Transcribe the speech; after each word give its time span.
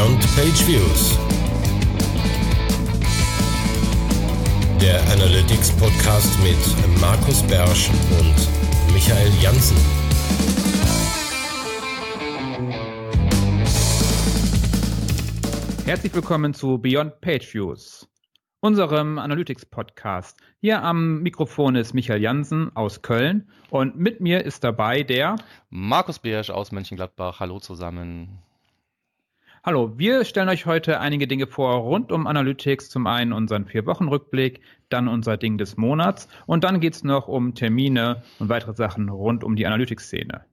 Beyond 0.00 0.20
Page 0.34 0.66
Views. 0.66 1.18
Der 4.80 4.98
Analytics 5.12 5.76
Podcast 5.76 6.42
mit 6.42 7.00
Markus 7.02 7.42
Bersch 7.42 7.90
und 8.18 8.94
Michael 8.94 9.30
Janssen. 9.42 9.76
Herzlich 15.84 16.14
willkommen 16.14 16.54
zu 16.54 16.78
Beyond 16.78 17.20
Page 17.20 17.52
Views, 17.52 18.08
unserem 18.60 19.18
Analytics 19.18 19.66
Podcast. 19.66 20.38
Hier 20.62 20.82
am 20.82 21.20
Mikrofon 21.20 21.76
ist 21.76 21.92
Michael 21.92 22.22
Jansen 22.22 22.74
aus 22.74 23.02
Köln 23.02 23.50
und 23.68 23.98
mit 23.98 24.22
mir 24.22 24.46
ist 24.46 24.64
dabei 24.64 25.02
der 25.02 25.36
Markus 25.68 26.18
Beersch 26.18 26.48
aus 26.48 26.72
Mönchengladbach. 26.72 27.38
Hallo 27.40 27.58
zusammen. 27.58 28.38
Hallo, 29.62 29.92
wir 29.98 30.24
stellen 30.24 30.48
euch 30.48 30.64
heute 30.64 31.00
einige 31.00 31.28
Dinge 31.28 31.46
vor 31.46 31.80
rund 31.80 32.12
um 32.12 32.26
Analytics. 32.26 32.88
Zum 32.88 33.06
einen 33.06 33.34
unseren 33.34 33.66
Vier-Wochen-Rückblick, 33.66 34.62
dann 34.88 35.06
unser 35.06 35.36
Ding 35.36 35.58
des 35.58 35.76
Monats 35.76 36.28
und 36.46 36.64
dann 36.64 36.80
geht 36.80 36.94
es 36.94 37.04
noch 37.04 37.28
um 37.28 37.54
Termine 37.54 38.22
und 38.38 38.48
weitere 38.48 38.72
Sachen 38.72 39.10
rund 39.10 39.44
um 39.44 39.56
die 39.56 39.66
Analytics-Szene. 39.66 40.46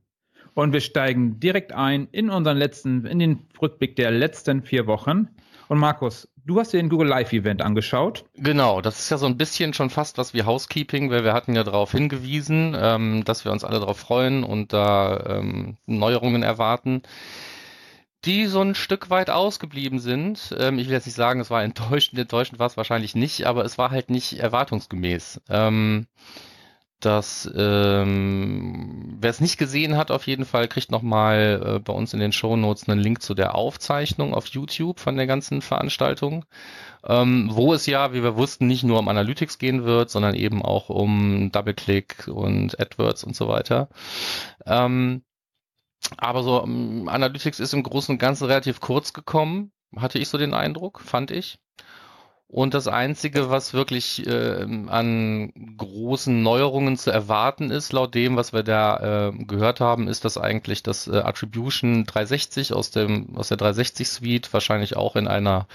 Und 0.55 0.73
wir 0.73 0.81
steigen 0.81 1.39
direkt 1.39 1.71
ein 1.71 2.09
in 2.11 2.29
unseren 2.29 2.57
letzten, 2.57 3.05
in 3.05 3.19
den 3.19 3.47
Rückblick 3.61 3.95
der 3.95 4.11
letzten 4.11 4.63
vier 4.63 4.87
Wochen. 4.87 5.29
Und 5.69 5.77
Markus, 5.77 6.27
du 6.45 6.59
hast 6.59 6.73
dir 6.73 6.77
den 6.77 6.89
Google 6.89 7.07
Live 7.07 7.31
Event 7.31 7.61
angeschaut. 7.61 8.25
Genau, 8.35 8.81
das 8.81 8.99
ist 8.99 9.09
ja 9.09 9.17
so 9.17 9.25
ein 9.25 9.37
bisschen 9.37 9.73
schon 9.73 9.89
fast 9.89 10.17
was 10.17 10.33
wie 10.33 10.43
Housekeeping, 10.43 11.09
weil 11.11 11.23
wir 11.23 11.31
hatten 11.31 11.55
ja 11.55 11.63
darauf 11.63 11.93
hingewiesen, 11.93 12.75
ähm, 12.77 13.23
dass 13.23 13.45
wir 13.45 13.53
uns 13.53 13.63
alle 13.63 13.79
darauf 13.79 13.99
freuen 13.99 14.43
und 14.43 14.73
da 14.73 15.23
ähm, 15.29 15.77
Neuerungen 15.85 16.43
erwarten 16.43 17.03
die 18.25 18.47
so 18.47 18.61
ein 18.61 18.75
Stück 18.75 19.09
weit 19.09 19.29
ausgeblieben 19.29 19.99
sind. 19.99 20.55
Ähm, 20.57 20.79
ich 20.79 20.87
will 20.87 20.93
jetzt 20.93 21.05
nicht 21.05 21.15
sagen, 21.15 21.39
es 21.39 21.49
war 21.49 21.63
enttäuschend, 21.63 22.19
enttäuschend 22.19 22.59
war 22.59 22.67
es 22.67 22.77
wahrscheinlich 22.77 23.15
nicht, 23.15 23.45
aber 23.45 23.65
es 23.65 23.77
war 23.77 23.91
halt 23.91 24.09
nicht 24.09 24.39
erwartungsgemäß. 24.39 25.41
Ähm, 25.49 26.07
das, 26.99 27.47
ähm, 27.55 29.17
wer 29.19 29.29
es 29.29 29.39
nicht 29.39 29.57
gesehen 29.59 29.97
hat, 29.97 30.09
auf 30.09 30.25
jeden 30.25 30.45
Fall 30.45 30.67
kriegt 30.67 30.89
nochmal 30.91 31.75
äh, 31.75 31.79
bei 31.79 31.93
uns 31.93 32.13
in 32.13 32.19
den 32.19 32.31
Shownotes 32.31 32.89
einen 32.89 32.99
Link 32.99 33.21
zu 33.21 33.35
der 33.35 33.53
Aufzeichnung 33.53 34.33
auf 34.33 34.47
YouTube 34.47 34.99
von 34.99 35.15
der 35.15 35.27
ganzen 35.27 35.61
Veranstaltung, 35.61 36.45
ähm, 37.05 37.49
wo 37.51 37.73
es 37.73 37.85
ja, 37.85 38.13
wie 38.13 38.23
wir 38.23 38.35
wussten, 38.35 38.65
nicht 38.65 38.83
nur 38.83 38.97
um 38.97 39.09
Analytics 39.09 39.59
gehen 39.59 39.83
wird, 39.83 40.09
sondern 40.09 40.33
eben 40.33 40.63
auch 40.63 40.89
um 40.89 41.51
Double-Click 41.51 42.29
und 42.29 42.79
AdWords 42.79 43.23
und 43.23 43.35
so 43.35 43.47
weiter. 43.47 43.89
Ähm, 44.65 45.21
aber 46.17 46.43
so 46.43 46.61
um, 46.61 47.01
ähm, 47.01 47.09
Analytics 47.09 47.59
ist 47.59 47.73
im 47.73 47.83
Großen 47.83 48.13
und 48.13 48.19
Ganzen 48.19 48.45
relativ 48.45 48.79
kurz 48.79 49.13
gekommen, 49.13 49.71
hatte 49.95 50.19
ich 50.19 50.29
so 50.29 50.37
den 50.37 50.53
Eindruck, 50.53 51.01
fand 51.01 51.31
ich. 51.31 51.59
Und 52.49 52.73
das 52.73 52.87
Einzige, 52.87 53.49
was 53.49 53.73
wirklich 53.73 54.25
äh, 54.25 54.65
an 54.87 55.51
großen 55.77 56.41
Neuerungen 56.41 56.95
zu 56.95 57.11
erwarten 57.11 57.71
ist, 57.71 57.91
laut 57.91 58.15
dem, 58.15 58.37
was 58.37 58.53
wir 58.53 58.63
da 58.63 59.27
äh, 59.27 59.31
gehört 59.43 59.81
haben, 59.81 60.07
ist, 60.07 60.23
dass 60.23 60.37
eigentlich 60.37 60.81
das 60.81 61.07
äh, 61.07 61.17
Attribution 61.17 62.05
360 62.05 62.71
aus, 62.71 62.89
dem, 62.89 63.35
aus 63.35 63.49
der 63.49 63.57
360 63.57 64.07
Suite 64.07 64.53
wahrscheinlich 64.53 64.95
auch 64.95 65.17
in 65.17 65.27
einer 65.27 65.67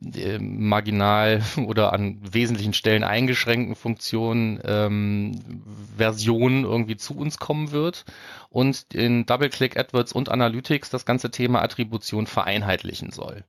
äh, 0.00 0.38
marginal 0.38 1.42
oder 1.66 1.92
an 1.92 2.18
wesentlichen 2.22 2.74
Stellen 2.74 3.04
eingeschränkten 3.04 3.74
Funktionen 3.76 4.60
ähm, 4.64 5.62
Version 5.96 6.64
irgendwie 6.64 6.96
zu 6.96 7.16
uns 7.16 7.38
kommen 7.38 7.72
wird 7.72 8.04
und 8.50 8.86
in 8.94 9.26
DoubleClick 9.26 9.78
AdWords 9.78 10.12
und 10.12 10.28
Analytics 10.28 10.90
das 10.90 11.04
ganze 11.04 11.30
Thema 11.30 11.62
Attribution 11.62 12.26
vereinheitlichen 12.26 13.10
soll. 13.10 13.44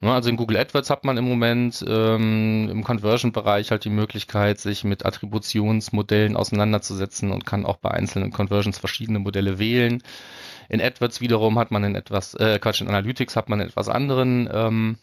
Ne, 0.00 0.12
also 0.12 0.28
in 0.28 0.36
Google 0.36 0.58
AdWords 0.58 0.90
hat 0.90 1.04
man 1.04 1.16
im 1.16 1.24
Moment 1.24 1.82
ähm, 1.88 2.68
im 2.70 2.84
Conversion-Bereich 2.84 3.70
halt 3.70 3.84
die 3.84 3.90
Möglichkeit, 3.90 4.60
sich 4.60 4.84
mit 4.84 5.06
Attributionsmodellen 5.06 6.36
auseinanderzusetzen 6.36 7.32
und 7.32 7.46
kann 7.46 7.64
auch 7.64 7.78
bei 7.78 7.92
einzelnen 7.92 8.30
Conversions 8.30 8.78
verschiedene 8.78 9.20
Modelle 9.20 9.58
wählen. 9.58 10.02
In 10.68 10.82
AdWords 10.82 11.22
wiederum 11.22 11.58
hat 11.58 11.70
man 11.70 11.82
in 11.84 11.94
etwas, 11.94 12.34
äh, 12.34 12.58
Quatsch, 12.58 12.82
in 12.82 12.88
Analytics 12.88 13.36
hat 13.36 13.48
man 13.48 13.60
einen 13.60 13.70
etwas 13.70 13.88
anderen 13.88 14.50
ähm, 14.52 14.98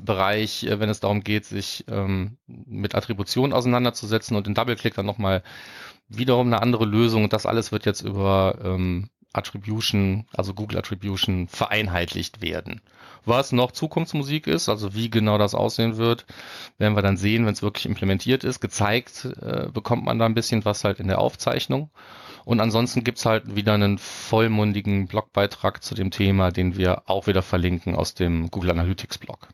Bereich, 0.00 0.64
äh, 0.64 0.80
wenn 0.80 0.88
es 0.88 1.00
darum 1.00 1.22
geht, 1.22 1.44
sich 1.44 1.84
ähm, 1.88 2.38
mit 2.46 2.94
Attribution 2.94 3.52
auseinanderzusetzen 3.52 4.36
und 4.36 4.46
in 4.46 4.54
DoubleClick 4.54 4.94
dann 4.94 5.06
nochmal 5.06 5.42
wiederum 6.08 6.46
eine 6.46 6.62
andere 6.62 6.86
Lösung. 6.86 7.24
Und 7.24 7.32
das 7.32 7.46
alles 7.46 7.72
wird 7.72 7.84
jetzt 7.84 8.00
über 8.00 8.58
ähm, 8.64 9.10
Attribution, 9.32 10.26
also 10.32 10.54
Google 10.54 10.78
Attribution 10.78 11.48
vereinheitlicht 11.48 12.42
werden. 12.42 12.80
Was 13.24 13.52
noch 13.52 13.72
Zukunftsmusik 13.72 14.46
ist, 14.46 14.68
also 14.68 14.94
wie 14.94 15.08
genau 15.08 15.38
das 15.38 15.54
aussehen 15.54 15.96
wird, 15.96 16.26
werden 16.78 16.96
wir 16.96 17.02
dann 17.02 17.16
sehen, 17.16 17.46
wenn 17.46 17.52
es 17.52 17.62
wirklich 17.62 17.86
implementiert 17.86 18.44
ist. 18.44 18.60
Gezeigt 18.60 19.26
äh, 19.40 19.68
bekommt 19.72 20.04
man 20.04 20.18
da 20.18 20.26
ein 20.26 20.34
bisschen 20.34 20.64
was 20.64 20.84
halt 20.84 21.00
in 21.00 21.08
der 21.08 21.20
Aufzeichnung. 21.20 21.90
Und 22.44 22.60
ansonsten 22.60 23.04
gibt's 23.04 23.24
halt 23.24 23.54
wieder 23.54 23.74
einen 23.74 23.98
vollmundigen 23.98 25.06
Blogbeitrag 25.06 25.82
zu 25.82 25.94
dem 25.94 26.10
Thema, 26.10 26.50
den 26.50 26.76
wir 26.76 27.02
auch 27.06 27.26
wieder 27.26 27.42
verlinken 27.42 27.94
aus 27.94 28.14
dem 28.14 28.50
Google 28.50 28.72
Analytics 28.72 29.18
Blog. 29.18 29.48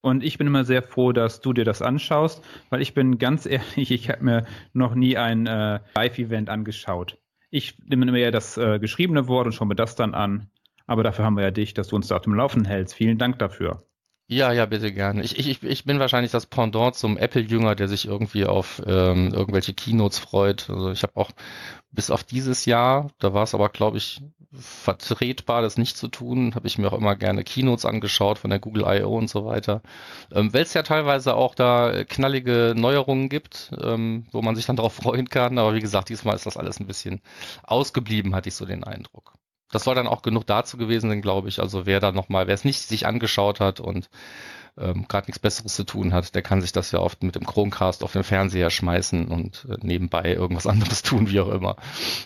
Und 0.00 0.22
ich 0.22 0.38
bin 0.38 0.46
immer 0.46 0.64
sehr 0.64 0.82
froh, 0.82 1.12
dass 1.12 1.40
du 1.40 1.52
dir 1.52 1.64
das 1.64 1.82
anschaust, 1.82 2.44
weil 2.70 2.80
ich 2.80 2.94
bin 2.94 3.18
ganz 3.18 3.46
ehrlich, 3.46 3.90
ich 3.90 4.10
habe 4.10 4.24
mir 4.24 4.46
noch 4.72 4.94
nie 4.94 5.16
ein 5.16 5.46
äh, 5.46 5.80
Live-Event 5.96 6.48
angeschaut. 6.48 7.18
Ich 7.50 7.78
nehme 7.84 8.06
immer 8.06 8.18
eher 8.18 8.32
das 8.32 8.56
äh, 8.56 8.78
geschriebene 8.78 9.28
Wort 9.28 9.46
und 9.46 9.52
schaue 9.52 9.68
mir 9.68 9.76
das 9.76 9.96
dann 9.96 10.14
an. 10.14 10.50
Aber 10.86 11.02
dafür 11.02 11.24
haben 11.24 11.36
wir 11.36 11.44
ja 11.44 11.50
dich, 11.50 11.74
dass 11.74 11.88
du 11.88 11.96
uns 11.96 12.08
da 12.08 12.16
auf 12.16 12.22
dem 12.22 12.34
Laufen 12.34 12.64
hältst. 12.64 12.94
Vielen 12.94 13.18
Dank 13.18 13.38
dafür. 13.38 13.84
Ja, 14.28 14.50
ja, 14.52 14.66
bitte 14.66 14.92
gerne. 14.92 15.22
Ich, 15.22 15.38
ich, 15.38 15.62
ich 15.62 15.84
bin 15.84 16.00
wahrscheinlich 16.00 16.32
das 16.32 16.46
Pendant 16.46 16.96
zum 16.96 17.16
Apple-Jünger, 17.16 17.76
der 17.76 17.86
sich 17.86 18.06
irgendwie 18.06 18.44
auf 18.44 18.82
ähm, 18.84 19.32
irgendwelche 19.32 19.72
Keynotes 19.72 20.18
freut. 20.18 20.68
Also 20.68 20.90
ich 20.90 21.02
habe 21.04 21.12
auch 21.16 21.30
bis 21.92 22.10
auf 22.10 22.24
dieses 22.24 22.64
Jahr, 22.66 23.10
da 23.20 23.34
war 23.34 23.44
es 23.44 23.54
aber, 23.54 23.68
glaube 23.68 23.98
ich, 23.98 24.22
vertretbar, 24.52 25.62
das 25.62 25.78
nicht 25.78 25.96
zu 25.96 26.08
tun, 26.08 26.54
habe 26.56 26.66
ich 26.66 26.78
mir 26.78 26.88
auch 26.92 26.98
immer 26.98 27.14
gerne 27.16 27.44
Keynotes 27.44 27.84
angeschaut 27.84 28.38
von 28.38 28.50
der 28.50 28.58
Google 28.58 28.84
I.O. 28.86 29.16
und 29.16 29.30
so 29.30 29.44
weiter. 29.46 29.82
Ähm, 30.32 30.52
Weil 30.52 30.62
es 30.62 30.74
ja 30.74 30.82
teilweise 30.82 31.34
auch 31.36 31.54
da 31.54 32.04
knallige 32.04 32.74
Neuerungen 32.76 33.28
gibt, 33.28 33.70
ähm, 33.80 34.26
wo 34.32 34.42
man 34.42 34.56
sich 34.56 34.66
dann 34.66 34.76
darauf 34.76 34.94
freuen 34.94 35.28
kann. 35.28 35.58
Aber 35.58 35.74
wie 35.74 35.80
gesagt, 35.80 36.08
diesmal 36.08 36.34
ist 36.36 36.46
das 36.46 36.56
alles 36.56 36.80
ein 36.80 36.86
bisschen 36.88 37.20
ausgeblieben, 37.62 38.34
hatte 38.34 38.48
ich 38.48 38.56
so 38.56 38.66
den 38.66 38.82
Eindruck 38.84 39.34
das 39.70 39.84
soll 39.84 39.94
dann 39.94 40.06
auch 40.06 40.22
genug 40.22 40.46
dazu 40.46 40.76
gewesen 40.76 41.10
sein, 41.10 41.22
glaube 41.22 41.48
ich. 41.48 41.60
Also 41.60 41.86
wer 41.86 42.00
da 42.00 42.12
nochmal, 42.12 42.46
wer 42.46 42.54
es 42.54 42.64
nicht 42.64 42.82
sich 42.82 43.06
angeschaut 43.06 43.60
hat 43.60 43.80
und 43.80 44.08
ähm, 44.78 45.06
gerade 45.08 45.26
nichts 45.26 45.38
Besseres 45.38 45.74
zu 45.74 45.84
tun 45.84 46.12
hat, 46.12 46.34
der 46.34 46.42
kann 46.42 46.60
sich 46.60 46.72
das 46.72 46.92
ja 46.92 46.98
oft 46.98 47.22
mit 47.22 47.34
dem 47.34 47.46
Chromecast 47.46 48.04
auf 48.04 48.12
den 48.12 48.24
Fernseher 48.24 48.70
schmeißen 48.70 49.28
und 49.28 49.66
äh, 49.70 49.76
nebenbei 49.80 50.34
irgendwas 50.34 50.66
anderes 50.66 51.02
tun, 51.02 51.30
wie 51.30 51.40
auch 51.40 51.48
immer. 51.48 51.76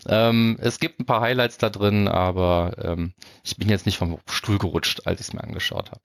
Ähm, 0.06 0.56
es 0.61 0.81
gibt 0.81 1.01
ein 1.01 1.06
paar 1.06 1.21
Highlights 1.21 1.59
da 1.59 1.71
drin, 1.71 2.09
aber 2.09 2.73
ähm, 2.83 3.15
ich 3.45 3.57
bin 3.57 3.69
jetzt 3.69 3.87
nicht 3.87 3.99
vom 3.99 4.19
Stuhl 4.28 4.59
gerutscht, 4.59 5.07
als 5.07 5.21
ich 5.21 5.28
es 5.28 5.33
mir 5.33 5.43
angeschaut 5.43 5.91
habe. 5.91 6.03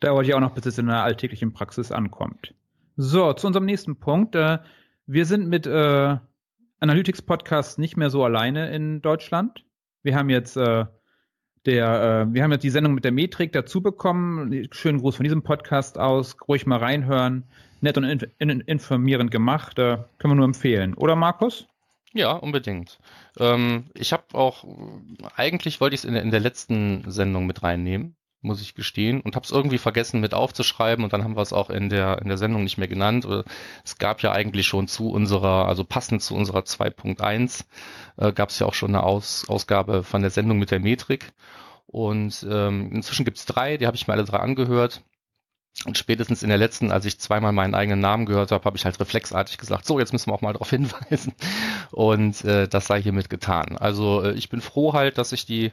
Dauert 0.00 0.26
ja 0.26 0.36
auch 0.36 0.40
noch, 0.40 0.54
bis 0.54 0.66
es 0.66 0.78
in 0.78 0.86
der 0.86 1.02
alltäglichen 1.02 1.52
Praxis 1.52 1.90
ankommt. 1.90 2.54
So, 2.96 3.32
zu 3.32 3.46
unserem 3.46 3.64
nächsten 3.64 3.98
Punkt. 3.98 4.34
Äh, 4.36 4.58
wir 5.06 5.26
sind 5.26 5.48
mit 5.48 5.66
äh, 5.66 6.16
Analytics 6.80 7.22
Podcast 7.22 7.78
nicht 7.78 7.96
mehr 7.96 8.10
so 8.10 8.24
alleine 8.24 8.70
in 8.70 9.02
Deutschland. 9.02 9.64
Wir 10.04 10.14
haben 10.14 10.28
jetzt 10.28 10.56
äh, 10.56 10.84
der, 11.66 12.26
äh, 12.28 12.34
wir 12.34 12.42
haben 12.42 12.52
jetzt 12.52 12.62
die 12.62 12.70
Sendung 12.70 12.94
mit 12.94 13.04
der 13.04 13.12
Metrik 13.12 13.52
dazu 13.52 13.82
bekommen. 13.82 14.68
Schönen 14.70 15.00
Gruß 15.00 15.16
von 15.16 15.24
diesem 15.24 15.42
Podcast 15.42 15.98
aus. 15.98 16.36
Ruhig 16.46 16.66
mal 16.66 16.78
reinhören. 16.78 17.44
Nett 17.80 17.96
und 17.96 18.04
in, 18.04 18.20
in, 18.38 18.60
informierend 18.60 19.30
gemacht. 19.30 19.78
Äh, 19.78 19.98
können 20.18 20.32
wir 20.32 20.36
nur 20.36 20.44
empfehlen. 20.44 20.92
Oder 20.94 21.16
Markus? 21.16 21.66
Ja, 22.12 22.32
unbedingt. 22.32 23.00
Ähm, 23.38 23.86
ich 23.94 24.12
habe 24.12 24.24
auch, 24.34 24.64
eigentlich 25.36 25.80
wollte 25.80 25.94
ich 25.94 26.00
es 26.00 26.04
in, 26.04 26.14
in 26.14 26.30
der 26.30 26.40
letzten 26.40 27.10
Sendung 27.10 27.46
mit 27.46 27.62
reinnehmen 27.62 28.14
muss 28.44 28.62
ich 28.62 28.74
gestehen, 28.74 29.20
und 29.20 29.36
habe 29.36 29.44
es 29.44 29.50
irgendwie 29.50 29.78
vergessen 29.78 30.20
mit 30.20 30.34
aufzuschreiben 30.34 31.04
und 31.04 31.12
dann 31.12 31.24
haben 31.24 31.36
wir 31.36 31.42
es 31.42 31.52
auch 31.52 31.70
in 31.70 31.88
der 31.88 32.20
in 32.22 32.28
der 32.28 32.38
Sendung 32.38 32.64
nicht 32.64 32.78
mehr 32.78 32.88
genannt. 32.88 33.26
Es 33.84 33.98
gab 33.98 34.22
ja 34.22 34.32
eigentlich 34.32 34.66
schon 34.66 34.88
zu 34.88 35.10
unserer, 35.10 35.66
also 35.66 35.84
passend 35.84 36.22
zu 36.22 36.34
unserer 36.34 36.60
2.1, 36.60 37.64
äh, 38.18 38.32
gab 38.32 38.50
es 38.50 38.58
ja 38.58 38.66
auch 38.66 38.74
schon 38.74 38.90
eine 38.90 39.02
Aus, 39.02 39.48
Ausgabe 39.48 40.02
von 40.02 40.22
der 40.22 40.30
Sendung 40.30 40.58
mit 40.58 40.70
der 40.70 40.80
Metrik. 40.80 41.32
Und 41.86 42.44
ähm, 42.50 42.90
inzwischen 42.92 43.24
gibt's 43.24 43.46
drei, 43.46 43.76
die 43.76 43.86
habe 43.86 43.96
ich 43.96 44.08
mir 44.08 44.14
alle 44.14 44.24
drei 44.24 44.38
angehört. 44.38 45.02
Und 45.86 45.98
spätestens 45.98 46.42
in 46.42 46.48
der 46.48 46.58
letzten, 46.58 46.92
als 46.92 47.04
ich 47.04 47.18
zweimal 47.18 47.52
meinen 47.52 47.74
eigenen 47.74 48.00
Namen 48.00 48.26
gehört 48.26 48.52
habe, 48.52 48.64
habe 48.64 48.76
ich 48.76 48.84
halt 48.84 48.98
reflexartig 49.00 49.58
gesagt, 49.58 49.84
so, 49.84 49.98
jetzt 49.98 50.12
müssen 50.12 50.30
wir 50.30 50.34
auch 50.34 50.40
mal 50.40 50.52
darauf 50.52 50.70
hinweisen. 50.70 51.34
Und 51.90 52.44
äh, 52.44 52.68
das 52.68 52.86
sei 52.86 53.02
hiermit 53.02 53.28
getan. 53.28 53.76
Also 53.78 54.22
äh, 54.22 54.32
ich 54.32 54.48
bin 54.48 54.60
froh 54.60 54.92
halt, 54.92 55.18
dass 55.18 55.32
ich 55.32 55.46
die 55.46 55.72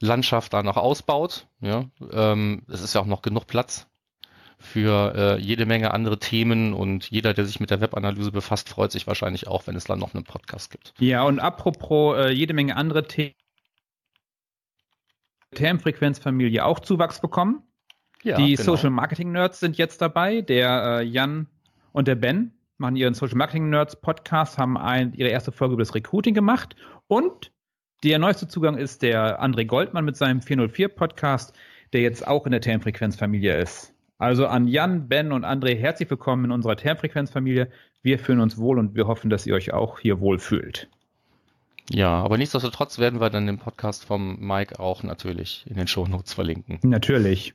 Landschaft 0.00 0.52
da 0.52 0.62
noch 0.62 0.76
ausbaut. 0.76 1.46
Ja, 1.60 1.86
ähm, 2.12 2.62
es 2.68 2.82
ist 2.82 2.94
ja 2.94 3.00
auch 3.00 3.06
noch 3.06 3.22
genug 3.22 3.46
Platz 3.46 3.88
für 4.58 5.14
äh, 5.14 5.40
jede 5.40 5.66
Menge 5.66 5.92
andere 5.92 6.18
Themen 6.18 6.74
und 6.74 7.10
jeder, 7.10 7.32
der 7.32 7.46
sich 7.46 7.60
mit 7.60 7.70
der 7.70 7.80
Webanalyse 7.80 8.32
befasst, 8.32 8.68
freut 8.68 8.90
sich 8.90 9.06
wahrscheinlich 9.06 9.46
auch, 9.46 9.66
wenn 9.66 9.76
es 9.76 9.84
dann 9.84 10.00
noch 10.00 10.14
einen 10.14 10.24
Podcast 10.24 10.70
gibt. 10.70 10.94
Ja, 10.98 11.22
und 11.22 11.38
apropos 11.38 12.16
äh, 12.18 12.30
jede 12.30 12.54
Menge 12.54 12.76
andere 12.76 13.06
Themen. 13.06 13.34
Termfrequenzfamilie 15.54 16.64
auch 16.64 16.80
Zuwachs 16.80 17.20
bekommen. 17.20 17.62
Ja, 18.22 18.36
die 18.36 18.54
genau. 18.54 18.74
Social 18.74 18.90
Marketing 18.90 19.32
Nerds 19.32 19.60
sind 19.60 19.78
jetzt 19.78 20.02
dabei. 20.02 20.42
Der 20.42 21.00
äh, 21.00 21.04
Jan 21.04 21.46
und 21.92 22.08
der 22.08 22.16
Ben 22.16 22.52
machen 22.76 22.96
ihren 22.96 23.14
Social 23.14 23.36
Marketing 23.36 23.70
Nerds 23.70 24.00
Podcast, 24.00 24.58
haben 24.58 24.76
ein, 24.76 25.14
ihre 25.14 25.30
erste 25.30 25.52
Folge 25.52 25.74
über 25.74 25.82
das 25.82 25.94
Recruiting 25.94 26.34
gemacht. 26.34 26.74
Und 27.06 27.52
der 28.02 28.18
neueste 28.18 28.48
Zugang 28.48 28.76
ist 28.76 29.02
der 29.02 29.42
André 29.42 29.64
Goldmann 29.64 30.04
mit 30.04 30.16
seinem 30.16 30.40
404 30.40 30.88
Podcast, 30.88 31.54
der 31.92 32.02
jetzt 32.02 32.26
auch 32.26 32.46
in 32.46 32.52
der 32.52 32.60
Termfrequenzfamilie 32.60 33.56
ist. 33.56 33.92
Also 34.18 34.46
an 34.46 34.68
Jan, 34.68 35.08
Ben 35.08 35.32
und 35.32 35.44
André 35.44 35.76
herzlich 35.76 36.10
willkommen 36.10 36.46
in 36.46 36.50
unserer 36.50 36.76
Termfrequenzfamilie. 36.76 37.68
Wir 38.02 38.18
fühlen 38.18 38.40
uns 38.40 38.58
wohl 38.58 38.78
und 38.78 38.94
wir 38.94 39.06
hoffen, 39.06 39.30
dass 39.30 39.46
ihr 39.46 39.54
euch 39.54 39.72
auch 39.72 39.98
hier 39.98 40.20
wohl 40.20 40.38
fühlt. 40.38 40.88
Ja, 41.90 42.22
aber 42.22 42.36
nichtsdestotrotz 42.36 42.98
werden 42.98 43.20
wir 43.20 43.30
dann 43.30 43.46
den 43.46 43.58
Podcast 43.58 44.04
vom 44.04 44.38
Mike 44.40 44.78
auch 44.78 45.02
natürlich 45.02 45.64
in 45.68 45.76
den 45.76 45.86
Show 45.86 46.06
Notes 46.06 46.34
verlinken. 46.34 46.78
Natürlich. 46.82 47.54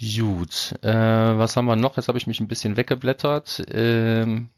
Gut, 0.00 0.74
äh, 0.82 0.88
was 0.92 1.56
haben 1.56 1.66
wir 1.66 1.76
noch? 1.76 1.96
Jetzt 1.96 2.08
habe 2.08 2.18
ich 2.18 2.26
mich 2.26 2.40
ein 2.40 2.48
bisschen 2.48 2.76
weggeblättert. 2.76 3.64
Ähm, 3.72 4.50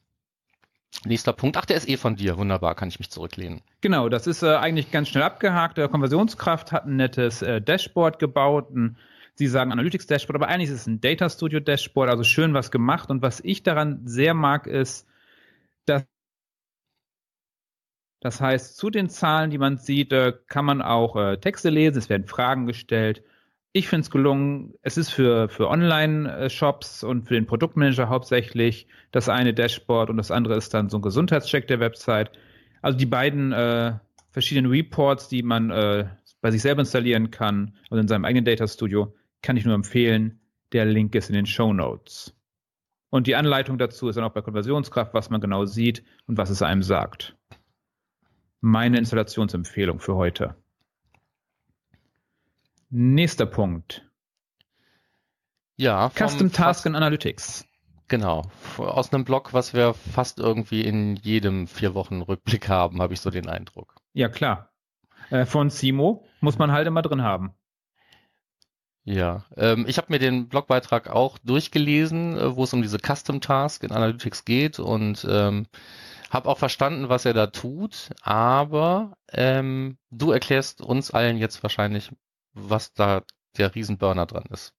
nächster 1.04 1.32
Punkt. 1.32 1.56
Ach, 1.56 1.64
der 1.64 1.76
ist 1.76 1.88
eh 1.88 1.96
von 1.96 2.16
dir. 2.16 2.36
Wunderbar, 2.38 2.74
kann 2.74 2.88
ich 2.88 2.98
mich 2.98 3.10
zurücklehnen. 3.10 3.62
Genau, 3.80 4.08
das 4.08 4.26
ist 4.26 4.42
äh, 4.42 4.54
eigentlich 4.54 4.90
ganz 4.90 5.08
schnell 5.08 5.24
abgehakt. 5.24 5.78
Der 5.78 5.88
Konversionskraft 5.88 6.72
hat 6.72 6.86
ein 6.86 6.96
nettes 6.96 7.42
äh, 7.42 7.60
Dashboard 7.60 8.18
gebaut, 8.18 8.70
ein 8.70 8.96
Sie 9.34 9.46
sagen 9.46 9.72
Analytics 9.72 10.06
Dashboard, 10.06 10.36
aber 10.36 10.48
eigentlich 10.48 10.68
ist 10.68 10.82
es 10.82 10.86
ein 10.86 11.00
Data 11.00 11.28
Studio 11.30 11.58
Dashboard, 11.58 12.10
also 12.10 12.22
schön 12.22 12.52
was 12.52 12.70
gemacht. 12.70 13.08
Und 13.08 13.22
was 13.22 13.40
ich 13.40 13.62
daran 13.62 14.06
sehr 14.06 14.34
mag, 14.34 14.66
ist, 14.66 15.08
dass 15.86 16.04
das 18.20 18.40
heißt, 18.40 18.76
zu 18.76 18.88
den 18.88 19.08
Zahlen, 19.08 19.50
die 19.50 19.58
man 19.58 19.78
sieht, 19.78 20.12
äh, 20.12 20.32
kann 20.46 20.64
man 20.64 20.80
auch 20.80 21.16
äh, 21.16 21.38
Texte 21.38 21.70
lesen, 21.70 21.98
es 21.98 22.08
werden 22.08 22.26
Fragen 22.26 22.66
gestellt. 22.66 23.24
Ich 23.74 23.88
finde 23.88 24.02
es 24.02 24.10
gelungen. 24.10 24.74
Es 24.82 24.98
ist 24.98 25.10
für, 25.10 25.48
für 25.48 25.69
Online-Shops 25.69 27.04
und 27.04 27.26
für 27.26 27.34
den 27.34 27.46
Produktmanager 27.46 28.08
hauptsächlich 28.08 28.86
das 29.12 29.30
eine 29.30 29.54
Dashboard 29.54 30.10
und 30.10 30.19
das 30.19 30.30
andere 30.30 30.56
ist 30.56 30.74
dann 30.74 30.90
so 30.90 30.98
ein 30.98 31.02
Gesundheitscheck 31.02 31.66
der 31.69 31.80
Website. 31.80 32.30
Also 32.82 32.98
die 32.98 33.06
beiden 33.06 33.52
äh, 33.52 33.94
verschiedenen 34.30 34.70
Reports, 34.70 35.28
die 35.28 35.42
man 35.42 35.70
äh, 35.70 36.06
bei 36.42 36.50
sich 36.50 36.60
selber 36.60 36.80
installieren 36.80 37.30
kann 37.30 37.74
und 37.88 37.98
in 37.98 38.08
seinem 38.08 38.26
eigenen 38.26 38.44
Data 38.44 38.66
Studio, 38.66 39.14
kann 39.40 39.56
ich 39.56 39.64
nur 39.64 39.74
empfehlen. 39.74 40.40
Der 40.72 40.84
Link 40.84 41.14
ist 41.14 41.30
in 41.30 41.34
den 41.34 41.46
Show 41.46 41.72
Notes. 41.72 42.34
Und 43.08 43.26
die 43.26 43.36
Anleitung 43.36 43.78
dazu 43.78 44.08
ist 44.08 44.16
dann 44.16 44.24
auch 44.24 44.32
bei 44.32 44.40
Konversionskraft, 44.42 45.14
was 45.14 45.30
man 45.30 45.40
genau 45.40 45.64
sieht 45.64 46.02
und 46.26 46.36
was 46.36 46.50
es 46.50 46.62
einem 46.62 46.82
sagt. 46.82 47.36
Meine 48.60 48.98
Installationsempfehlung 48.98 49.98
für 49.98 50.14
heute. 50.14 50.56
Nächster 52.94 53.46
Punkt. 53.46 54.06
Ja. 55.76 56.10
Custom 56.10 56.52
Task 56.52 56.84
in 56.84 56.94
Analytics. 56.94 57.64
Genau. 58.08 58.42
Aus 58.76 59.14
einem 59.14 59.24
Blog, 59.24 59.54
was 59.54 59.72
wir 59.72 59.94
fast 59.94 60.38
irgendwie 60.38 60.82
in 60.82 61.16
jedem 61.16 61.66
vier 61.68 61.94
Wochen 61.94 62.20
Rückblick 62.20 62.68
haben, 62.68 63.00
habe 63.00 63.14
ich 63.14 63.22
so 63.22 63.30
den 63.30 63.48
Eindruck. 63.48 63.94
Ja, 64.12 64.28
klar. 64.28 64.74
Äh, 65.30 65.46
von 65.46 65.70
Simo 65.70 66.26
muss 66.42 66.58
man 66.58 66.70
halt 66.70 66.86
immer 66.86 67.00
drin 67.00 67.22
haben. 67.22 67.54
Ja, 69.04 69.46
ähm, 69.56 69.86
ich 69.88 69.96
habe 69.96 70.08
mir 70.10 70.18
den 70.18 70.48
Blogbeitrag 70.48 71.08
auch 71.08 71.38
durchgelesen, 71.38 72.36
äh, 72.36 72.56
wo 72.56 72.64
es 72.64 72.74
um 72.74 72.82
diese 72.82 72.98
Custom 72.98 73.40
Task 73.40 73.84
in 73.84 73.90
Analytics 73.92 74.44
geht 74.44 74.78
und 74.78 75.26
ähm, 75.26 75.66
habe 76.28 76.48
auch 76.50 76.58
verstanden, 76.58 77.08
was 77.08 77.24
er 77.24 77.32
da 77.32 77.46
tut, 77.46 78.10
aber 78.20 79.16
ähm, 79.32 79.96
du 80.10 80.30
erklärst 80.30 80.82
uns 80.82 81.10
allen 81.10 81.38
jetzt 81.38 81.62
wahrscheinlich, 81.62 82.10
was 82.54 82.93
da 82.93 83.22
der 83.56 83.75
Riesenburner 83.75 84.26
dran 84.26 84.44
ist. 84.50 84.75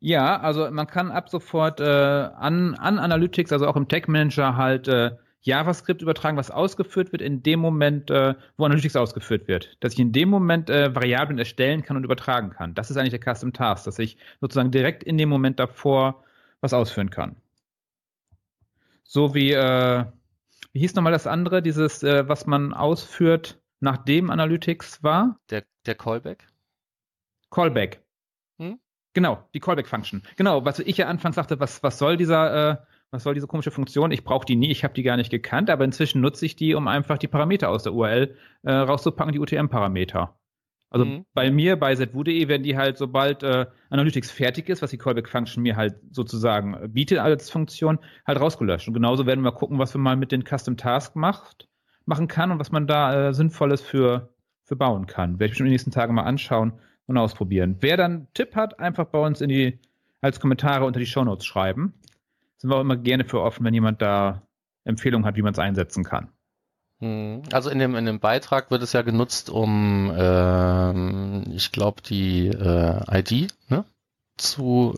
Ja, 0.00 0.38
also 0.40 0.70
man 0.70 0.86
kann 0.86 1.10
ab 1.10 1.28
sofort 1.30 1.80
äh, 1.80 1.84
an, 1.84 2.74
an 2.74 2.98
Analytics, 2.98 3.52
also 3.52 3.66
auch 3.66 3.76
im 3.76 3.88
Tech 3.88 4.06
Manager 4.06 4.56
halt 4.56 4.88
äh, 4.88 5.12
JavaScript 5.44 6.02
übertragen, 6.02 6.36
was 6.36 6.50
ausgeführt 6.50 7.12
wird 7.12 7.22
in 7.22 7.42
dem 7.42 7.60
Moment, 7.60 8.10
äh, 8.10 8.34
wo 8.56 8.64
Analytics 8.64 8.96
ausgeführt 8.96 9.46
wird. 9.46 9.76
Dass 9.80 9.92
ich 9.92 10.00
in 10.00 10.12
dem 10.12 10.28
Moment 10.28 10.68
äh, 10.68 10.94
Variablen 10.94 11.38
erstellen 11.38 11.82
kann 11.82 11.96
und 11.96 12.04
übertragen 12.04 12.50
kann. 12.50 12.74
Das 12.74 12.90
ist 12.90 12.96
eigentlich 12.96 13.18
der 13.18 13.34
Custom 13.34 13.52
Task, 13.52 13.84
dass 13.84 13.98
ich 13.98 14.16
sozusagen 14.40 14.70
direkt 14.70 15.04
in 15.04 15.18
dem 15.18 15.28
Moment 15.28 15.60
davor 15.60 16.22
was 16.60 16.72
ausführen 16.72 17.10
kann. 17.10 17.36
So 19.04 19.34
wie, 19.34 19.52
äh, 19.52 20.04
wie 20.72 20.80
hieß 20.80 20.94
nochmal 20.94 21.12
das 21.12 21.26
andere, 21.26 21.62
dieses, 21.62 22.02
äh, 22.02 22.26
was 22.26 22.46
man 22.46 22.72
ausführt, 22.72 23.60
nachdem 23.80 24.30
Analytics 24.30 25.02
war? 25.02 25.38
Der, 25.50 25.64
der 25.84 25.94
Callback? 25.94 26.46
Callback. 27.54 28.02
Hm? 28.58 28.78
Genau, 29.14 29.48
die 29.54 29.60
Callback-Function. 29.60 30.22
Genau, 30.36 30.64
was 30.64 30.80
ich 30.80 30.96
ja 30.96 31.06
anfangs 31.06 31.36
sagte, 31.36 31.60
was, 31.60 31.82
was 31.82 31.98
soll 31.98 32.16
dieser 32.16 32.72
äh, 32.72 32.76
was 33.14 33.22
soll 33.22 33.34
diese 33.34 33.46
komische 33.46 33.70
Funktion? 33.70 34.10
Ich 34.10 34.24
brauche 34.24 34.44
die 34.44 34.56
nie, 34.56 34.72
ich 34.72 34.82
habe 34.82 34.92
die 34.92 35.04
gar 35.04 35.16
nicht 35.16 35.30
gekannt, 35.30 35.70
aber 35.70 35.84
inzwischen 35.84 36.20
nutze 36.20 36.44
ich 36.46 36.56
die, 36.56 36.74
um 36.74 36.88
einfach 36.88 37.16
die 37.16 37.28
Parameter 37.28 37.70
aus 37.70 37.84
der 37.84 37.94
URL 37.94 38.36
äh, 38.64 38.72
rauszupacken, 38.72 39.32
die 39.32 39.38
UTM-Parameter. 39.38 40.36
Also 40.90 41.06
mhm. 41.06 41.24
bei 41.32 41.50
mir, 41.52 41.76
bei 41.76 41.94
ZWDE, 41.94 42.48
werden 42.48 42.64
die 42.64 42.76
halt, 42.76 42.98
sobald 42.98 43.44
äh, 43.44 43.66
Analytics 43.88 44.32
fertig 44.32 44.68
ist, 44.68 44.82
was 44.82 44.90
die 44.90 44.98
Callback-Function 44.98 45.62
mir 45.62 45.76
halt 45.76 45.94
sozusagen 46.10 46.92
bietet 46.92 47.18
als 47.18 47.50
Funktion, 47.50 48.00
halt 48.26 48.40
rausgelöscht. 48.40 48.88
Und 48.88 48.94
genauso 48.94 49.26
werden 49.26 49.44
wir 49.44 49.52
gucken, 49.52 49.78
was 49.78 49.94
wir 49.94 50.00
mal 50.00 50.16
mit 50.16 50.32
den 50.32 50.42
Custom 50.44 50.76
Task 50.76 51.14
macht, 51.14 51.68
machen 52.06 52.26
kann 52.26 52.50
und 52.50 52.58
was 52.58 52.72
man 52.72 52.88
da 52.88 53.28
äh, 53.28 53.32
Sinnvolles 53.32 53.80
für, 53.80 54.34
für 54.64 54.74
bauen 54.74 55.06
kann. 55.06 55.34
Werde 55.34 55.46
ich 55.46 55.50
bestimmt 55.52 55.66
in 55.66 55.70
den 55.70 55.74
nächsten 55.74 55.92
Tagen 55.92 56.14
mal 56.14 56.22
anschauen 56.22 56.80
und 57.06 57.18
ausprobieren. 57.18 57.76
Wer 57.80 57.96
dann 57.96 58.28
Tipp 58.34 58.56
hat, 58.56 58.78
einfach 58.78 59.06
bei 59.06 59.18
uns 59.18 59.40
in 59.40 59.48
die, 59.48 59.78
als 60.20 60.40
Kommentare 60.40 60.84
unter 60.84 61.00
die 61.00 61.06
Shownotes 61.06 61.44
schreiben 61.44 61.94
sind 62.64 62.70
wir 62.70 62.76
auch 62.76 62.80
immer 62.80 62.96
gerne 62.96 63.26
für 63.26 63.42
offen, 63.42 63.62
wenn 63.66 63.74
jemand 63.74 64.00
da 64.00 64.40
Empfehlungen 64.84 65.26
hat, 65.26 65.36
wie 65.36 65.42
man 65.42 65.52
es 65.52 65.58
einsetzen 65.58 66.02
kann. 66.02 66.28
Hm. 67.00 67.42
Also 67.52 67.68
in 67.68 67.78
dem, 67.78 67.94
in 67.94 68.06
dem 68.06 68.20
Beitrag 68.20 68.70
wird 68.70 68.82
es 68.82 68.94
ja 68.94 69.02
genutzt, 69.02 69.50
um, 69.50 70.10
ähm, 70.16 71.44
ich 71.54 71.72
glaube, 71.72 72.00
die 72.00 72.46
äh, 72.46 73.18
ID 73.18 73.52
ne, 73.68 73.84
zu 74.38 74.94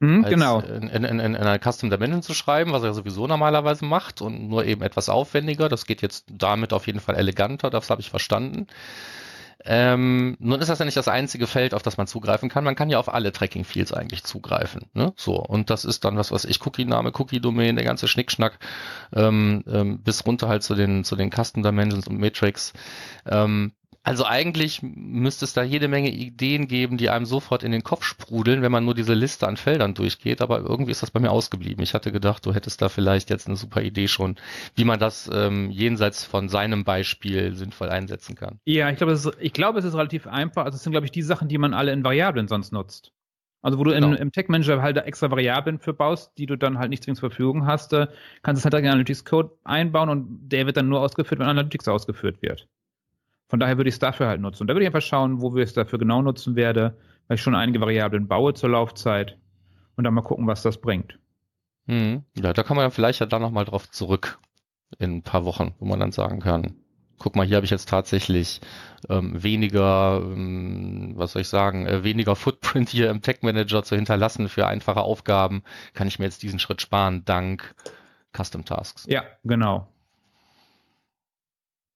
mhm, 0.00 0.22
genau. 0.22 0.60
in, 0.60 0.88
in, 0.88 1.04
in, 1.04 1.20
in 1.20 1.36
einer 1.36 1.58
Custom 1.58 1.90
Dimension 1.90 2.22
zu 2.22 2.32
schreiben, 2.32 2.72
was 2.72 2.84
er 2.84 2.94
sowieso 2.94 3.26
normalerweise 3.26 3.84
macht 3.84 4.22
und 4.22 4.48
nur 4.48 4.64
eben 4.64 4.80
etwas 4.80 5.10
aufwendiger. 5.10 5.68
Das 5.68 5.84
geht 5.84 6.00
jetzt 6.00 6.24
damit 6.30 6.72
auf 6.72 6.86
jeden 6.86 7.00
Fall 7.00 7.16
eleganter, 7.16 7.68
das 7.68 7.90
habe 7.90 8.00
ich 8.00 8.08
verstanden. 8.08 8.66
Ähm, 9.64 10.36
nun 10.40 10.60
ist 10.60 10.68
das 10.68 10.78
ja 10.78 10.84
nicht 10.84 10.96
das 10.96 11.08
einzige 11.08 11.46
Feld, 11.46 11.74
auf 11.74 11.82
das 11.82 11.96
man 11.96 12.06
zugreifen 12.06 12.48
kann. 12.48 12.64
Man 12.64 12.74
kann 12.74 12.90
ja 12.90 12.98
auf 12.98 13.12
alle 13.12 13.32
Tracking-Fields 13.32 13.92
eigentlich 13.92 14.24
zugreifen. 14.24 14.86
Ne? 14.94 15.12
So, 15.16 15.36
und 15.36 15.70
das 15.70 15.84
ist 15.84 16.04
dann 16.04 16.16
was, 16.16 16.32
was 16.32 16.44
ich, 16.44 16.64
Cookie-Name, 16.64 17.12
Cookie-Domain, 17.14 17.76
der 17.76 17.84
ganze 17.84 18.08
Schnickschnack, 18.08 18.58
ähm, 19.14 19.64
ähm, 19.66 20.00
bis 20.00 20.26
runter 20.26 20.48
halt 20.48 20.62
zu 20.62 20.74
den, 20.74 21.04
zu 21.04 21.16
den 21.16 21.30
Custom 21.30 21.62
Dimensions 21.62 22.08
und 22.08 22.18
Matrix. 22.18 22.72
Ähm, 23.26 23.72
also 24.04 24.24
eigentlich 24.24 24.80
müsste 24.82 25.44
es 25.44 25.52
da 25.52 25.62
jede 25.62 25.86
Menge 25.86 26.10
Ideen 26.10 26.66
geben, 26.66 26.96
die 26.96 27.08
einem 27.08 27.24
sofort 27.24 27.62
in 27.62 27.70
den 27.70 27.84
Kopf 27.84 28.04
sprudeln, 28.04 28.60
wenn 28.60 28.72
man 28.72 28.84
nur 28.84 28.94
diese 28.94 29.14
Liste 29.14 29.46
an 29.46 29.56
Feldern 29.56 29.94
durchgeht. 29.94 30.42
Aber 30.42 30.58
irgendwie 30.58 30.90
ist 30.90 31.02
das 31.02 31.12
bei 31.12 31.20
mir 31.20 31.30
ausgeblieben. 31.30 31.84
Ich 31.84 31.94
hatte 31.94 32.10
gedacht, 32.10 32.44
du 32.44 32.52
hättest 32.52 32.82
da 32.82 32.88
vielleicht 32.88 33.30
jetzt 33.30 33.46
eine 33.46 33.56
super 33.56 33.80
Idee 33.80 34.08
schon, 34.08 34.36
wie 34.74 34.84
man 34.84 34.98
das 34.98 35.30
ähm, 35.32 35.70
jenseits 35.70 36.24
von 36.24 36.48
seinem 36.48 36.82
Beispiel 36.82 37.54
sinnvoll 37.54 37.90
einsetzen 37.90 38.34
kann. 38.34 38.58
Ja, 38.64 38.90
ich 38.90 38.96
glaube, 38.96 39.12
es 39.12 39.24
ist, 39.24 39.36
ich 39.40 39.52
glaube, 39.52 39.78
es 39.78 39.84
ist 39.84 39.94
relativ 39.94 40.26
einfach. 40.26 40.64
Also 40.64 40.76
es 40.76 40.82
sind, 40.82 40.92
glaube 40.92 41.06
ich, 41.06 41.12
die 41.12 41.22
Sachen, 41.22 41.46
die 41.46 41.58
man 41.58 41.72
alle 41.72 41.92
in 41.92 42.02
Variablen 42.02 42.48
sonst 42.48 42.72
nutzt. 42.72 43.12
Also 43.64 43.78
wo 43.78 43.84
du 43.84 43.92
genau. 43.92 44.08
in, 44.08 44.14
im 44.14 44.32
Tech 44.32 44.48
Manager 44.48 44.82
halt 44.82 44.96
extra 44.96 45.30
Variablen 45.30 45.78
für 45.78 45.94
baust, 45.94 46.32
die 46.36 46.46
du 46.46 46.56
dann 46.56 46.80
halt 46.80 46.90
nicht 46.90 47.04
zwingend 47.04 47.20
zur 47.20 47.30
Verfügung 47.30 47.66
hast, 47.66 47.92
äh, 47.92 48.08
kannst 48.42 48.64
du 48.64 48.68
es 48.68 48.72
halt 48.72 48.82
in 48.82 48.90
Analytics 48.90 49.24
Code 49.24 49.52
einbauen 49.62 50.08
und 50.08 50.48
der 50.48 50.66
wird 50.66 50.76
dann 50.76 50.88
nur 50.88 51.00
ausgeführt, 51.00 51.38
wenn 51.38 51.46
Analytics 51.46 51.86
ausgeführt 51.86 52.42
wird. 52.42 52.66
Von 53.52 53.60
daher 53.60 53.76
würde 53.76 53.88
ich 53.88 53.96
es 53.96 53.98
dafür 53.98 54.28
halt 54.28 54.40
nutzen. 54.40 54.62
Und 54.62 54.68
da 54.68 54.74
würde 54.74 54.84
ich 54.84 54.86
einfach 54.86 55.06
schauen, 55.06 55.42
wo 55.42 55.54
wir 55.54 55.62
es 55.62 55.74
dafür 55.74 55.98
genau 55.98 56.22
nutzen 56.22 56.56
werde, 56.56 56.96
weil 57.28 57.34
ich 57.34 57.42
schon 57.42 57.54
einige 57.54 57.82
Variablen 57.82 58.26
baue 58.26 58.54
zur 58.54 58.70
Laufzeit 58.70 59.36
und 59.94 60.04
dann 60.04 60.14
mal 60.14 60.22
gucken, 60.22 60.46
was 60.46 60.62
das 60.62 60.80
bringt. 60.80 61.18
Mhm. 61.84 62.24
Ja, 62.34 62.54
da 62.54 62.62
kann 62.62 62.78
man 62.78 62.86
ja 62.86 62.90
vielleicht 62.90 63.20
ja 63.20 63.26
dann 63.26 63.42
nochmal 63.42 63.66
drauf 63.66 63.90
zurück 63.90 64.38
in 64.98 65.16
ein 65.16 65.22
paar 65.22 65.44
Wochen, 65.44 65.74
wo 65.78 65.84
man 65.84 66.00
dann 66.00 66.12
sagen 66.12 66.40
kann, 66.40 66.76
guck 67.18 67.36
mal, 67.36 67.44
hier 67.44 67.56
habe 67.56 67.66
ich 67.66 67.70
jetzt 67.70 67.90
tatsächlich 67.90 68.62
ähm, 69.10 69.42
weniger, 69.42 70.22
ähm, 70.24 71.12
was 71.16 71.32
soll 71.32 71.42
ich 71.42 71.48
sagen, 71.48 71.86
äh, 71.86 72.04
weniger 72.04 72.36
Footprint 72.36 72.88
hier 72.88 73.10
im 73.10 73.20
Tech 73.20 73.40
Manager 73.42 73.82
zu 73.82 73.96
hinterlassen 73.96 74.48
für 74.48 74.66
einfache 74.66 75.02
Aufgaben, 75.02 75.62
kann 75.92 76.08
ich 76.08 76.18
mir 76.18 76.24
jetzt 76.24 76.42
diesen 76.42 76.58
Schritt 76.58 76.80
sparen, 76.80 77.26
dank 77.26 77.74
Custom 78.34 78.64
Tasks. 78.64 79.04
Ja, 79.10 79.24
genau. 79.44 79.91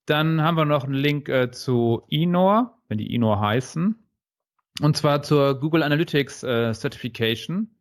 Dann 0.06 0.40
haben 0.42 0.56
wir 0.56 0.64
noch 0.64 0.84
einen 0.84 0.94
Link 0.94 1.28
äh, 1.28 1.50
zu 1.50 2.04
Enor, 2.10 2.80
wenn 2.88 2.98
die 2.98 3.14
Enor 3.14 3.40
heißen. 3.40 3.96
Und 4.80 4.96
zwar 4.96 5.22
zur 5.22 5.58
Google 5.58 5.82
Analytics 5.82 6.42
äh, 6.44 6.72
Certification. 6.72 7.74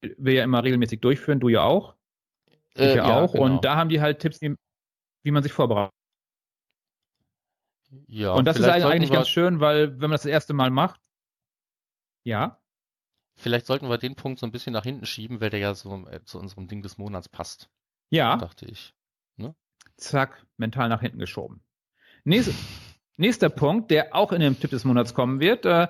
Wir 0.00 0.34
ja 0.34 0.44
immer 0.44 0.64
regelmäßig 0.64 1.00
durchführen, 1.00 1.38
du 1.38 1.48
ja 1.48 1.62
auch. 1.62 1.94
Äh, 2.76 2.90
ich 2.90 2.96
ja, 2.96 3.08
ja 3.08 3.20
auch. 3.20 3.32
Genau. 3.32 3.44
Und 3.44 3.64
da 3.64 3.76
haben 3.76 3.88
die 3.88 4.00
halt 4.00 4.18
Tipps, 4.18 4.40
wie, 4.40 5.30
man 5.30 5.42
sich 5.42 5.52
vorbereitet. 5.52 5.94
Ja, 8.08 8.32
und 8.32 8.46
das 8.46 8.58
ist 8.58 8.64
eigentlich 8.64 9.12
ganz 9.12 9.28
schön, 9.28 9.60
weil 9.60 9.92
wenn 9.92 10.08
man 10.08 10.12
das, 10.12 10.22
das 10.22 10.30
erste 10.30 10.54
Mal 10.54 10.70
macht, 10.70 11.00
ja. 12.24 12.58
Vielleicht 13.36 13.66
sollten 13.66 13.88
wir 13.88 13.98
den 13.98 14.16
Punkt 14.16 14.40
so 14.40 14.46
ein 14.46 14.52
bisschen 14.52 14.72
nach 14.72 14.84
hinten 14.84 15.06
schieben, 15.06 15.40
weil 15.40 15.50
der 15.50 15.60
ja 15.60 15.74
so 15.74 16.06
äh, 16.08 16.22
zu 16.24 16.38
unserem 16.38 16.68
Ding 16.68 16.82
des 16.82 16.98
Monats 16.98 17.28
passt. 17.28 17.70
Ja. 18.10 18.36
Dachte 18.36 18.66
ich. 18.66 18.94
Zack, 20.02 20.44
mental 20.56 20.88
nach 20.88 21.00
hinten 21.00 21.18
geschoben. 21.18 21.60
Nächste, 22.24 22.54
nächster 23.16 23.48
Punkt, 23.48 23.90
der 23.90 24.14
auch 24.14 24.32
in 24.32 24.40
dem 24.40 24.58
Tipp 24.58 24.70
des 24.70 24.84
Monats 24.84 25.14
kommen 25.14 25.40
wird, 25.40 25.64
äh, 25.66 25.88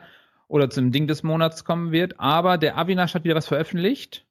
oder 0.48 0.68
zum 0.68 0.92
Ding 0.92 1.06
des 1.06 1.22
Monats 1.22 1.64
kommen 1.64 1.92
wird, 1.92 2.20
aber 2.20 2.58
der 2.58 2.76
Avinash 2.76 3.14
hat 3.14 3.24
wieder 3.24 3.34
was 3.34 3.48
veröffentlicht. 3.48 4.26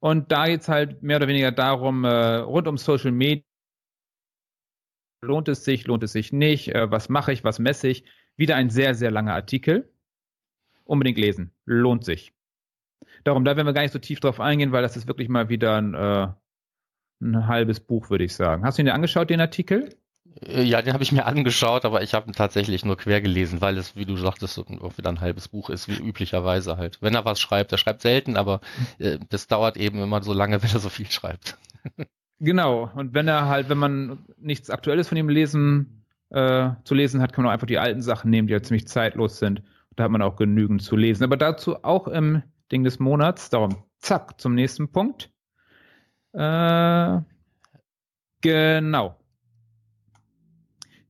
Und 0.00 0.30
da 0.30 0.46
geht 0.46 0.60
es 0.60 0.68
halt 0.68 1.02
mehr 1.02 1.16
oder 1.16 1.28
weniger 1.28 1.50
darum, 1.50 2.04
äh, 2.04 2.36
rund 2.36 2.68
um 2.68 2.76
Social 2.76 3.10
Media, 3.10 3.42
lohnt 5.22 5.48
es 5.48 5.64
sich, 5.64 5.86
lohnt 5.86 6.02
es 6.02 6.12
sich 6.12 6.32
nicht, 6.32 6.74
äh, 6.74 6.90
was 6.90 7.08
mache 7.08 7.32
ich, 7.32 7.42
was 7.42 7.58
messe 7.58 7.88
ich. 7.88 8.04
Wieder 8.36 8.56
ein 8.56 8.70
sehr, 8.70 8.94
sehr 8.94 9.10
langer 9.10 9.34
Artikel. 9.34 9.90
Unbedingt 10.84 11.18
lesen, 11.18 11.52
lohnt 11.64 12.04
sich. 12.04 12.32
Darum, 13.24 13.44
da 13.44 13.56
werden 13.56 13.66
wir 13.66 13.72
gar 13.72 13.82
nicht 13.82 13.92
so 13.92 13.98
tief 13.98 14.20
drauf 14.20 14.40
eingehen, 14.40 14.72
weil 14.72 14.82
das 14.82 14.96
ist 14.96 15.08
wirklich 15.08 15.28
mal 15.28 15.48
wieder 15.48 15.76
ein, 15.76 15.94
äh, 15.94 16.28
ein 17.20 17.46
halbes 17.46 17.80
Buch, 17.80 18.10
würde 18.10 18.24
ich 18.24 18.34
sagen. 18.34 18.64
Hast 18.64 18.78
du 18.78 18.82
ihn 18.82 18.86
dir 18.86 18.94
angeschaut, 18.94 19.30
den 19.30 19.40
Artikel? 19.40 19.90
Äh, 20.40 20.62
ja, 20.62 20.82
den 20.82 20.92
habe 20.92 21.02
ich 21.02 21.12
mir 21.12 21.26
angeschaut, 21.26 21.84
aber 21.84 22.02
ich 22.02 22.14
habe 22.14 22.30
ihn 22.30 22.32
tatsächlich 22.32 22.84
nur 22.84 22.96
quer 22.96 23.20
gelesen, 23.20 23.60
weil 23.60 23.76
es, 23.76 23.96
wie 23.96 24.04
du 24.04 24.16
sagtest, 24.16 24.58
auch 24.58 24.98
wieder 24.98 25.10
ein 25.10 25.20
halbes 25.20 25.48
Buch 25.48 25.70
ist, 25.70 25.88
wie 25.88 25.96
üblicherweise 25.96 26.76
halt. 26.76 26.98
Wenn 27.00 27.14
er 27.14 27.24
was 27.24 27.40
schreibt, 27.40 27.72
er 27.72 27.78
schreibt 27.78 28.02
selten, 28.02 28.36
aber 28.36 28.60
äh, 28.98 29.18
das 29.28 29.46
dauert 29.46 29.76
eben 29.76 30.02
immer 30.02 30.22
so 30.22 30.32
lange, 30.32 30.62
wenn 30.62 30.70
er 30.70 30.78
so 30.78 30.88
viel 30.88 31.10
schreibt. 31.10 31.58
genau, 32.40 32.90
und 32.94 33.14
wenn 33.14 33.28
er 33.28 33.48
halt, 33.48 33.68
wenn 33.68 33.78
man 33.78 34.18
nichts 34.36 34.70
Aktuelles 34.70 35.08
von 35.08 35.18
ihm 35.18 35.28
lesen, 35.28 36.04
äh, 36.30 36.70
zu 36.84 36.94
lesen 36.94 37.22
hat, 37.22 37.32
kann 37.32 37.44
man 37.44 37.50
auch 37.50 37.54
einfach 37.54 37.66
die 37.66 37.78
alten 37.78 38.02
Sachen 38.02 38.30
nehmen, 38.30 38.48
die 38.48 38.54
halt 38.54 38.66
ziemlich 38.66 38.86
zeitlos 38.86 39.38
sind. 39.38 39.62
Da 39.96 40.04
hat 40.04 40.10
man 40.10 40.22
auch 40.22 40.36
genügend 40.36 40.82
zu 40.82 40.94
lesen. 40.94 41.24
Aber 41.24 41.36
dazu 41.36 41.82
auch 41.82 42.06
im 42.06 42.42
Ding 42.70 42.84
des 42.84 42.98
Monats. 42.98 43.50
Darum, 43.50 43.82
zack, 43.98 44.40
zum 44.40 44.54
nächsten 44.54 44.92
Punkt. 44.92 45.30
Äh, 46.32 47.20
genau. 48.40 49.16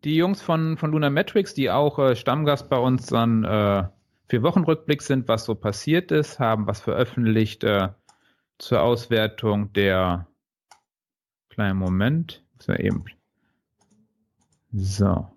Die 0.04 0.16
Jungs 0.16 0.40
von, 0.40 0.76
von 0.76 0.92
Luna 0.92 1.10
Metrics, 1.10 1.54
die 1.54 1.70
auch 1.70 1.98
äh, 1.98 2.16
Stammgast 2.16 2.68
bei 2.70 2.78
uns 2.78 3.06
dann 3.06 3.44
äh, 3.44 3.88
vier 4.28 4.42
Wochen 4.42 4.64
Rückblick 4.64 5.02
sind, 5.02 5.26
was 5.28 5.44
so 5.44 5.54
passiert 5.54 6.12
ist, 6.12 6.38
haben 6.38 6.66
was 6.66 6.80
veröffentlicht 6.80 7.64
äh, 7.64 7.88
zur 8.58 8.82
Auswertung 8.82 9.72
der 9.72 10.28
kleinen 11.48 11.78
Moment. 11.78 12.44
Muss 12.54 12.68
eben. 12.78 13.04
So. 14.72 15.28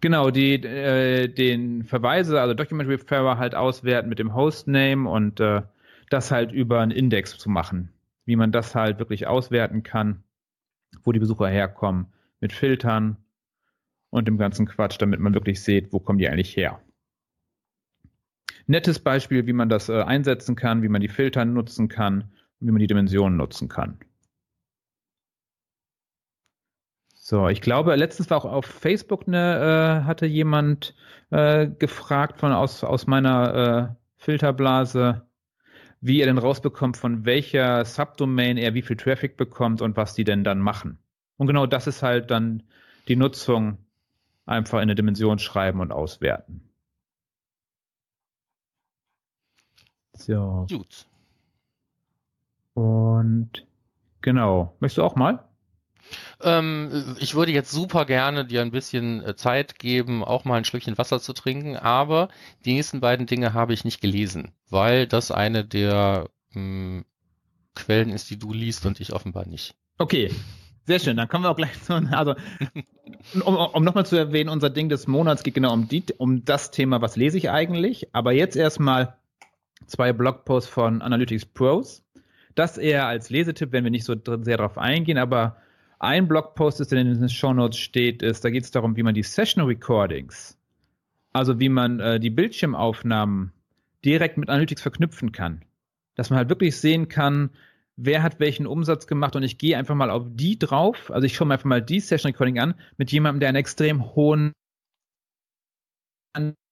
Genau, 0.00 0.30
die 0.30 0.54
äh, 0.54 1.28
den 1.28 1.84
Verweise, 1.84 2.40
also 2.40 2.54
Document 2.54 2.88
Referrer 2.88 3.38
halt 3.38 3.54
auswerten 3.54 4.08
mit 4.08 4.18
dem 4.18 4.34
Hostname 4.34 5.08
und 5.08 5.40
äh, 5.40 5.62
das 6.10 6.30
halt 6.30 6.52
über 6.52 6.80
einen 6.80 6.92
Index 6.92 7.36
zu 7.36 7.50
machen. 7.50 7.92
Wie 8.26 8.36
man 8.36 8.52
das 8.52 8.74
halt 8.74 8.98
wirklich 8.98 9.26
auswerten 9.26 9.82
kann, 9.82 10.24
wo 11.02 11.12
die 11.12 11.20
Besucher 11.20 11.48
herkommen 11.48 12.12
mit 12.40 12.52
Filtern 12.52 13.16
und 14.10 14.28
dem 14.28 14.36
ganzen 14.36 14.66
Quatsch, 14.66 14.96
damit 15.00 15.20
man 15.20 15.34
wirklich 15.34 15.62
sieht, 15.62 15.92
wo 15.92 16.00
kommen 16.00 16.18
die 16.18 16.28
eigentlich 16.28 16.56
her. 16.56 16.80
Nettes 18.66 18.98
Beispiel, 18.98 19.46
wie 19.46 19.52
man 19.52 19.68
das 19.68 19.88
äh, 19.88 20.02
einsetzen 20.02 20.56
kann, 20.56 20.82
wie 20.82 20.88
man 20.88 21.00
die 21.00 21.08
Filter 21.08 21.44
nutzen 21.44 21.88
kann 21.88 22.32
und 22.60 22.66
wie 22.66 22.72
man 22.72 22.80
die 22.80 22.88
Dimensionen 22.88 23.36
nutzen 23.36 23.68
kann. 23.68 23.98
So, 27.14 27.48
ich 27.48 27.60
glaube, 27.60 27.94
letztens 27.96 28.30
war 28.30 28.38
auch 28.38 28.44
auf 28.44 28.66
Facebook 28.66 29.26
eine, 29.26 30.02
äh, 30.02 30.04
hatte 30.04 30.26
jemand 30.26 30.94
äh, 31.30 31.66
gefragt 31.66 32.38
von 32.38 32.52
aus, 32.52 32.84
aus 32.84 33.06
meiner 33.06 33.54
äh, 33.90 33.94
Filterblase, 34.16 35.25
wie 36.06 36.20
er 36.20 36.26
denn 36.26 36.38
rausbekommt, 36.38 36.96
von 36.96 37.24
welcher 37.24 37.84
Subdomain 37.84 38.56
er 38.56 38.74
wie 38.74 38.82
viel 38.82 38.96
Traffic 38.96 39.36
bekommt 39.36 39.82
und 39.82 39.96
was 39.96 40.14
die 40.14 40.24
denn 40.24 40.44
dann 40.44 40.60
machen. 40.60 40.98
Und 41.36 41.48
genau 41.48 41.66
das 41.66 41.86
ist 41.86 42.02
halt 42.02 42.30
dann 42.30 42.62
die 43.08 43.16
Nutzung 43.16 43.78
einfach 44.46 44.78
in 44.78 44.82
eine 44.82 44.94
Dimension 44.94 45.38
schreiben 45.38 45.80
und 45.80 45.92
auswerten. 45.92 46.62
So. 50.14 50.66
Gut. 50.70 51.06
Und 52.74 53.66
genau. 54.20 54.76
Möchtest 54.80 54.98
du 54.98 55.02
auch 55.02 55.16
mal? 55.16 55.45
Ähm, 56.46 57.16
ich 57.18 57.34
würde 57.34 57.50
jetzt 57.50 57.72
super 57.72 58.04
gerne 58.04 58.44
dir 58.44 58.62
ein 58.62 58.70
bisschen 58.70 59.20
äh, 59.24 59.34
Zeit 59.34 59.80
geben, 59.80 60.22
auch 60.22 60.44
mal 60.44 60.54
ein 60.54 60.64
Schlückchen 60.64 60.96
Wasser 60.96 61.20
zu 61.20 61.32
trinken, 61.32 61.76
aber 61.76 62.28
die 62.64 62.74
nächsten 62.74 63.00
beiden 63.00 63.26
Dinge 63.26 63.52
habe 63.52 63.74
ich 63.74 63.84
nicht 63.84 64.00
gelesen, 64.00 64.52
weil 64.70 65.08
das 65.08 65.32
eine 65.32 65.64
der 65.64 66.30
mh, 66.50 66.54
hm, 66.54 67.04
Quellen 67.74 68.10
ist, 68.10 68.30
die 68.30 68.38
du 68.38 68.52
liest 68.52 68.86
und 68.86 69.00
ich 69.00 69.12
offenbar 69.12 69.46
nicht. 69.46 69.74
Okay, 69.98 70.30
sehr 70.86 71.00
schön, 71.00 71.16
dann 71.16 71.26
kommen 71.26 71.42
wir 71.42 71.50
auch 71.50 71.56
gleich 71.56 71.82
zu. 71.82 71.94
Also, 71.94 72.36
um, 73.44 73.56
um 73.56 73.82
nochmal 73.82 74.06
zu 74.06 74.14
erwähnen, 74.14 74.48
unser 74.48 74.70
Ding 74.70 74.88
des 74.88 75.08
Monats 75.08 75.42
geht 75.42 75.54
genau 75.54 75.72
um, 75.72 75.88
die, 75.88 76.04
um 76.16 76.44
das 76.44 76.70
Thema, 76.70 77.02
was 77.02 77.16
lese 77.16 77.38
ich 77.38 77.50
eigentlich. 77.50 78.14
Aber 78.14 78.30
jetzt 78.30 78.54
erstmal 78.54 79.16
zwei 79.86 80.12
Blogposts 80.12 80.70
von 80.70 81.02
Analytics 81.02 81.46
Pros. 81.46 82.04
Das 82.54 82.78
eher 82.78 83.06
als 83.06 83.30
Lesetipp, 83.30 83.72
wenn 83.72 83.82
wir 83.82 83.90
nicht 83.90 84.04
so 84.04 84.14
sehr 84.14 84.56
darauf 84.56 84.78
eingehen, 84.78 85.18
aber 85.18 85.56
ein 85.98 86.28
Blogpost, 86.28 86.80
ist, 86.80 86.92
der 86.92 87.00
in 87.00 87.18
den 87.18 87.28
Show 87.28 87.52
Notes 87.52 87.78
steht, 87.78 88.22
ist, 88.22 88.44
da 88.44 88.50
geht 88.50 88.64
es 88.64 88.70
darum, 88.70 88.96
wie 88.96 89.02
man 89.02 89.14
die 89.14 89.22
Session 89.22 89.64
Recordings, 89.64 90.58
also 91.32 91.58
wie 91.58 91.68
man 91.68 92.00
äh, 92.00 92.20
die 92.20 92.30
Bildschirmaufnahmen 92.30 93.52
direkt 94.04 94.36
mit 94.36 94.48
Analytics 94.48 94.82
verknüpfen 94.82 95.32
kann. 95.32 95.64
Dass 96.14 96.30
man 96.30 96.38
halt 96.38 96.48
wirklich 96.48 96.76
sehen 96.76 97.08
kann, 97.08 97.50
wer 97.96 98.22
hat 98.22 98.40
welchen 98.40 98.66
Umsatz 98.66 99.06
gemacht 99.06 99.36
und 99.36 99.42
ich 99.42 99.58
gehe 99.58 99.76
einfach 99.76 99.94
mal 99.94 100.10
auf 100.10 100.24
die 100.28 100.58
drauf. 100.58 101.10
Also 101.10 101.26
ich 101.26 101.34
schaue 101.34 101.48
mir 101.48 101.54
einfach 101.54 101.64
mal 101.64 101.82
die 101.82 102.00
Session 102.00 102.32
Recording 102.32 102.58
an 102.58 102.74
mit 102.98 103.10
jemandem, 103.10 103.40
der 103.40 103.48
einen 103.48 103.56
extrem 103.56 104.14
hohen, 104.14 104.52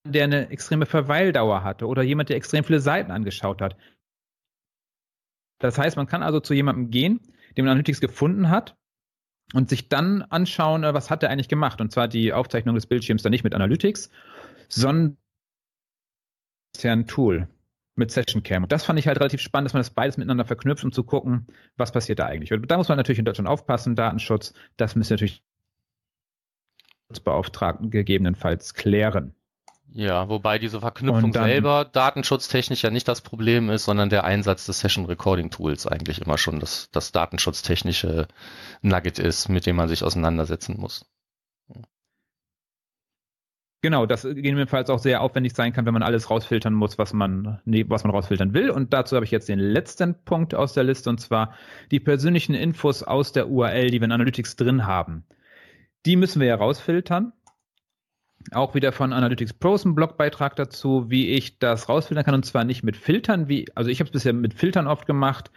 der 0.06 0.24
eine 0.24 0.50
extreme 0.50 0.84
Verweildauer 0.84 1.64
hatte 1.64 1.86
oder 1.86 2.02
jemand, 2.02 2.28
der 2.28 2.36
extrem 2.36 2.62
viele 2.64 2.80
Seiten 2.80 3.10
angeschaut 3.10 3.62
hat. 3.62 3.76
Das 5.60 5.78
heißt, 5.78 5.96
man 5.96 6.06
kann 6.06 6.22
also 6.22 6.40
zu 6.40 6.52
jemandem 6.52 6.90
gehen, 6.90 7.20
den 7.56 7.64
man 7.64 7.72
Analytics 7.72 8.00
gefunden 8.00 8.50
hat 8.50 8.76
und 9.52 9.68
sich 9.68 9.88
dann 9.88 10.22
anschauen, 10.22 10.84
äh, 10.84 10.94
was 10.94 11.10
hat 11.10 11.22
er 11.22 11.30
eigentlich 11.30 11.48
gemacht. 11.48 11.80
Und 11.80 11.92
zwar 11.92 12.08
die 12.08 12.32
Aufzeichnung 12.32 12.74
des 12.74 12.86
Bildschirms 12.86 13.22
dann 13.22 13.30
nicht 13.30 13.44
mit 13.44 13.54
Analytics, 13.54 14.10
sondern 14.68 15.16
ein 16.82 17.06
Tool 17.06 17.48
mit 17.96 18.10
Session 18.10 18.42
Cam. 18.42 18.64
Und 18.64 18.72
das 18.72 18.84
fand 18.84 18.98
ich 18.98 19.06
halt 19.06 19.20
relativ 19.20 19.40
spannend, 19.40 19.66
dass 19.66 19.74
man 19.74 19.80
das 19.80 19.90
beides 19.90 20.16
miteinander 20.16 20.44
verknüpft, 20.44 20.84
um 20.84 20.92
zu 20.92 21.04
gucken, 21.04 21.46
was 21.76 21.92
passiert 21.92 22.18
da 22.18 22.26
eigentlich. 22.26 22.52
Und 22.52 22.68
da 22.68 22.76
muss 22.76 22.88
man 22.88 22.96
natürlich 22.96 23.20
in 23.20 23.24
Deutschland 23.24 23.48
aufpassen, 23.48 23.94
Datenschutz, 23.94 24.54
das 24.76 24.96
müssen 24.96 25.12
natürlich 25.12 25.44
Beauftragten 27.22 27.90
gegebenenfalls 27.90 28.74
klären. 28.74 29.34
Ja, 29.96 30.28
wobei 30.28 30.58
diese 30.58 30.80
Verknüpfung 30.80 31.30
dann, 31.30 31.44
selber 31.44 31.84
datenschutztechnisch 31.84 32.82
ja 32.82 32.90
nicht 32.90 33.06
das 33.06 33.20
Problem 33.20 33.70
ist, 33.70 33.84
sondern 33.84 34.10
der 34.10 34.24
Einsatz 34.24 34.66
des 34.66 34.80
Session 34.80 35.06
Recording 35.06 35.50
Tools 35.50 35.86
eigentlich 35.86 36.20
immer 36.20 36.36
schon 36.36 36.58
das, 36.58 36.90
das 36.90 37.12
datenschutztechnische 37.12 38.26
Nugget 38.82 39.20
ist, 39.20 39.48
mit 39.48 39.66
dem 39.66 39.76
man 39.76 39.88
sich 39.88 40.02
auseinandersetzen 40.02 40.80
muss. 40.80 41.06
Genau, 43.82 44.04
das 44.04 44.22
gegebenenfalls 44.22 44.90
auch 44.90 44.98
sehr 44.98 45.20
aufwendig 45.20 45.54
sein 45.54 45.72
kann, 45.72 45.86
wenn 45.86 45.94
man 45.94 46.02
alles 46.02 46.28
rausfiltern 46.28 46.74
muss, 46.74 46.98
was 46.98 47.12
man, 47.12 47.60
nee, 47.64 47.84
was 47.86 48.02
man 48.02 48.12
rausfiltern 48.12 48.52
will. 48.52 48.70
Und 48.70 48.92
dazu 48.92 49.14
habe 49.14 49.24
ich 49.26 49.30
jetzt 49.30 49.48
den 49.48 49.60
letzten 49.60 50.16
Punkt 50.24 50.56
aus 50.56 50.72
der 50.72 50.82
Liste, 50.82 51.08
und 51.08 51.20
zwar 51.20 51.54
die 51.92 52.00
persönlichen 52.00 52.54
Infos 52.54 53.04
aus 53.04 53.30
der 53.30 53.48
URL, 53.48 53.90
die 53.90 54.00
wir 54.00 54.06
in 54.06 54.12
Analytics 54.12 54.56
drin 54.56 54.86
haben. 54.86 55.24
Die 56.04 56.16
müssen 56.16 56.40
wir 56.40 56.48
ja 56.48 56.56
rausfiltern. 56.56 57.32
Auch 58.52 58.74
wieder 58.74 58.92
von 58.92 59.12
Analytics 59.12 59.54
Pros 59.54 59.84
ein 59.84 59.94
Blogbeitrag 59.94 60.56
dazu, 60.56 61.10
wie 61.10 61.30
ich 61.30 61.58
das 61.58 61.88
rausfiltern 61.88 62.24
kann. 62.24 62.34
Und 62.34 62.44
zwar 62.44 62.64
nicht 62.64 62.82
mit 62.82 62.96
Filtern, 62.96 63.48
wie, 63.48 63.66
also 63.74 63.90
ich 63.90 64.00
habe 64.00 64.08
es 64.08 64.12
bisher 64.12 64.32
mit 64.32 64.54
Filtern 64.54 64.86
oft 64.86 65.06
gemacht, 65.06 65.50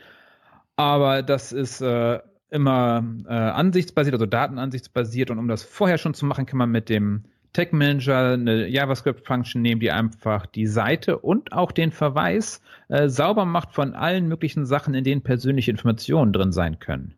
aber 0.75 1.23
das 1.23 1.51
ist 1.51 1.81
äh, 1.81 2.19
immer 2.49 3.03
äh, 3.27 3.33
ansichtsbasiert, 3.33 4.13
also 4.13 4.25
datenansichtsbasiert. 4.25 5.31
Und 5.31 5.39
um 5.39 5.47
das 5.47 5.63
vorher 5.63 5.97
schon 5.97 6.13
zu 6.13 6.25
machen, 6.25 6.45
kann 6.45 6.57
man 6.57 6.71
mit 6.71 6.89
dem 6.89 7.25
Tag 7.53 7.73
Manager 7.73 8.33
eine 8.33 8.67
JavaScript-Function 8.67 9.61
nehmen, 9.61 9.81
die 9.81 9.91
einfach 9.91 10.45
die 10.45 10.67
Seite 10.67 11.17
und 11.17 11.53
auch 11.53 11.71
den 11.71 11.91
Verweis 11.91 12.61
äh, 12.87 13.09
sauber 13.09 13.45
macht 13.45 13.73
von 13.73 13.95
allen 13.95 14.27
möglichen 14.27 14.65
Sachen, 14.65 14.93
in 14.93 15.03
denen 15.03 15.23
persönliche 15.23 15.71
Informationen 15.71 16.33
drin 16.33 16.51
sein 16.51 16.79
können. 16.79 17.15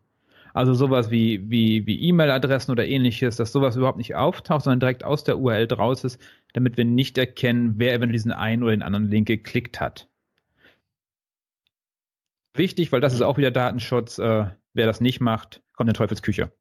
Also 0.54 0.74
sowas 0.74 1.10
wie, 1.10 1.50
wie, 1.50 1.86
wie 1.86 2.00
E-Mail-Adressen 2.08 2.72
oder 2.72 2.86
ähnliches, 2.86 3.36
dass 3.36 3.52
sowas 3.52 3.76
überhaupt 3.76 3.98
nicht 3.98 4.14
auftaucht, 4.14 4.64
sondern 4.64 4.80
direkt 4.80 5.04
aus 5.04 5.24
der 5.24 5.38
URL 5.38 5.66
draus 5.66 6.04
ist, 6.04 6.20
damit 6.52 6.76
wir 6.76 6.84
nicht 6.84 7.18
erkennen, 7.18 7.74
wer 7.76 7.92
eventuell 7.94 8.12
diesen 8.12 8.32
einen 8.32 8.62
oder 8.62 8.72
den 8.72 8.82
anderen 8.82 9.08
Link 9.08 9.28
geklickt 9.28 9.80
hat. 9.80 10.08
Wichtig, 12.54 12.90
weil 12.92 13.00
das 13.00 13.14
ist 13.14 13.22
auch 13.22 13.38
wieder 13.38 13.50
Datenschutz. 13.50 14.18
Äh, 14.18 14.46
wer 14.74 14.86
das 14.86 15.00
nicht 15.00 15.20
macht, 15.20 15.62
kommt 15.74 15.88
in 15.88 15.94
Teufelsküche. 15.94 16.52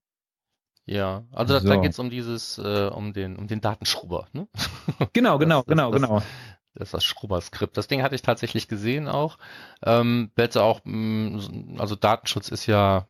Ja, 0.86 1.24
also 1.32 1.60
so. 1.60 1.68
da, 1.68 1.76
geht 1.76 1.92
es 1.92 2.00
um 2.00 2.10
dieses, 2.10 2.58
äh, 2.58 2.90
um 2.92 3.14
den, 3.14 3.38
um 3.38 3.48
den 3.48 3.62
Datenschrubber, 3.62 4.28
ne? 4.34 4.48
Genau, 5.14 5.38
genau, 5.40 5.60
das, 5.60 5.68
genau, 5.68 5.92
das, 5.92 6.02
genau. 6.02 6.24
Das 6.74 6.88
ist 6.88 6.94
das 6.94 7.04
Schrubber-Skript. 7.04 7.78
Das 7.78 7.88
Ding 7.88 8.02
hatte 8.02 8.16
ich 8.16 8.22
tatsächlich 8.22 8.68
gesehen 8.68 9.08
auch. 9.08 9.38
Ähm, 9.84 10.32
auch, 10.56 10.82
mm, 10.84 11.76
also 11.78 11.96
Datenschutz 11.96 12.50
ist 12.50 12.66
ja 12.68 13.08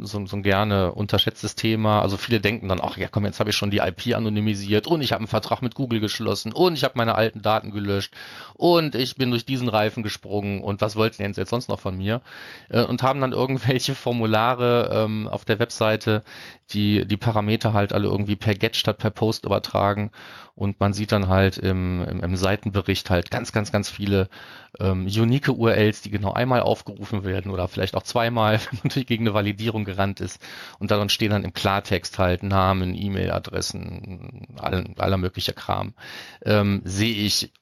so, 0.00 0.24
so 0.26 0.36
ein 0.36 0.42
gerne 0.42 0.92
unterschätztes 0.92 1.54
Thema. 1.54 2.02
Also 2.02 2.16
viele 2.16 2.40
denken 2.40 2.68
dann, 2.68 2.80
ach 2.82 2.96
ja 2.96 3.08
komm, 3.08 3.24
jetzt 3.24 3.40
habe 3.40 3.50
ich 3.50 3.56
schon 3.56 3.70
die 3.70 3.78
IP 3.78 4.14
anonymisiert 4.14 4.86
und 4.86 5.00
ich 5.02 5.12
habe 5.12 5.20
einen 5.20 5.28
Vertrag 5.28 5.62
mit 5.62 5.74
Google 5.74 6.00
geschlossen 6.00 6.52
und 6.52 6.74
ich 6.74 6.84
habe 6.84 6.94
meine 6.96 7.14
alten 7.14 7.42
Daten 7.42 7.70
gelöscht 7.70 8.14
und 8.54 8.94
ich 8.94 9.16
bin 9.16 9.30
durch 9.30 9.44
diesen 9.44 9.68
Reifen 9.68 10.02
gesprungen 10.02 10.62
und 10.62 10.80
was 10.80 10.96
wollten 10.96 11.22
jetzt, 11.22 11.36
jetzt 11.36 11.50
sonst 11.50 11.68
noch 11.68 11.80
von 11.80 11.96
mir? 11.96 12.20
Äh, 12.68 12.84
und 12.84 13.02
haben 13.02 13.20
dann 13.20 13.32
irgendwelche 13.32 13.94
Formulare 13.94 14.90
ähm, 14.92 15.28
auf 15.28 15.44
der 15.44 15.58
Webseite, 15.58 16.22
die 16.70 17.06
die 17.06 17.16
Parameter 17.16 17.72
halt 17.72 17.92
alle 17.92 18.08
irgendwie 18.08 18.36
per 18.36 18.54
Get 18.54 18.76
statt 18.76 18.98
per 18.98 19.10
Post 19.10 19.44
übertragen 19.44 20.10
und 20.60 20.78
man 20.78 20.92
sieht 20.92 21.10
dann 21.10 21.28
halt 21.28 21.56
im, 21.56 22.04
im, 22.04 22.20
im 22.20 22.36
Seitenbericht 22.36 23.08
halt 23.08 23.30
ganz, 23.30 23.50
ganz, 23.50 23.72
ganz 23.72 23.88
viele 23.88 24.28
ähm, 24.78 25.06
unique 25.06 25.48
URLs, 25.48 26.02
die 26.02 26.10
genau 26.10 26.34
einmal 26.34 26.60
aufgerufen 26.60 27.24
werden 27.24 27.50
oder 27.50 27.66
vielleicht 27.66 27.96
auch 27.96 28.02
zweimal, 28.02 28.58
wenn 28.70 28.78
man 28.78 28.80
natürlich 28.84 29.06
gegen 29.06 29.26
eine 29.26 29.32
Validierung 29.32 29.86
gerannt 29.86 30.20
ist. 30.20 30.38
Und 30.78 30.90
darin 30.90 31.08
stehen 31.08 31.30
dann 31.30 31.44
im 31.44 31.54
Klartext 31.54 32.18
halt 32.18 32.42
Namen, 32.42 32.94
E-Mail-Adressen, 32.94 34.48
aller, 34.58 34.84
aller 34.98 35.16
möglicher 35.16 35.54
Kram. 35.54 35.94
Ähm, 36.44 36.82
sehe 36.84 37.14
ich 37.14 37.54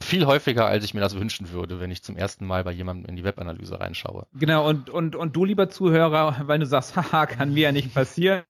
viel 0.00 0.26
häufiger, 0.26 0.66
als 0.66 0.84
ich 0.84 0.94
mir 0.94 1.00
das 1.00 1.16
wünschen 1.16 1.50
würde, 1.50 1.80
wenn 1.80 1.90
ich 1.90 2.04
zum 2.04 2.16
ersten 2.16 2.46
Mal 2.46 2.62
bei 2.62 2.70
jemandem 2.70 3.10
in 3.10 3.16
die 3.16 3.24
Webanalyse 3.24 3.80
reinschaue. 3.80 4.28
Genau, 4.32 4.68
und, 4.68 4.90
und, 4.90 5.16
und 5.16 5.34
du, 5.34 5.44
lieber 5.44 5.68
Zuhörer, 5.68 6.36
weil 6.46 6.60
du 6.60 6.66
sagst, 6.66 6.94
haha, 7.12 7.26
kann 7.26 7.52
mir 7.52 7.62
ja 7.62 7.72
nicht 7.72 7.92
passieren. 7.92 8.44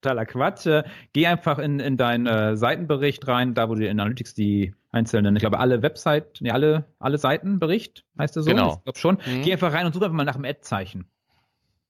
Totaler 0.00 0.26
Quatsch. 0.26 0.66
Äh, 0.66 0.84
geh 1.12 1.26
einfach 1.26 1.58
in, 1.58 1.80
in 1.80 1.96
deinen 1.96 2.26
äh, 2.26 2.56
Seitenbericht 2.56 3.26
rein, 3.28 3.54
da 3.54 3.68
wo 3.68 3.74
du 3.74 3.86
in 3.86 4.00
Analytics 4.00 4.34
die 4.34 4.74
einzelnen, 4.92 5.36
ich 5.36 5.40
glaube, 5.40 5.58
alle 5.58 5.82
Webseiten, 5.82 6.30
nee, 6.40 6.50
alle, 6.50 6.86
alle 6.98 7.18
Seitenbericht, 7.18 8.04
heißt 8.18 8.36
der 8.36 8.42
so? 8.42 8.50
Genau. 8.50 8.74
Ich 8.78 8.84
glaube 8.84 8.98
schon. 8.98 9.18
Mhm. 9.26 9.42
Geh 9.42 9.52
einfach 9.52 9.72
rein 9.72 9.86
und 9.86 9.94
such 9.94 10.02
einfach 10.02 10.16
mal 10.16 10.24
nach 10.24 10.36
dem 10.36 10.44
Ad-Zeichen. 10.44 11.08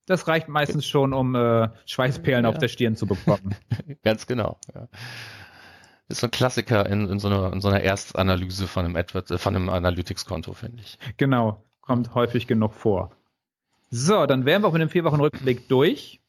Das 0.06 0.26
reicht 0.26 0.48
meistens 0.48 0.86
schon, 0.86 1.12
um 1.12 1.34
äh, 1.34 1.68
Schweißperlen 1.86 2.44
ja. 2.44 2.50
auf 2.50 2.58
der 2.58 2.68
Stirn 2.68 2.96
zu 2.96 3.06
bekommen. 3.06 3.54
Ganz 4.02 4.26
genau. 4.26 4.58
Ja 4.74 4.88
ist 6.10 6.20
so 6.20 6.26
ein 6.26 6.30
Klassiker 6.30 6.86
in, 6.86 7.08
in, 7.08 7.18
so, 7.18 7.28
einer, 7.28 7.52
in 7.52 7.60
so 7.60 7.68
einer 7.68 7.80
Erstanalyse 7.80 8.66
von 8.66 8.84
einem, 8.84 8.96
Advert, 8.96 9.30
äh, 9.30 9.38
von 9.38 9.54
einem 9.54 9.68
Analytics-Konto, 9.68 10.52
finde 10.52 10.82
ich. 10.82 10.98
Genau, 11.16 11.64
kommt 11.80 12.14
häufig 12.14 12.46
genug 12.46 12.74
vor. 12.74 13.12
So, 13.90 14.26
dann 14.26 14.44
wären 14.44 14.62
wir 14.62 14.68
auch 14.68 14.72
mit 14.72 14.82
dem 14.82 14.88
vier 14.88 15.04
Wochen 15.04 15.20
Rückblick 15.20 15.68
durch. 15.68 16.19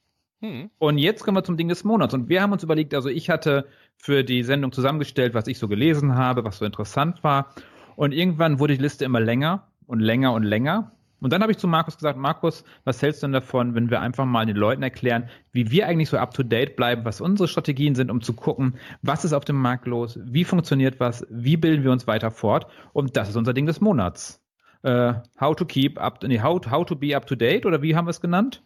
Hm. 0.42 0.70
Und 0.80 0.98
jetzt 0.98 1.24
kommen 1.24 1.38
wir 1.38 1.44
zum 1.44 1.58
Ding 1.58 1.70
des 1.70 1.84
Monats. 1.84 2.14
Und 2.14 2.28
wir 2.28 2.42
haben 2.42 2.52
uns 2.52 2.64
überlegt, 2.64 2.94
also 2.94 3.10
ich 3.10 3.30
hatte 3.30 3.68
für 3.96 4.24
die 4.24 4.44
Sendung 4.44 4.72
zusammengestellt, 4.72 5.34
was 5.34 5.48
ich 5.48 5.60
so 5.60 5.68
gelesen 5.68 6.16
habe, 6.16 6.44
was 6.44 6.58
so 6.58 6.66
interessant 6.66 7.24
war. 7.24 7.54
Und 7.96 8.12
irgendwann 8.12 8.60
wurde 8.60 8.76
die 8.76 8.82
Liste 8.82 9.06
immer 9.06 9.20
länger 9.20 9.68
und 9.86 10.00
länger 10.00 10.34
und 10.34 10.44
länger. 10.44 10.92
Und 11.20 11.32
dann 11.32 11.44
habe 11.44 11.52
ich 11.52 11.60
zu 11.60 11.68
Markus 11.68 11.96
gesagt, 11.96 12.18
Markus, 12.18 12.64
was 12.84 13.00
hältst 13.04 13.22
du 13.22 13.28
denn 13.28 13.34
davon, 13.34 13.76
wenn 13.76 13.92
wir 13.92 14.02
einfach 14.02 14.26
mal 14.26 14.48
den 14.48 14.56
Leuten 14.56 14.82
erklären, 14.82 15.30
wie 15.52 15.70
wir 15.70 15.88
eigentlich 15.88 16.10
so 16.10 16.18
up-to-date 16.18 16.76
bleiben, 16.76 17.06
was 17.06 17.22
unsere 17.22 17.48
Strategien 17.48 17.94
sind, 17.94 18.10
um 18.10 18.22
zu 18.22 18.34
gucken, 18.34 18.76
was 19.04 19.24
ist 19.24 19.34
auf 19.34 19.46
dem 19.46 19.58
Markt 19.58 19.86
los, 19.86 20.20
wie 20.24 20.44
funktioniert 20.44 21.00
was, 21.00 21.28
wie 21.30 21.58
bilden 21.58 21.84
wir 21.84 21.92
uns 21.92 22.08
weiter 22.08 22.32
fort. 22.32 22.66
Und 22.94 23.18
das 23.18 23.30
ist 23.30 23.36
unser 23.36 23.54
Ding 23.54 23.68
des 23.68 23.82
Monats. 23.82 24.40
Uh, 24.84 25.14
how 25.40 25.56
to 25.56 25.64
keep 25.64 26.02
up, 26.02 26.24
nee, 26.24 26.42
how, 26.42 26.60
how 26.72 26.84
to 26.84 26.96
be 26.96 27.16
up 27.16 27.28
to 27.28 27.36
date 27.36 27.68
oder 27.68 27.84
wie 27.84 27.96
haben 27.96 28.08
wir 28.08 28.10
es 28.10 28.20
genannt? 28.20 28.64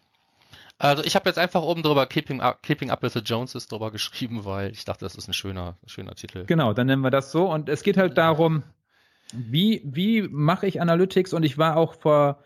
Also 0.78 1.02
ich 1.04 1.14
habe 1.14 1.28
jetzt 1.28 1.38
einfach 1.38 1.62
oben 1.62 1.82
drüber 1.82 2.06
Keeping 2.06 2.40
Up, 2.40 2.62
Keeping 2.62 2.90
Up 2.90 3.02
with 3.02 3.14
the 3.14 3.20
Joneses 3.20 3.66
drüber 3.66 3.90
geschrieben, 3.90 4.44
weil 4.44 4.70
ich 4.72 4.84
dachte, 4.84 5.04
das 5.04 5.14
ist 5.14 5.28
ein 5.28 5.32
schöner, 5.32 5.78
schöner 5.86 6.14
Titel. 6.14 6.44
Genau, 6.46 6.74
dann 6.74 6.86
nennen 6.86 7.02
wir 7.02 7.10
das 7.10 7.32
so. 7.32 7.50
Und 7.50 7.68
es 7.68 7.82
geht 7.82 7.96
halt 7.96 8.18
darum, 8.18 8.62
wie, 9.32 9.82
wie 9.84 10.22
mache 10.22 10.66
ich 10.66 10.80
Analytics? 10.80 11.32
Und 11.32 11.44
ich 11.44 11.56
war 11.56 11.76
auch 11.76 11.94
vor 11.94 12.42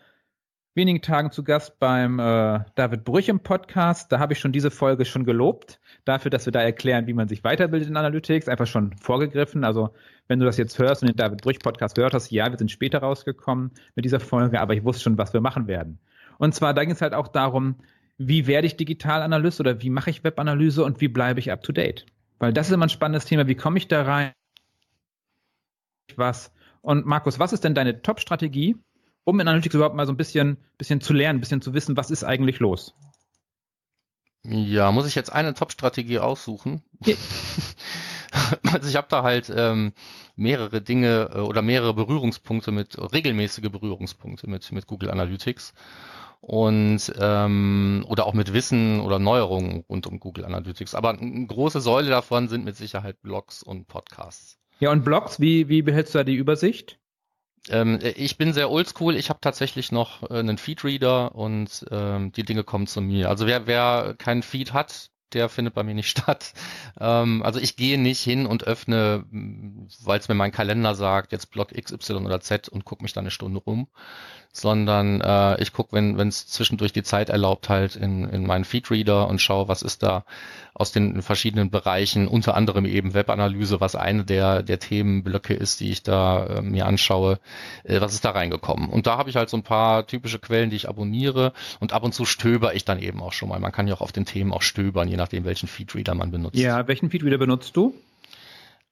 wenigen 0.73 1.01
Tagen 1.01 1.31
zu 1.31 1.43
Gast 1.43 1.79
beim 1.79 2.19
äh, 2.19 2.59
David 2.75 3.03
Brüch 3.03 3.27
im 3.27 3.41
Podcast. 3.41 4.11
Da 4.11 4.19
habe 4.19 4.31
ich 4.31 4.39
schon 4.39 4.53
diese 4.53 4.71
Folge 4.71 5.03
schon 5.03 5.25
gelobt, 5.25 5.81
dafür, 6.05 6.31
dass 6.31 6.45
wir 6.45 6.53
da 6.53 6.61
erklären, 6.61 7.07
wie 7.07 7.13
man 7.13 7.27
sich 7.27 7.43
weiterbildet 7.43 7.89
in 7.89 7.97
Analytics, 7.97 8.47
einfach 8.47 8.67
schon 8.67 8.95
vorgegriffen. 8.97 9.65
Also 9.65 9.93
wenn 10.29 10.39
du 10.39 10.45
das 10.45 10.55
jetzt 10.55 10.79
hörst 10.79 11.01
und 11.01 11.09
den 11.09 11.17
David 11.17 11.41
Brüch 11.41 11.59
Podcast 11.59 11.95
gehört 11.95 12.13
hast, 12.13 12.31
ja, 12.31 12.49
wir 12.49 12.57
sind 12.57 12.71
später 12.71 12.99
rausgekommen 12.99 13.71
mit 13.95 14.05
dieser 14.05 14.21
Folge, 14.21 14.61
aber 14.61 14.73
ich 14.73 14.85
wusste 14.85 15.03
schon, 15.03 15.17
was 15.17 15.33
wir 15.33 15.41
machen 15.41 15.67
werden. 15.67 15.99
Und 16.37 16.55
zwar, 16.55 16.73
da 16.73 16.83
ging 16.83 16.93
es 16.93 17.01
halt 17.01 17.13
auch 17.13 17.27
darum, 17.27 17.75
wie 18.27 18.47
werde 18.47 18.67
ich 18.67 18.77
Digitalanalyst 18.77 19.59
oder 19.59 19.81
wie 19.81 19.89
mache 19.89 20.09
ich 20.09 20.23
Webanalyse 20.23 20.83
und 20.83 21.01
wie 21.01 21.07
bleibe 21.07 21.39
ich 21.39 21.51
up 21.51 21.63
to 21.63 21.71
date? 21.71 22.05
Weil 22.39 22.53
das 22.53 22.67
ist 22.67 22.73
immer 22.73 22.85
ein 22.85 22.89
spannendes 22.89 23.25
Thema. 23.25 23.47
Wie 23.47 23.55
komme 23.55 23.77
ich 23.77 23.87
da 23.87 24.03
rein? 24.03 24.33
Was? 26.15 26.51
Und 26.81 27.05
Markus, 27.05 27.39
was 27.39 27.53
ist 27.53 27.63
denn 27.63 27.75
deine 27.75 28.01
Top-Strategie, 28.01 28.75
um 29.23 29.39
in 29.39 29.47
Analytics 29.47 29.75
überhaupt 29.75 29.95
mal 29.95 30.05
so 30.05 30.13
ein 30.13 30.17
bisschen, 30.17 30.57
bisschen 30.77 31.01
zu 31.01 31.13
lernen, 31.13 31.37
ein 31.37 31.41
bisschen 31.41 31.61
zu 31.61 31.73
wissen, 31.73 31.95
was 31.97 32.11
ist 32.11 32.23
eigentlich 32.23 32.59
los? 32.59 32.95
Ja, 34.43 34.91
muss 34.91 35.05
ich 35.05 35.13
jetzt 35.13 35.31
eine 35.31 35.53
Top-Strategie 35.53 36.19
aussuchen? 36.19 36.81
Ja. 37.05 37.15
also 38.73 38.89
ich 38.89 38.95
habe 38.95 39.07
da 39.09 39.21
halt 39.21 39.51
ähm, 39.55 39.93
mehrere 40.35 40.81
Dinge 40.81 41.29
äh, 41.33 41.39
oder 41.39 41.61
mehrere 41.61 41.93
Berührungspunkte 41.93 42.71
mit, 42.71 42.97
regelmäßige 42.97 43.69
Berührungspunkte 43.69 44.49
mit, 44.49 44.71
mit 44.71 44.87
Google 44.87 45.11
Analytics 45.11 45.73
und 46.41 47.13
ähm, 47.19 48.03
oder 48.07 48.25
auch 48.25 48.33
mit 48.33 48.51
Wissen 48.51 48.99
oder 48.99 49.19
Neuerungen 49.19 49.85
rund 49.87 50.07
um 50.07 50.19
Google 50.19 50.45
Analytics. 50.45 50.95
Aber 50.95 51.09
eine 51.11 51.47
große 51.47 51.81
Säule 51.81 52.09
davon 52.09 52.49
sind 52.49 52.65
mit 52.65 52.75
Sicherheit 52.75 53.21
Blogs 53.21 53.63
und 53.63 53.87
Podcasts. 53.87 54.57
Ja, 54.79 54.91
und 54.91 55.05
Blogs, 55.05 55.39
wie, 55.39 55.69
wie 55.69 55.83
behältst 55.83 56.15
du 56.15 56.19
da 56.19 56.23
die 56.23 56.35
Übersicht? 56.35 56.99
Ähm, 57.69 57.99
ich 58.01 58.37
bin 58.37 58.53
sehr 58.53 58.71
oldschool. 58.71 59.15
Ich 59.15 59.29
habe 59.29 59.39
tatsächlich 59.39 59.91
noch 59.91 60.23
äh, 60.31 60.39
einen 60.39 60.57
Feedreader 60.57 61.35
und 61.35 61.85
ähm, 61.91 62.31
die 62.31 62.43
Dinge 62.43 62.63
kommen 62.63 62.87
zu 62.87 63.01
mir. 63.01 63.29
Also 63.29 63.45
wer, 63.45 63.67
wer 63.67 64.15
keinen 64.17 64.41
Feed 64.41 64.73
hat, 64.73 65.11
der 65.33 65.49
findet 65.49 65.73
bei 65.73 65.83
mir 65.83 65.93
nicht 65.93 66.09
statt. 66.17 66.53
Ähm, 66.99 67.43
also 67.43 67.59
ich 67.59 67.75
gehe 67.75 67.99
nicht 67.99 68.21
hin 68.21 68.47
und 68.47 68.63
öffne, 68.63 69.25
weil 69.29 70.19
es 70.19 70.27
mir 70.27 70.35
mein 70.35 70.51
Kalender 70.51 70.95
sagt, 70.95 71.31
jetzt 71.31 71.51
Blog 71.51 71.77
X, 71.77 71.91
Y 71.91 72.25
oder 72.25 72.41
Z 72.41 72.69
und 72.69 72.85
gucke 72.85 73.03
mich 73.03 73.13
da 73.13 73.21
eine 73.21 73.31
Stunde 73.31 73.59
rum, 73.59 73.87
sondern 74.51 75.21
äh, 75.21 75.61
ich 75.61 75.71
gucke, 75.71 75.93
wenn 75.93 76.27
es 76.27 76.47
zwischendurch 76.47 76.91
die 76.91 77.03
Zeit 77.03 77.29
erlaubt, 77.29 77.69
halt 77.69 77.95
in, 77.95 78.25
in 78.25 78.45
meinen 78.45 78.65
Feedreader 78.65 79.27
und 79.27 79.39
schaue, 79.39 79.67
was 79.67 79.81
ist 79.81 80.03
da 80.03 80.25
aus 80.73 80.91
den 80.91 81.21
verschiedenen 81.21 81.69
Bereichen, 81.69 82.27
unter 82.27 82.55
anderem 82.55 82.85
eben 82.85 83.13
Webanalyse, 83.13 83.79
was 83.79 83.95
eine 83.95 84.25
der, 84.25 84.63
der 84.63 84.79
Themenblöcke 84.79 85.53
ist, 85.53 85.79
die 85.79 85.91
ich 85.91 86.03
da 86.03 86.45
äh, 86.45 86.61
mir 86.61 86.85
anschaue, 86.85 87.39
äh, 87.83 88.01
was 88.01 88.13
ist 88.13 88.25
da 88.25 88.31
reingekommen. 88.31 88.89
Und 88.89 89.07
da 89.07 89.17
habe 89.17 89.29
ich 89.29 89.35
halt 89.35 89.49
so 89.49 89.57
ein 89.57 89.63
paar 89.63 90.07
typische 90.07 90.39
Quellen, 90.39 90.69
die 90.69 90.75
ich 90.75 90.89
abonniere 90.89 91.53
und 91.79 91.93
ab 91.93 92.03
und 92.03 92.13
zu 92.13 92.25
stöber 92.25 92.75
ich 92.75 92.83
dann 92.83 92.99
eben 92.99 93.21
auch 93.21 93.33
schon 93.33 93.49
mal. 93.49 93.59
Man 93.59 93.71
kann 93.71 93.87
ja 93.87 93.95
auch 93.95 94.01
auf 94.01 94.11
den 94.11 94.25
Themen 94.25 94.51
auch 94.51 94.61
stöbern, 94.61 95.07
je 95.07 95.17
nachdem, 95.17 95.45
welchen 95.45 95.67
Feedreader 95.67 96.15
man 96.15 96.31
benutzt. 96.31 96.57
Ja, 96.57 96.87
welchen 96.87 97.09
Feedreader 97.09 97.37
benutzt 97.37 97.75
du? 97.77 97.93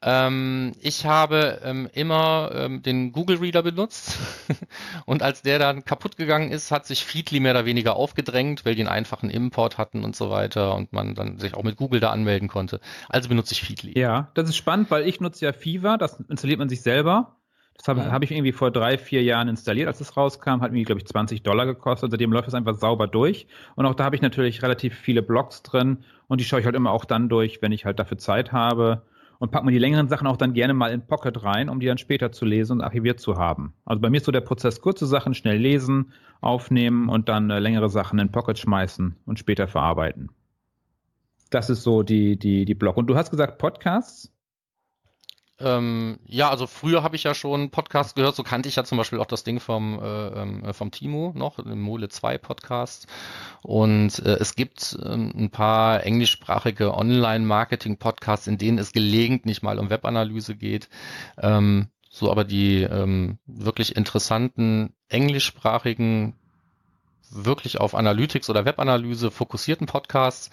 Ähm, 0.01 0.71
ich 0.79 1.05
habe 1.05 1.59
ähm, 1.63 1.89
immer 1.93 2.51
ähm, 2.53 2.81
den 2.81 3.11
Google 3.11 3.39
Reader 3.39 3.63
benutzt 3.63 4.17
und 5.05 5.21
als 5.21 5.41
der 5.41 5.59
dann 5.59 5.83
kaputt 5.83 6.15
gegangen 6.15 6.51
ist, 6.51 6.71
hat 6.71 6.85
sich 6.85 7.03
Feedly 7.03 7.41
mehr 7.41 7.51
oder 7.51 7.65
weniger 7.65 7.97
aufgedrängt, 7.97 8.63
weil 8.63 8.75
die 8.75 8.81
einen 8.81 8.89
einfachen 8.89 9.29
Import 9.29 9.77
hatten 9.77 10.05
und 10.05 10.15
so 10.15 10.29
weiter 10.29 10.75
und 10.75 10.93
man 10.93 11.15
dann 11.15 11.37
sich 11.37 11.53
auch 11.53 11.63
mit 11.63 11.75
Google 11.75 11.99
da 11.99 12.11
anmelden 12.11 12.47
konnte. 12.47 12.79
Also 13.09 13.27
benutze 13.27 13.51
ich 13.51 13.61
Feedly. 13.61 13.99
Ja, 13.99 14.31
das 14.35 14.47
ist 14.47 14.55
spannend, 14.55 14.89
weil 14.89 15.05
ich 15.05 15.19
nutze 15.19 15.43
ja 15.43 15.51
Fever, 15.51 15.97
das 15.97 16.17
installiert 16.29 16.59
man 16.59 16.69
sich 16.69 16.81
selber. 16.81 17.35
Das 17.75 17.89
habe 17.89 17.99
ja. 17.99 18.11
hab 18.11 18.23
ich 18.23 18.31
irgendwie 18.31 18.53
vor 18.53 18.71
drei, 18.71 18.97
vier 18.97 19.23
Jahren 19.23 19.49
installiert, 19.49 19.87
als 19.87 19.99
es 19.99 20.15
rauskam. 20.15 20.61
Hat 20.61 20.71
mir, 20.73 20.83
glaube 20.83 20.99
ich, 20.99 21.07
20 21.07 21.43
Dollar 21.43 21.65
gekostet. 21.65 22.11
Seitdem 22.11 22.33
läuft 22.33 22.49
es 22.49 22.53
einfach 22.53 22.75
sauber 22.75 23.07
durch. 23.07 23.47
Und 23.75 23.85
auch 23.85 23.95
da 23.95 24.03
habe 24.03 24.17
ich 24.17 24.21
natürlich 24.21 24.61
relativ 24.63 24.95
viele 24.95 25.21
Blogs 25.21 25.63
drin. 25.63 26.03
Und 26.27 26.41
die 26.41 26.45
schaue 26.45 26.59
ich 26.59 26.65
halt 26.65 26.75
immer 26.75 26.91
auch 26.91 27.05
dann 27.05 27.29
durch, 27.29 27.61
wenn 27.61 27.71
ich 27.71 27.85
halt 27.85 27.97
dafür 27.97 28.17
Zeit 28.17 28.51
habe 28.51 29.03
und 29.39 29.51
packt 29.51 29.63
man 29.63 29.73
die 29.73 29.79
längeren 29.79 30.09
Sachen 30.09 30.27
auch 30.27 30.37
dann 30.37 30.53
gerne 30.53 30.73
mal 30.73 30.91
in 30.91 31.07
Pocket 31.07 31.43
rein, 31.43 31.69
um 31.69 31.79
die 31.79 31.87
dann 31.87 31.97
später 31.97 32.31
zu 32.31 32.45
lesen 32.45 32.73
und 32.73 32.81
archiviert 32.81 33.19
zu 33.19 33.37
haben. 33.37 33.73
Also 33.85 34.01
bei 34.01 34.09
mir 34.09 34.17
ist 34.17 34.25
so 34.25 34.31
der 34.31 34.41
Prozess 34.41 34.81
kurze 34.81 35.07
Sachen 35.07 35.33
schnell 35.33 35.57
lesen, 35.57 36.11
aufnehmen 36.41 37.09
und 37.09 37.29
dann 37.29 37.49
äh, 37.49 37.59
längere 37.59 37.89
Sachen 37.89 38.19
in 38.19 38.31
Pocket 38.31 38.57
schmeißen 38.57 39.15
und 39.25 39.39
später 39.39 39.67
verarbeiten. 39.67 40.29
Das 41.49 41.69
ist 41.69 41.83
so 41.83 42.03
die, 42.03 42.37
die, 42.37 42.65
die 42.65 42.75
Block. 42.75 42.97
Und 42.97 43.07
du 43.07 43.15
hast 43.15 43.31
gesagt 43.31 43.57
Podcasts? 43.57 44.31
Ähm, 45.61 46.19
ja, 46.25 46.49
also 46.49 46.67
früher 46.67 47.03
habe 47.03 47.15
ich 47.15 47.23
ja 47.23 47.33
schon 47.33 47.69
Podcasts 47.69 48.15
gehört, 48.15 48.35
so 48.35 48.43
kannte 48.43 48.69
ich 48.69 48.77
ja 48.77 48.83
zum 48.83 48.97
Beispiel 48.97 49.19
auch 49.19 49.25
das 49.25 49.43
Ding 49.43 49.59
vom, 49.59 49.99
äh, 50.01 50.27
ähm, 50.27 50.63
äh 50.63 50.73
vom 50.73 50.91
Timo 50.91 51.33
noch, 51.35 51.61
den 51.61 51.79
Mole 51.81 52.09
2 52.09 52.37
Podcast. 52.37 53.07
Und 53.61 54.19
äh, 54.19 54.37
es 54.39 54.55
gibt 54.55 54.97
äh, 55.01 55.13
ein 55.13 55.49
paar 55.49 56.05
englischsprachige 56.05 56.93
Online-Marketing-Podcasts, 56.93 58.47
in 58.47 58.57
denen 58.57 58.77
es 58.77 58.93
gelegentlich 58.93 59.61
mal 59.61 59.79
um 59.79 59.89
Webanalyse 59.89 60.55
geht. 60.55 60.89
Ähm, 61.37 61.89
so 62.09 62.31
aber 62.31 62.43
die 62.43 62.81
ähm, 62.81 63.37
wirklich 63.45 63.95
interessanten 63.95 64.93
englischsprachigen 65.09 66.35
wirklich 67.31 67.79
auf 67.79 67.95
Analytics 67.95 68.49
oder 68.49 68.65
Webanalyse 68.65 69.29
fokussierten 69.29 69.87
Podcasts, 69.87 70.49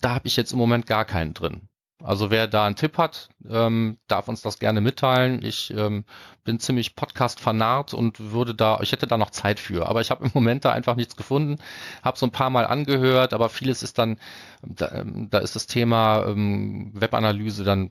da 0.00 0.14
habe 0.14 0.28
ich 0.28 0.36
jetzt 0.36 0.52
im 0.52 0.58
Moment 0.58 0.86
gar 0.86 1.04
keinen 1.04 1.34
drin. 1.34 1.68
Also 2.02 2.30
wer 2.30 2.46
da 2.46 2.64
einen 2.64 2.76
Tipp 2.76 2.96
hat, 2.96 3.28
ähm, 3.50 3.98
darf 4.06 4.28
uns 4.28 4.40
das 4.40 4.60
gerne 4.60 4.80
mitteilen. 4.80 5.44
Ich 5.44 5.74
ähm, 5.76 6.04
bin 6.44 6.60
ziemlich 6.60 6.94
Podcast 6.94 7.40
vernarrt 7.40 7.92
und 7.92 8.32
würde 8.32 8.54
da, 8.54 8.78
ich 8.82 8.92
hätte 8.92 9.08
da 9.08 9.18
noch 9.18 9.30
Zeit 9.30 9.58
für, 9.58 9.88
aber 9.88 10.00
ich 10.00 10.10
habe 10.12 10.24
im 10.24 10.30
Moment 10.32 10.64
da 10.64 10.72
einfach 10.72 10.94
nichts 10.94 11.16
gefunden. 11.16 11.58
Habe 12.04 12.16
so 12.16 12.26
ein 12.26 12.30
paar 12.30 12.50
Mal 12.50 12.66
angehört, 12.66 13.34
aber 13.34 13.48
vieles 13.48 13.82
ist 13.82 13.98
dann, 13.98 14.18
da, 14.62 14.92
ähm, 14.92 15.28
da 15.30 15.38
ist 15.38 15.56
das 15.56 15.66
Thema 15.66 16.24
ähm, 16.26 16.92
Webanalyse 16.94 17.64
dann, 17.64 17.90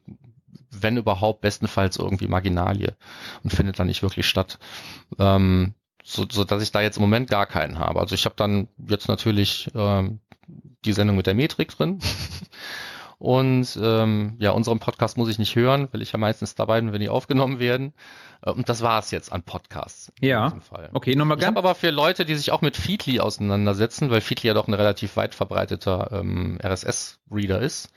wenn 0.72 0.96
überhaupt, 0.96 1.42
bestenfalls 1.42 1.98
irgendwie 1.98 2.28
Marginalie 2.28 2.96
und 3.44 3.52
findet 3.52 3.78
dann 3.78 3.88
nicht 3.88 4.04
wirklich 4.04 4.26
statt. 4.26 4.58
Ähm, 5.20 5.74
so, 6.02 6.26
so 6.32 6.46
dass 6.46 6.64
ich 6.64 6.72
da 6.72 6.80
jetzt 6.80 6.96
im 6.96 7.02
Moment 7.02 7.30
gar 7.30 7.46
keinen 7.46 7.78
habe. 7.78 8.00
Also 8.00 8.16
ich 8.16 8.24
habe 8.24 8.36
dann 8.38 8.70
jetzt 8.88 9.10
natürlich 9.10 9.70
ähm, 9.76 10.22
die 10.86 10.94
Sendung 10.94 11.18
mit 11.18 11.28
der 11.28 11.36
Metrik 11.36 11.76
drin. 11.76 12.00
Und 13.20 13.80
ähm, 13.82 14.36
ja, 14.40 14.52
unseren 14.52 14.80
Podcast 14.80 15.18
muss 15.18 15.30
ich 15.30 15.40
nicht 15.40 15.56
hören, 15.56 15.88
weil 15.92 16.04
ich 16.04 16.12
ja 16.12 16.20
meistens 16.20 16.54
dabei 16.54 16.82
bin, 16.82 16.94
wenn 16.94 17.02
die 17.02 17.10
aufgenommen 17.10 17.60
werden. 17.60 17.94
Äh, 18.44 18.52
und 18.52 18.70
das 18.70 18.82
war 18.82 19.00
es 19.00 19.10
jetzt 19.10 19.32
an 19.32 19.42
Podcasts. 19.42 20.12
Ja. 20.22 20.50
Okay, 20.94 21.16
nochmal 21.16 21.38
ganz. 21.38 21.44
Ich 21.44 21.48
habe 21.48 21.60
aber 21.60 21.76
für 21.76 21.90
Leute, 21.90 22.26
die 22.26 22.36
sich 22.36 22.52
auch 22.52 22.62
mit 22.62 22.78
Feedly 22.78 23.20
auseinandersetzen, 23.20 24.12
weil 24.12 24.22
Feedly 24.22 24.50
ja 24.50 24.54
doch 24.54 24.68
ein 24.68 24.76
relativ 24.76 25.16
weit 25.18 25.34
verbreiteter 25.34 26.12
ähm, 26.12 26.60
RSS-Reader 26.64 27.60
ist, 27.60 27.90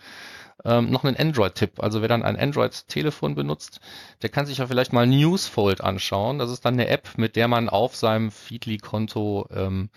ähm, 0.64 0.90
noch 0.90 1.04
einen 1.04 1.16
Android-Tipp. 1.16 1.82
Also 1.82 2.00
wer 2.00 2.08
dann 2.08 2.22
ein 2.22 2.38
Android-Telefon 2.38 3.34
benutzt, 3.34 3.80
der 4.22 4.30
kann 4.30 4.46
sich 4.46 4.58
ja 4.58 4.66
vielleicht 4.66 4.94
mal 4.94 5.06
Newsfold 5.06 5.82
anschauen. 5.82 6.38
Das 6.38 6.50
ist 6.50 6.64
dann 6.64 6.74
eine 6.74 6.88
App, 6.88 7.18
mit 7.18 7.36
der 7.36 7.46
man 7.46 7.68
auf 7.68 7.94
seinem 7.94 8.30
Feedly-Konto 8.30 9.48
ähm, 9.52 9.90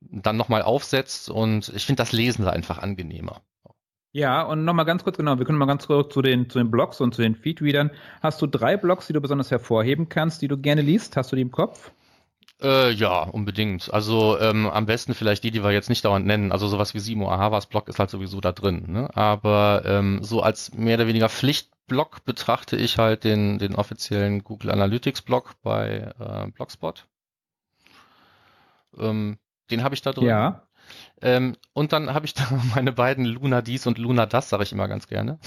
dann 0.00 0.36
nochmal 0.36 0.62
aufsetzt 0.62 1.30
und 1.30 1.72
ich 1.74 1.86
finde 1.86 2.02
das 2.02 2.12
Lesen 2.12 2.44
da 2.44 2.50
einfach 2.50 2.78
angenehmer. 2.78 3.40
Ja, 4.12 4.42
und 4.42 4.64
nochmal 4.64 4.84
ganz 4.84 5.04
kurz, 5.04 5.16
genau, 5.16 5.38
wir 5.38 5.46
können 5.46 5.58
mal 5.58 5.66
ganz 5.66 5.86
kurz 5.86 6.12
zu 6.12 6.20
den, 6.20 6.50
zu 6.50 6.58
den 6.58 6.70
Blogs 6.70 7.00
und 7.00 7.14
zu 7.14 7.22
den 7.22 7.34
Feedreadern. 7.34 7.90
Hast 8.20 8.42
du 8.42 8.46
drei 8.46 8.76
Blogs, 8.76 9.06
die 9.06 9.14
du 9.14 9.22
besonders 9.22 9.50
hervorheben 9.50 10.10
kannst, 10.10 10.42
die 10.42 10.48
du 10.48 10.58
gerne 10.58 10.82
liest? 10.82 11.16
Hast 11.16 11.32
du 11.32 11.36
die 11.36 11.42
im 11.42 11.50
Kopf? 11.50 11.92
Äh, 12.60 12.92
ja, 12.92 13.22
unbedingt. 13.22 13.92
Also 13.92 14.38
ähm, 14.38 14.66
am 14.66 14.84
besten 14.84 15.14
vielleicht 15.14 15.42
die, 15.44 15.50
die 15.50 15.64
wir 15.64 15.72
jetzt 15.72 15.88
nicht 15.88 16.04
dauernd 16.04 16.26
nennen. 16.26 16.52
Also 16.52 16.68
sowas 16.68 16.92
wie 16.92 17.00
Simo 17.00 17.30
Ahavas 17.30 17.66
Blog 17.66 17.88
ist 17.88 17.98
halt 17.98 18.10
sowieso 18.10 18.40
da 18.40 18.52
drin. 18.52 18.84
Ne? 18.86 19.08
Aber 19.16 19.82
ähm, 19.86 20.22
so 20.22 20.42
als 20.42 20.74
mehr 20.74 20.96
oder 20.96 21.06
weniger 21.06 21.30
Pflichtblog 21.30 22.24
betrachte 22.24 22.76
ich 22.76 22.98
halt 22.98 23.24
den, 23.24 23.58
den 23.58 23.74
offiziellen 23.74 24.44
Google 24.44 24.70
Analytics 24.70 25.22
Blog 25.22 25.54
bei 25.62 26.12
äh, 26.20 26.50
Blogspot. 26.52 27.06
Ähm, 28.98 29.38
den 29.70 29.82
habe 29.82 29.94
ich 29.94 30.02
da 30.02 30.12
drin. 30.12 30.28
Ja. 30.28 30.62
Ähm, 31.22 31.56
und 31.72 31.92
dann 31.92 32.12
habe 32.12 32.26
ich 32.26 32.34
da 32.34 32.42
meine 32.74 32.92
beiden 32.92 33.24
Luna 33.24 33.62
dies 33.62 33.86
und 33.86 33.98
Luna 33.98 34.26
das, 34.26 34.48
sage 34.48 34.64
ich 34.64 34.72
immer 34.72 34.88
ganz 34.88 35.06
gerne. 35.06 35.38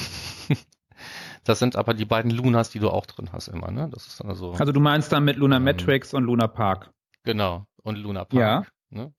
das 1.44 1.60
sind 1.60 1.76
aber 1.76 1.94
die 1.94 2.06
beiden 2.06 2.32
Lunas, 2.32 2.70
die 2.70 2.80
du 2.80 2.90
auch 2.90 3.06
drin 3.06 3.30
hast 3.32 3.50
immer, 3.50 3.72
ne? 3.72 3.90
Das 3.92 4.08
ist 4.08 4.22
also. 4.22 4.54
Also 4.54 4.72
du 4.72 4.80
meinst 4.80 5.12
dann 5.12 5.26
mit 5.26 5.38
Luna 5.38 5.58
ähm, 5.58 5.64
Matrix 5.66 6.14
und 6.14 6.24
Luna 6.24 6.48
Park. 6.48 6.92
Genau, 7.24 7.66
und 7.84 7.98
Luna 7.98 8.26
Park. 8.26 8.40
Ja. 8.40 8.66
Ne? 8.90 9.14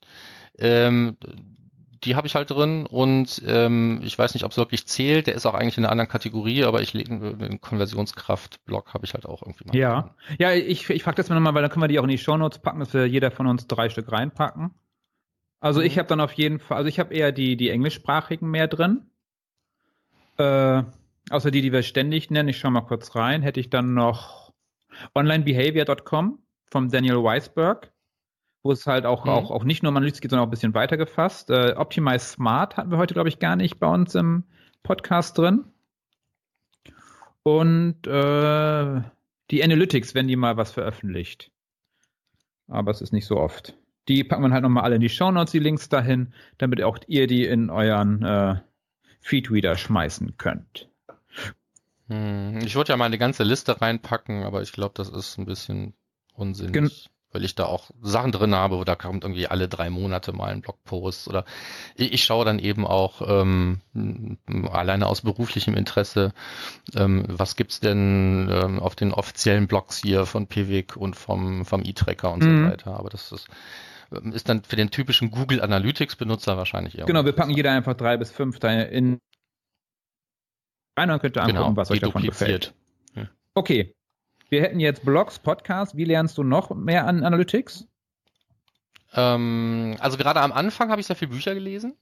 Ähm, 0.58 1.16
die 2.04 2.14
habe 2.14 2.26
ich 2.26 2.34
halt 2.34 2.50
drin 2.50 2.86
und 2.86 3.42
ähm, 3.46 4.00
ich 4.02 4.18
weiß 4.18 4.34
nicht, 4.34 4.44
ob 4.44 4.52
es 4.52 4.56
wirklich 4.56 4.86
zählt. 4.86 5.26
Der 5.26 5.34
ist 5.34 5.46
auch 5.46 5.54
eigentlich 5.54 5.76
in 5.76 5.84
einer 5.84 5.90
anderen 5.90 6.08
Kategorie, 6.08 6.64
aber 6.64 6.80
ich 6.80 6.92
lege 6.92 7.34
den 7.36 7.60
Konversionskraft-Block 7.60 8.94
habe 8.94 9.04
ich 9.04 9.14
halt 9.14 9.26
auch 9.26 9.42
irgendwie 9.42 9.64
mal. 9.66 9.76
Ja, 9.76 10.02
drin. 10.02 10.36
ja, 10.38 10.52
ich, 10.52 10.88
ich 10.88 11.02
frage 11.02 11.16
das 11.16 11.28
mal 11.28 11.34
nochmal, 11.34 11.54
weil 11.54 11.62
dann 11.62 11.70
können 11.70 11.82
wir 11.82 11.88
die 11.88 11.98
auch 11.98 12.04
in 12.04 12.10
die 12.10 12.18
Shownotes 12.18 12.60
packen, 12.60 12.80
dass 12.80 12.94
wir 12.94 13.06
jeder 13.06 13.30
von 13.30 13.46
uns 13.46 13.66
drei 13.66 13.88
Stück 13.88 14.10
reinpacken. 14.10 14.72
Also 15.60 15.80
mhm. 15.80 15.86
ich 15.86 15.98
habe 15.98 16.08
dann 16.08 16.20
auf 16.20 16.32
jeden 16.32 16.58
Fall, 16.58 16.78
also 16.78 16.88
ich 16.88 16.98
habe 16.98 17.14
eher 17.14 17.32
die, 17.32 17.56
die 17.56 17.70
englischsprachigen 17.70 18.50
mehr 18.50 18.68
drin. 18.68 19.10
Äh, 20.38 20.82
außer 21.30 21.50
die, 21.50 21.62
die 21.62 21.72
wir 21.72 21.82
ständig 21.82 22.30
nennen. 22.30 22.48
Ich 22.48 22.58
schaue 22.58 22.70
mal 22.70 22.82
kurz 22.82 23.14
rein. 23.14 23.42
Hätte 23.42 23.60
ich 23.60 23.70
dann 23.70 23.94
noch 23.94 24.52
onlinebehavior.com 25.14 26.38
vom 26.70 26.90
Daniel 26.90 27.22
Weisberg, 27.22 27.92
wo 28.62 28.72
es 28.72 28.86
halt 28.86 29.06
auch, 29.06 29.24
mhm. 29.24 29.30
auch, 29.30 29.50
auch 29.50 29.64
nicht 29.64 29.82
nur 29.82 29.90
um 29.90 29.96
Analytics 29.96 30.20
geht, 30.20 30.30
sondern 30.30 30.44
auch 30.44 30.48
ein 30.48 30.50
bisschen 30.50 30.74
weiter 30.74 30.96
gefasst. 30.96 31.50
Äh, 31.50 31.74
Optimize 31.76 32.26
Smart 32.26 32.76
hatten 32.76 32.90
wir 32.90 32.98
heute, 32.98 33.14
glaube 33.14 33.28
ich, 33.28 33.38
gar 33.38 33.56
nicht 33.56 33.78
bei 33.78 33.88
uns 33.88 34.14
im 34.14 34.44
Podcast 34.82 35.38
drin. 35.38 35.64
Und 37.42 38.06
äh, 38.06 39.02
die 39.50 39.62
Analytics, 39.62 40.14
wenn 40.14 40.26
die 40.26 40.36
mal 40.36 40.56
was 40.56 40.72
veröffentlicht. 40.72 41.50
Aber 42.68 42.90
es 42.90 43.00
ist 43.00 43.12
nicht 43.12 43.26
so 43.26 43.36
oft. 43.36 43.76
Die 44.08 44.24
packen 44.24 44.42
wir 44.42 44.50
halt 44.50 44.62
nochmal 44.62 44.84
alle 44.84 44.96
in 44.96 45.00
die 45.00 45.08
Shownotes, 45.08 45.52
die 45.52 45.58
Links 45.58 45.88
dahin, 45.88 46.32
damit 46.58 46.82
auch 46.82 46.98
ihr 47.06 47.26
die 47.26 47.44
in 47.44 47.70
euren 47.70 48.22
äh, 48.22 48.56
Feedreader 49.20 49.76
schmeißen 49.76 50.36
könnt. 50.36 50.88
Hm, 52.08 52.60
ich 52.64 52.76
würde 52.76 52.92
ja 52.92 52.96
mal 52.96 53.06
eine 53.06 53.18
ganze 53.18 53.42
Liste 53.42 53.80
reinpacken, 53.80 54.44
aber 54.44 54.62
ich 54.62 54.72
glaube, 54.72 54.94
das 54.96 55.08
ist 55.08 55.38
ein 55.38 55.46
bisschen 55.46 55.94
unsinnig. 56.34 56.72
Gen 56.72 56.90
weil 57.36 57.44
ich 57.44 57.54
da 57.54 57.66
auch 57.66 57.90
Sachen 58.00 58.32
drin 58.32 58.54
habe, 58.54 58.78
wo 58.78 58.84
da 58.84 58.96
kommt 58.96 59.22
irgendwie 59.22 59.46
alle 59.46 59.68
drei 59.68 59.90
Monate 59.90 60.32
mal 60.32 60.52
ein 60.52 60.62
Blogpost 60.62 61.28
oder 61.28 61.44
ich, 61.94 62.14
ich 62.14 62.24
schaue 62.24 62.46
dann 62.46 62.58
eben 62.58 62.86
auch 62.86 63.20
ähm, 63.28 63.80
alleine 64.72 65.06
aus 65.06 65.20
beruflichem 65.20 65.74
Interesse, 65.74 66.32
ähm, 66.94 67.24
was 67.28 67.56
gibt's 67.56 67.78
denn 67.78 68.48
ähm, 68.50 68.80
auf 68.80 68.94
den 68.94 69.12
offiziellen 69.12 69.66
Blogs 69.66 69.98
hier 69.98 70.24
von 70.24 70.46
Pivik 70.46 70.96
und 70.96 71.14
vom, 71.14 71.66
vom 71.66 71.82
E-Tracker 71.84 72.32
und 72.32 72.42
mhm. 72.42 72.64
so 72.64 72.70
weiter. 72.70 72.98
Aber 72.98 73.10
das 73.10 73.32
ist 73.32 73.48
ist 74.32 74.48
dann 74.48 74.62
für 74.62 74.76
den 74.76 74.90
typischen 74.90 75.30
Google 75.30 75.60
Analytics 75.60 76.16
Benutzer 76.16 76.56
wahrscheinlich 76.56 76.98
eher. 76.98 77.06
Genau, 77.06 77.24
wir 77.24 77.32
packen 77.32 77.50
jeder 77.50 77.72
einfach 77.72 77.94
drei 77.94 78.16
bis 78.16 78.30
fünf 78.30 78.58
da 78.58 78.70
in 78.70 79.20
rein 80.96 81.10
und 81.10 81.20
könnt 81.20 81.36
ihr 81.36 81.42
angucken, 81.42 81.58
genau, 81.58 81.76
was 81.76 81.90
euch 81.90 82.00
davon 82.00 82.22
gefällt. 82.22 82.74
Hm. 83.14 83.28
Okay. 83.54 83.94
Wir 84.48 84.62
hätten 84.62 84.78
jetzt 84.78 85.04
Blogs, 85.04 85.38
Podcasts. 85.38 85.96
Wie 85.96 86.04
lernst 86.04 86.38
du 86.38 86.44
noch 86.44 86.70
mehr 86.74 87.06
an 87.06 87.24
Analytics? 87.24 87.88
Ähm, 89.12 89.96
also 89.98 90.16
gerade 90.16 90.40
am 90.40 90.52
Anfang 90.52 90.90
habe 90.90 91.00
ich 91.00 91.06
sehr 91.06 91.16
viele 91.16 91.32
Bücher 91.32 91.54
gelesen. 91.54 91.96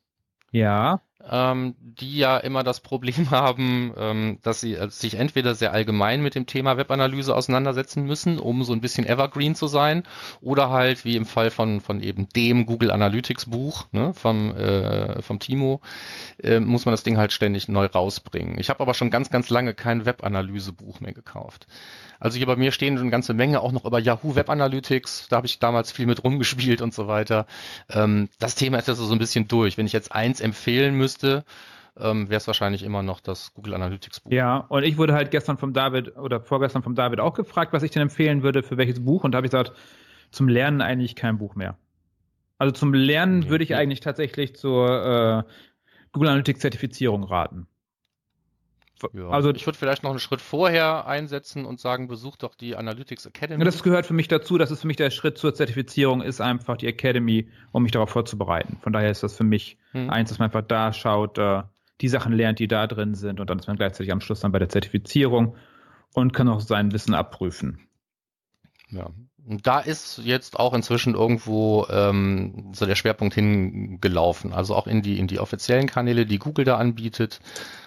Ja. 0.51 1.01
Ähm, 1.27 1.75
die 1.81 2.19
ja 2.19 2.37
immer 2.37 2.65
das 2.65 2.81
Problem 2.81 3.15
haben, 3.31 3.95
ähm, 3.97 4.39
dass 4.43 4.61
sie 4.61 4.75
äh, 4.75 4.91
sich 4.91 5.15
entweder 5.15 5.55
sehr 5.55 5.73
allgemein 5.73 6.23
mit 6.23 6.35
dem 6.35 6.45
Thema 6.47 6.77
Webanalyse 6.77 7.35
auseinandersetzen 7.35 8.05
müssen, 8.05 8.39
um 8.39 8.63
so 8.63 8.75
ein 8.75 8.83
bisschen 8.83 9.07
evergreen 9.07 9.55
zu 9.55 9.67
sein, 9.67 10.03
oder 10.43 10.69
halt 10.69 11.07
wie 11.07 11.17
im 11.17 11.25
Fall 11.25 11.51
von, 11.51 11.81
von 11.81 12.03
eben 12.03 12.29
dem 12.31 12.67
Google 12.67 12.91
Analytics 12.91 13.47
Buch 13.47 13.87
ne, 13.93 14.13
vom, 14.13 14.55
äh, 14.55 15.23
vom 15.23 15.39
Timo, 15.39 15.81
äh, 16.43 16.61
muss 16.61 16.85
man 16.85 16.93
das 16.93 17.05
Ding 17.05 17.17
halt 17.17 17.33
ständig 17.33 17.69
neu 17.69 17.87
rausbringen. 17.87 18.59
Ich 18.59 18.69
habe 18.69 18.81
aber 18.81 18.93
schon 18.93 19.11
ganz, 19.11 19.31
ganz 19.31 19.49
lange 19.49 19.73
kein 19.73 20.05
Webanalyse-Buch 20.05 21.01
mehr 21.01 21.15
gekauft. 21.15 21.67
Also 22.25 22.39
hier 22.39 22.47
bei 22.47 22.57
mir 22.57 22.73
stehen 22.73 22.97
eine 22.99 23.11
ganze 23.11 23.35
Menge 23.35 23.61
auch 23.61 23.73
noch 23.73 23.85
über 23.85 23.99
Yahoo 23.99 24.35
Web 24.35 24.49
Analytics. 24.49 25.27
Da 25.29 25.37
habe 25.37 25.47
ich 25.47 25.59
damals 25.59 25.93
viel 25.93 26.07
mit 26.07 26.25
rumgespielt 26.25 26.81
und 26.81 26.95
so 26.95 27.07
weiter. 27.07 27.47
Ähm, 27.91 28.31
das 28.39 28.55
Thema 28.55 28.79
ist 28.79 28.89
also 28.89 29.05
so 29.05 29.15
ein 29.15 29.19
bisschen 29.19 29.47
durch. 29.47 29.77
Wenn 29.77 29.85
ich 29.85 29.93
jetzt 29.93 30.13
eins 30.13 30.41
empfehlen 30.41 30.95
müsste, 30.95 31.04
ähm, 31.99 32.29
wäre 32.29 32.39
es 32.39 32.47
wahrscheinlich 32.47 32.83
immer 32.83 33.03
noch 33.03 33.21
das 33.21 33.55
Google 33.55 33.75
Analytics 33.75 34.21
Buch. 34.21 34.33
Ja, 34.33 34.59
und 34.59 34.83
ich 34.83 34.97
wurde 34.99 35.15
halt 35.15 35.31
gestern 35.31 35.59
vom 35.59 35.73
David 35.73 36.17
oder 36.17 36.41
vorgestern 36.41 36.83
vom 36.83 36.95
David 36.95 37.21
auch 37.21 37.35
gefragt, 37.35 37.73
was 37.73 37.83
ich 37.83 37.91
denn 37.91 38.03
empfehlen 38.03 38.43
würde 38.43 38.63
für 38.63 38.77
welches 38.77 39.05
Buch. 39.05 39.25
Und 39.25 39.33
da 39.33 39.37
habe 39.37 39.47
ich 39.47 39.53
gesagt, 39.53 39.73
zum 40.31 40.49
Lernen 40.49 40.81
eigentlich 40.81 41.15
kein 41.15 41.39
Buch 41.39 41.55
mehr. 41.55 41.77
Also 42.59 42.73
zum 42.73 42.95
Lernen 42.95 43.43
okay. 43.43 43.51
würde 43.51 43.65
ich 43.65 43.75
eigentlich 43.75 44.01
tatsächlich 44.01 44.57
zur 44.57 45.45
äh, 45.47 45.51
Google 46.13 46.31
Analytics 46.31 46.61
Zertifizierung 46.61 47.25
raten. 47.25 47.67
Ja. 49.13 49.29
Also 49.29 49.51
ich 49.51 49.67
würde 49.67 49.79
vielleicht 49.79 50.03
noch 50.03 50.11
einen 50.11 50.19
Schritt 50.19 50.41
vorher 50.41 51.07
einsetzen 51.07 51.65
und 51.65 51.81
sagen, 51.81 52.09
besuch 52.09 52.37
doch 52.37 52.55
die 52.55 52.77
Analytics 52.77 53.27
Academy. 53.27 53.65
Das 53.65 53.83
gehört 53.83 54.07
für 54.07 54.15
mich 54.15 54.29
dazu. 54.29 54.57
Das 54.57 54.71
ist 54.71 54.83
für 54.83 54.87
mich 54.87 54.97
der 54.97 55.11
Schritt 55.11 55.37
zur 55.37 55.55
Zertifizierung, 55.55 56.23
ist 56.23 56.41
einfach 56.41 56.77
die 56.77 56.87
Academy, 56.87 57.49
um 57.73 57.83
mich 57.83 57.93
darauf 57.93 58.11
vorzubereiten. 58.11 58.79
Von 58.83 58.93
daher 58.93 59.11
ist 59.11 59.23
das 59.23 59.37
für 59.37 59.45
mich 59.45 59.79
hm. 59.93 60.11
eins, 60.11 60.31
dass 60.31 60.39
man 60.39 60.47
einfach 60.47 60.63
da 60.63 60.93
schaut, 60.93 61.39
äh, 61.39 61.63
die 62.01 62.09
Sachen 62.09 62.33
lernt, 62.33 62.59
die 62.59 62.69
da 62.69 62.87
drin 62.87 63.15
sind 63.15 63.41
und 63.41 63.51
dann 63.51 63.59
ist 63.59 63.67
man 63.67 63.77
gleichzeitig 63.77 64.13
am 64.13 64.21
Schluss 64.21 64.41
dann 64.41 64.53
bei 64.53 64.59
der 64.59 64.69
Zertifizierung 64.69 65.57
und 66.13 66.33
kann 66.33 66.49
auch 66.49 66.61
sein 66.61 66.93
Wissen 66.93 67.15
abprüfen. 67.15 67.81
Ja, 68.89 69.11
da 69.47 69.81
ist 69.81 70.21
jetzt 70.25 70.59
auch 70.59 70.73
inzwischen 70.73 71.15
irgendwo 71.15 71.87
ähm, 71.91 72.73
so 72.75 72.87
der 72.87 72.95
Schwerpunkt 72.95 73.35
hingelaufen. 73.35 74.53
Also 74.55 74.75
auch 74.75 74.87
in 74.87 75.03
die 75.03 75.19
in 75.19 75.27
die 75.27 75.39
offiziellen 75.39 75.87
Kanäle, 75.87 76.25
die 76.27 76.39
Google 76.39 76.65
da 76.65 76.77
anbietet. 76.79 77.41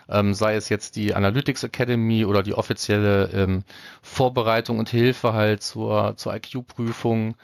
Ähm, 0.10 0.34
sei 0.34 0.56
es 0.56 0.70
jetzt 0.70 0.96
die 0.96 1.16
Analytics 1.16 1.64
Academy 1.64 2.24
oder 2.26 2.42
die 2.42 2.54
offizielle 2.54 3.30
ähm, 3.34 3.64
Vorbereitung 4.02 4.80
und 4.80 4.88
Hilfe 4.88 5.34
halt 5.34 5.64
zur, 5.64 6.16
zur 6.16 6.34
IQ-Prüfung, 6.34 7.36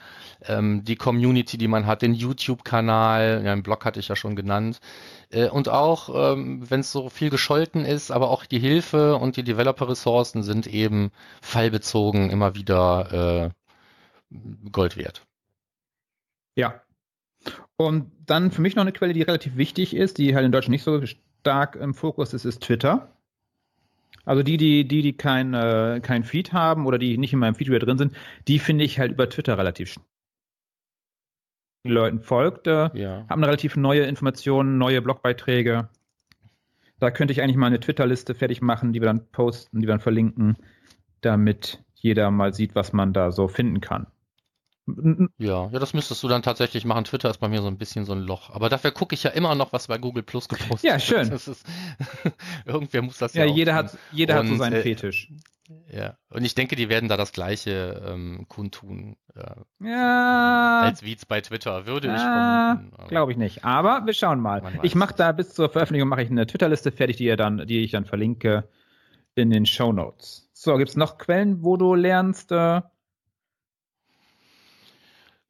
ähm, 0.46 0.84
die 0.86 0.96
Community, 0.96 1.58
die 1.58 1.68
man 1.68 1.86
hat, 1.86 2.02
den 2.02 2.14
YouTube-Kanal, 2.14 3.42
ja, 3.44 3.52
einen 3.52 3.64
Blog 3.64 3.84
hatte 3.84 4.00
ich 4.00 4.08
ja 4.08 4.16
schon 4.16 4.38
genannt, 4.38 4.80
äh, 5.30 5.50
und 5.50 5.68
auch, 5.68 6.34
ähm, 6.34 6.64
wenn 6.70 6.80
es 6.82 6.92
so 6.94 7.10
viel 7.10 7.30
gescholten 7.30 7.84
ist, 7.84 8.12
aber 8.12 8.30
auch 8.30 8.46
die 8.46 8.60
Hilfe 8.60 9.18
und 9.18 9.36
die 9.36 9.44
Developer-Ressourcen 9.44 10.44
sind 10.44 10.68
eben 10.68 11.12
fallbezogen 11.42 12.30
immer 12.30 12.56
wieder 12.56 13.52
äh, 13.52 13.63
Gold 14.72 14.98
wert. 14.98 15.26
Ja, 16.56 16.82
Und 17.78 18.12
dann 18.26 18.52
für 18.52 18.62
mich 18.62 18.76
noch 18.76 18.84
eine 18.84 18.92
Quelle, 18.92 19.14
die 19.14 19.22
relativ 19.22 19.58
wichtig 19.58 19.96
ist, 19.96 20.18
die 20.18 20.36
halt 20.36 20.46
in 20.46 20.52
Deutschland 20.52 20.72
nicht 20.72 20.84
so 20.84 21.04
stark 21.06 21.76
im 21.76 21.94
Fokus 21.94 22.34
ist, 22.34 22.46
ist 22.46 22.62
Twitter. 22.62 23.10
Also 24.26 24.44
die, 24.44 24.58
die, 24.58 24.88
die, 24.88 25.02
die 25.02 25.18
kein, 25.18 25.54
äh, 25.54 26.00
kein 26.02 26.24
Feed 26.24 26.54
haben 26.54 26.86
oder 26.86 26.98
die 26.98 27.18
nicht 27.18 27.34
in 27.34 27.40
meinem 27.40 27.56
Feed 27.56 27.68
wieder 27.68 27.80
drin 27.80 27.98
sind, 27.98 28.16
die 28.48 28.60
finde 28.60 28.86
ich 28.86 29.00
halt 29.00 29.12
über 29.12 29.30
Twitter 29.30 29.58
relativ 29.58 29.98
die 31.86 31.90
Leuten 31.90 32.22
folgt, 32.22 32.68
äh, 32.68 32.90
ja. 32.94 33.26
haben 33.28 33.44
relativ 33.44 33.76
neue 33.76 34.04
Informationen, 34.04 34.78
neue 34.78 35.02
Blogbeiträge. 35.02 35.90
Da 37.00 37.12
könnte 37.12 37.34
ich 37.34 37.42
eigentlich 37.42 37.58
mal 37.58 37.68
eine 37.68 37.82
Twitter-Liste 37.82 38.36
fertig 38.36 38.62
machen, 38.62 38.94
die 38.94 39.02
wir 39.02 39.08
dann 39.08 39.30
posten, 39.32 39.82
die 39.82 39.88
wir 39.88 39.94
dann 39.94 40.00
verlinken, 40.00 40.56
damit 41.20 41.84
jeder 41.96 42.32
mal 42.32 42.54
sieht, 42.54 42.76
was 42.76 42.94
man 42.94 43.12
da 43.12 43.34
so 43.34 43.50
finden 43.50 43.82
kann. 43.82 44.08
Ja, 45.38 45.70
ja, 45.72 45.80
das 45.80 45.94
müsstest 45.94 46.22
du 46.24 46.28
dann 46.28 46.42
tatsächlich 46.42 46.84
machen. 46.84 47.06
Twitter 47.06 47.30
ist 47.30 47.40
bei 47.40 47.48
mir 47.48 47.62
so 47.62 47.68
ein 47.68 47.78
bisschen 47.78 48.04
so 48.06 48.12
ein 48.12 48.20
Loch. 48.20 48.50
Aber 48.50 48.68
dafür 48.68 48.92
gucke 48.92 49.16
ich 49.16 49.24
ja 49.24 49.32
immer 49.32 49.56
noch, 49.56 49.72
was 49.72 49.88
bei 49.88 49.98
Google 49.98 50.24
Plus 50.24 50.50
gepostet 50.50 50.84
wird. 50.84 50.84
Ja, 50.84 51.00
schön. 51.00 51.32
Ist, 51.32 51.66
irgendwer 52.66 53.02
muss 53.02 53.18
das 53.18 53.34
ja. 53.34 53.46
Ja, 53.46 53.54
jeder 53.54 53.76
hat, 53.76 53.98
jeder 54.12 54.40
und, 54.40 54.48
hat 54.48 54.52
so 54.52 54.58
seinen 54.58 54.74
äh, 54.74 54.82
Fetisch. 54.82 55.30
Ja, 55.90 56.18
und 56.30 56.44
ich 56.44 56.56
denke, 56.56 56.76
die 56.76 56.90
werden 56.90 57.08
da 57.08 57.16
das 57.16 57.32
gleiche 57.32 58.04
ähm, 58.06 58.46
kundtun. 58.50 59.16
Äh, 59.36 59.88
ja. 59.88 60.82
Als 60.82 61.04
wie 61.04 61.18
bei 61.28 61.40
Twitter, 61.40 61.86
würde 61.86 62.08
ich 62.08 62.14
ja, 62.14 62.76
vermuten. 62.76 63.08
Glaube 63.08 63.32
ich 63.32 63.38
nicht. 63.38 63.64
Aber 63.64 64.06
wir 64.06 64.14
schauen 64.14 64.42
mal. 64.42 64.62
Ich 64.82 64.96
mache 64.96 65.16
da 65.16 65.32
bis 65.32 65.54
zur 65.54 65.70
Veröffentlichung 65.70 66.10
mache 66.10 66.24
ich 66.24 66.30
eine 66.30 66.46
Twitter-Liste 66.46 66.92
fertig, 66.92 67.18
die, 67.18 67.26
ihr 67.26 67.38
dann, 67.38 67.66
die 67.66 67.84
ich 67.84 67.92
dann 67.92 68.06
verlinke 68.06 68.68
in 69.36 69.50
den 69.50 69.66
Show 69.66 69.94
Notes. 69.94 70.50
So, 70.54 70.76
gibt 70.78 70.90
es 70.90 70.98
noch 70.98 71.18
Quellen, 71.18 71.64
wo 71.64 71.78
du 71.78 71.96
lernst? 71.96 72.52
Äh, 72.52 72.82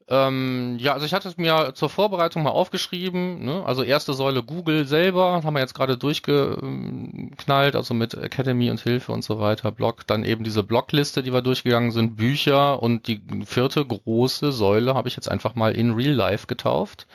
ähm, 0.09 0.77
ja, 0.79 0.93
also 0.93 1.05
ich 1.05 1.13
hatte 1.13 1.29
es 1.29 1.37
mir 1.37 1.73
zur 1.75 1.89
Vorbereitung 1.89 2.43
mal 2.43 2.49
aufgeschrieben. 2.49 3.43
Ne? 3.43 3.63
Also 3.65 3.83
erste 3.83 4.13
Säule 4.13 4.43
Google 4.43 4.85
selber, 4.85 5.41
haben 5.43 5.53
wir 5.53 5.59
jetzt 5.59 5.75
gerade 5.75 5.97
durchgeknallt, 5.97 7.75
also 7.75 7.93
mit 7.93 8.13
Academy 8.13 8.69
und 8.69 8.81
Hilfe 8.81 9.11
und 9.11 9.23
so 9.23 9.39
weiter, 9.39 9.71
Blog. 9.71 10.05
Dann 10.07 10.23
eben 10.23 10.43
diese 10.43 10.63
Blogliste, 10.63 11.23
die 11.23 11.33
wir 11.33 11.41
durchgegangen 11.41 11.91
sind, 11.91 12.15
Bücher 12.17 12.81
und 12.81 13.07
die 13.07 13.21
vierte 13.45 13.85
große 13.85 14.51
Säule 14.51 14.93
habe 14.95 15.07
ich 15.07 15.15
jetzt 15.15 15.29
einfach 15.29 15.55
mal 15.55 15.73
in 15.73 15.91
Real 15.91 16.13
Life 16.13 16.47
getauft. 16.47 17.07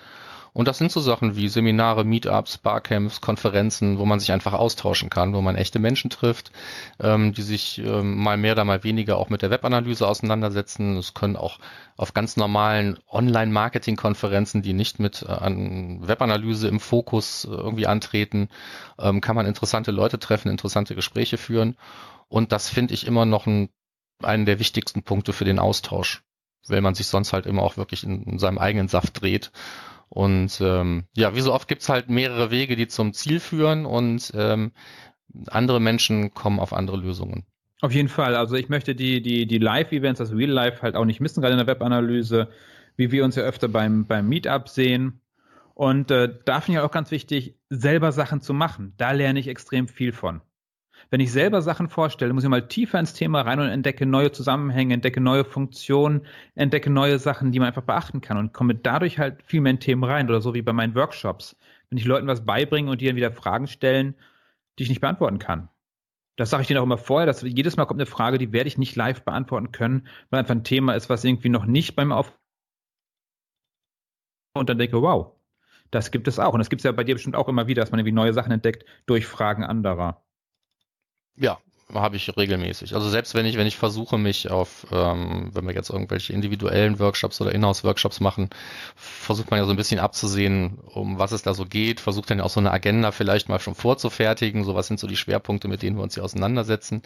Und 0.58 0.66
das 0.66 0.78
sind 0.78 0.90
so 0.90 0.98
Sachen 0.98 1.36
wie 1.36 1.48
Seminare, 1.48 2.02
Meetups, 2.02 2.58
Barcamps, 2.58 3.20
Konferenzen, 3.20 4.00
wo 4.00 4.04
man 4.04 4.18
sich 4.18 4.32
einfach 4.32 4.54
austauschen 4.54 5.08
kann, 5.08 5.32
wo 5.32 5.40
man 5.40 5.54
echte 5.54 5.78
Menschen 5.78 6.10
trifft, 6.10 6.50
ähm, 6.98 7.32
die 7.32 7.42
sich 7.42 7.78
ähm, 7.78 8.16
mal 8.16 8.36
mehr 8.36 8.54
oder 8.54 8.64
mal 8.64 8.82
weniger 8.82 9.18
auch 9.18 9.30
mit 9.30 9.42
der 9.42 9.50
Webanalyse 9.50 10.04
auseinandersetzen. 10.04 10.96
Es 10.96 11.14
können 11.14 11.36
auch 11.36 11.60
auf 11.96 12.12
ganz 12.12 12.36
normalen 12.36 12.98
Online-Marketing-Konferenzen, 13.08 14.62
die 14.62 14.72
nicht 14.72 14.98
mit 14.98 15.22
äh, 15.22 15.30
an 15.30 16.00
Webanalyse 16.08 16.66
im 16.66 16.80
Fokus 16.80 17.44
äh, 17.44 17.54
irgendwie 17.54 17.86
antreten, 17.86 18.48
ähm, 18.98 19.20
kann 19.20 19.36
man 19.36 19.46
interessante 19.46 19.92
Leute 19.92 20.18
treffen, 20.18 20.50
interessante 20.50 20.96
Gespräche 20.96 21.38
führen. 21.38 21.76
Und 22.26 22.50
das 22.50 22.68
finde 22.68 22.94
ich 22.94 23.06
immer 23.06 23.26
noch 23.26 23.46
ein, 23.46 23.68
einen 24.24 24.44
der 24.44 24.58
wichtigsten 24.58 25.04
Punkte 25.04 25.32
für 25.32 25.44
den 25.44 25.60
Austausch, 25.60 26.24
weil 26.66 26.80
man 26.80 26.96
sich 26.96 27.06
sonst 27.06 27.32
halt 27.32 27.46
immer 27.46 27.62
auch 27.62 27.76
wirklich 27.76 28.02
in, 28.02 28.24
in 28.24 28.38
seinem 28.40 28.58
eigenen 28.58 28.88
Saft 28.88 29.22
dreht 29.22 29.52
und 30.08 30.60
ähm, 30.60 31.04
ja, 31.16 31.34
wie 31.34 31.40
so 31.40 31.52
oft 31.52 31.68
gibt's 31.68 31.88
halt 31.88 32.08
mehrere 32.08 32.50
Wege, 32.50 32.76
die 32.76 32.88
zum 32.88 33.12
Ziel 33.12 33.40
führen 33.40 33.86
und 33.86 34.32
ähm, 34.34 34.72
andere 35.48 35.80
Menschen 35.80 36.32
kommen 36.34 36.60
auf 36.60 36.72
andere 36.72 36.96
Lösungen. 36.96 37.44
Auf 37.80 37.92
jeden 37.92 38.08
Fall. 38.08 38.34
Also 38.34 38.56
ich 38.56 38.68
möchte 38.68 38.94
die, 38.94 39.22
die, 39.22 39.46
die 39.46 39.58
Live-Events, 39.58 40.18
das 40.18 40.32
Real 40.32 40.50
Life 40.50 40.82
halt 40.82 40.96
auch 40.96 41.04
nicht 41.04 41.20
missen, 41.20 41.40
gerade 41.40 41.52
in 41.52 41.64
der 41.64 41.66
Webanalyse, 41.66 42.48
wie 42.96 43.12
wir 43.12 43.24
uns 43.24 43.36
ja 43.36 43.42
öfter 43.44 43.68
beim, 43.68 44.06
beim 44.06 44.28
Meetup 44.28 44.68
sehen. 44.68 45.20
Und 45.74 46.10
äh, 46.10 46.34
da 46.44 46.60
finde 46.60 46.80
ich 46.80 46.84
auch 46.84 46.90
ganz 46.90 47.12
wichtig, 47.12 47.54
selber 47.68 48.10
Sachen 48.10 48.40
zu 48.40 48.52
machen. 48.52 48.94
Da 48.96 49.12
lerne 49.12 49.38
ich 49.38 49.46
extrem 49.46 49.86
viel 49.86 50.12
von. 50.12 50.40
Wenn 51.10 51.20
ich 51.20 51.32
selber 51.32 51.62
Sachen 51.62 51.88
vorstelle, 51.88 52.32
muss 52.32 52.44
ich 52.44 52.50
mal 52.50 52.68
tiefer 52.68 52.98
ins 52.98 53.14
Thema 53.14 53.42
rein 53.42 53.60
und 53.60 53.68
entdecke 53.68 54.06
neue 54.06 54.32
Zusammenhänge, 54.32 54.94
entdecke 54.94 55.20
neue 55.20 55.44
Funktionen, 55.44 56.26
entdecke 56.54 56.90
neue 56.90 57.18
Sachen, 57.18 57.52
die 57.52 57.58
man 57.58 57.68
einfach 57.68 57.82
beachten 57.82 58.20
kann 58.20 58.36
und 58.36 58.52
komme 58.52 58.74
dadurch 58.74 59.18
halt 59.18 59.42
viel 59.42 59.60
mehr 59.60 59.72
in 59.72 59.80
Themen 59.80 60.04
rein 60.04 60.28
oder 60.28 60.40
so 60.40 60.54
wie 60.54 60.62
bei 60.62 60.72
meinen 60.72 60.94
Workshops. 60.94 61.56
Wenn 61.90 61.98
ich 61.98 62.04
Leuten 62.04 62.26
was 62.26 62.44
beibringe 62.44 62.90
und 62.90 63.00
die 63.00 63.06
dann 63.06 63.16
wieder 63.16 63.32
Fragen 63.32 63.66
stellen, 63.66 64.14
die 64.78 64.84
ich 64.84 64.88
nicht 64.88 65.00
beantworten 65.00 65.38
kann. 65.38 65.68
Das 66.36 66.50
sage 66.50 66.62
ich 66.62 66.68
denen 66.68 66.78
auch 66.78 66.84
immer 66.84 66.98
vorher, 66.98 67.26
dass 67.26 67.42
jedes 67.42 67.76
Mal 67.76 67.86
kommt 67.86 68.00
eine 68.00 68.06
Frage, 68.06 68.38
die 68.38 68.52
werde 68.52 68.68
ich 68.68 68.78
nicht 68.78 68.94
live 68.94 69.22
beantworten 69.22 69.72
können, 69.72 70.06
weil 70.30 70.40
einfach 70.40 70.54
ein 70.54 70.64
Thema 70.64 70.94
ist, 70.94 71.10
was 71.10 71.24
irgendwie 71.24 71.48
noch 71.48 71.66
nicht 71.66 71.96
beim 71.96 72.12
Auf 72.12 72.32
und 74.54 74.68
dann 74.68 74.78
denke, 74.78 75.00
wow, 75.02 75.32
das 75.90 76.10
gibt 76.10 76.28
es 76.28 76.38
auch. 76.38 76.52
Und 76.52 76.58
das 76.58 76.70
gibt 76.70 76.80
es 76.80 76.84
ja 76.84 76.92
bei 76.92 77.04
dir 77.04 77.14
bestimmt 77.14 77.36
auch 77.36 77.48
immer 77.48 77.66
wieder, 77.66 77.82
dass 77.82 77.90
man 77.90 78.00
irgendwie 78.00 78.12
neue 78.12 78.32
Sachen 78.34 78.52
entdeckt 78.52 78.84
durch 79.06 79.26
Fragen 79.26 79.64
anderer. 79.64 80.22
Ja, 81.36 81.58
habe 81.94 82.16
ich 82.16 82.36
regelmäßig. 82.36 82.94
Also 82.94 83.08
selbst 83.08 83.34
wenn 83.34 83.46
ich, 83.46 83.56
wenn 83.56 83.66
ich 83.66 83.76
versuche, 83.76 84.18
mich 84.18 84.50
auf, 84.50 84.86
ähm, 84.92 85.50
wenn 85.54 85.66
wir 85.66 85.74
jetzt 85.74 85.88
irgendwelche 85.90 86.32
individuellen 86.32 86.98
Workshops 86.98 87.40
oder 87.40 87.54
Inhouse-Workshops 87.54 88.20
machen, 88.20 88.50
versucht 88.96 89.50
man 89.50 89.58
ja 89.60 89.64
so 89.64 89.70
ein 89.70 89.76
bisschen 89.76 89.98
abzusehen, 90.00 90.78
um 90.78 91.18
was 91.18 91.32
es 91.32 91.42
da 91.42 91.54
so 91.54 91.64
geht, 91.64 92.00
versucht 92.00 92.30
dann 92.30 92.40
auch 92.40 92.50
so 92.50 92.60
eine 92.60 92.72
Agenda 92.72 93.10
vielleicht 93.10 93.48
mal 93.48 93.60
schon 93.60 93.74
vorzufertigen, 93.74 94.64
so 94.64 94.74
was 94.74 94.86
sind 94.88 95.00
so 95.00 95.06
die 95.06 95.16
Schwerpunkte, 95.16 95.68
mit 95.68 95.82
denen 95.82 95.96
wir 95.96 96.02
uns 96.02 96.14
hier 96.14 96.24
auseinandersetzen. 96.24 97.02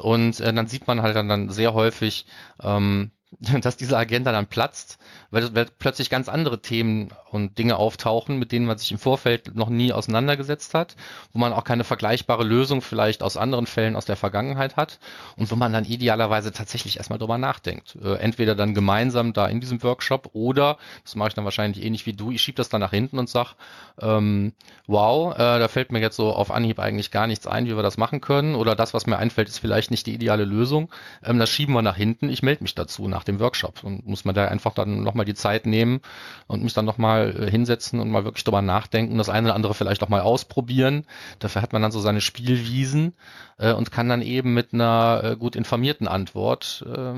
Und 0.00 0.40
äh, 0.40 0.52
dann 0.52 0.66
sieht 0.66 0.86
man 0.86 1.02
halt 1.02 1.16
dann, 1.16 1.28
dann 1.28 1.48
sehr 1.50 1.72
häufig, 1.74 2.26
ähm, 2.62 3.12
dass 3.62 3.76
diese 3.76 3.96
Agenda 3.96 4.32
dann 4.32 4.46
platzt, 4.46 4.98
weil, 5.30 5.54
weil 5.54 5.66
plötzlich 5.78 6.10
ganz 6.10 6.28
andere 6.28 6.60
Themen 6.60 7.10
und 7.30 7.58
Dinge 7.58 7.76
auftauchen, 7.76 8.38
mit 8.38 8.52
denen 8.52 8.66
man 8.66 8.76
sich 8.76 8.92
im 8.92 8.98
Vorfeld 8.98 9.54
noch 9.54 9.70
nie 9.70 9.92
auseinandergesetzt 9.92 10.74
hat, 10.74 10.96
wo 11.32 11.38
man 11.38 11.52
auch 11.52 11.64
keine 11.64 11.84
vergleichbare 11.84 12.44
Lösung 12.44 12.82
vielleicht 12.82 13.22
aus 13.22 13.36
anderen 13.36 13.66
Fällen 13.66 13.96
aus 13.96 14.04
der 14.04 14.16
Vergangenheit 14.16 14.76
hat 14.76 14.98
und 15.36 15.50
wo 15.50 15.56
man 15.56 15.72
dann 15.72 15.84
idealerweise 15.84 16.52
tatsächlich 16.52 16.98
erstmal 16.98 17.18
drüber 17.18 17.38
nachdenkt. 17.38 17.96
Äh, 18.02 18.16
entweder 18.16 18.54
dann 18.54 18.74
gemeinsam 18.74 19.32
da 19.32 19.46
in 19.46 19.60
diesem 19.60 19.82
Workshop 19.82 20.30
oder, 20.34 20.76
das 21.04 21.16
mache 21.16 21.28
ich 21.28 21.34
dann 21.34 21.44
wahrscheinlich 21.44 21.82
ähnlich 21.82 22.04
wie 22.04 22.12
du, 22.12 22.30
ich 22.30 22.42
schiebe 22.42 22.56
das 22.56 22.68
dann 22.68 22.80
nach 22.80 22.90
hinten 22.90 23.18
und 23.18 23.30
sag, 23.30 23.54
ähm, 24.00 24.52
wow, 24.86 25.34
äh, 25.34 25.58
da 25.58 25.68
fällt 25.68 25.90
mir 25.90 26.00
jetzt 26.00 26.16
so 26.16 26.34
auf 26.34 26.50
Anhieb 26.50 26.78
eigentlich 26.78 27.10
gar 27.10 27.26
nichts 27.26 27.46
ein, 27.46 27.66
wie 27.66 27.76
wir 27.76 27.82
das 27.82 27.96
machen 27.96 28.20
können 28.20 28.54
oder 28.54 28.76
das, 28.76 28.92
was 28.92 29.06
mir 29.06 29.16
einfällt, 29.16 29.48
ist 29.48 29.58
vielleicht 29.58 29.90
nicht 29.90 30.06
die 30.06 30.14
ideale 30.14 30.44
Lösung. 30.44 30.90
Ähm, 31.24 31.38
das 31.38 31.48
schieben 31.48 31.74
wir 31.74 31.82
nach 31.82 31.96
hinten, 31.96 32.28
ich 32.28 32.42
melde 32.42 32.62
mich 32.62 32.74
dazu 32.74 33.08
nach 33.08 33.21
dem 33.24 33.40
Workshop 33.40 33.84
und 33.84 34.06
muss 34.06 34.24
man 34.24 34.34
da 34.34 34.46
einfach 34.46 34.74
dann 34.74 35.02
nochmal 35.02 35.26
die 35.26 35.34
Zeit 35.34 35.66
nehmen 35.66 36.00
und 36.46 36.62
mich 36.62 36.74
dann 36.74 36.84
nochmal 36.84 37.34
äh, 37.38 37.50
hinsetzen 37.50 38.00
und 38.00 38.10
mal 38.10 38.24
wirklich 38.24 38.44
drüber 38.44 38.62
nachdenken, 38.62 39.18
das 39.18 39.28
eine 39.28 39.48
oder 39.48 39.54
andere 39.54 39.74
vielleicht 39.74 40.02
auch 40.02 40.08
mal 40.08 40.20
ausprobieren. 40.20 41.06
Dafür 41.38 41.62
hat 41.62 41.72
man 41.72 41.82
dann 41.82 41.92
so 41.92 42.00
seine 42.00 42.20
Spielwiesen 42.20 43.14
äh, 43.58 43.72
und 43.72 43.90
kann 43.90 44.08
dann 44.08 44.22
eben 44.22 44.54
mit 44.54 44.74
einer 44.74 45.20
äh, 45.24 45.36
gut 45.36 45.56
informierten 45.56 46.08
Antwort 46.08 46.84
äh, 46.86 47.14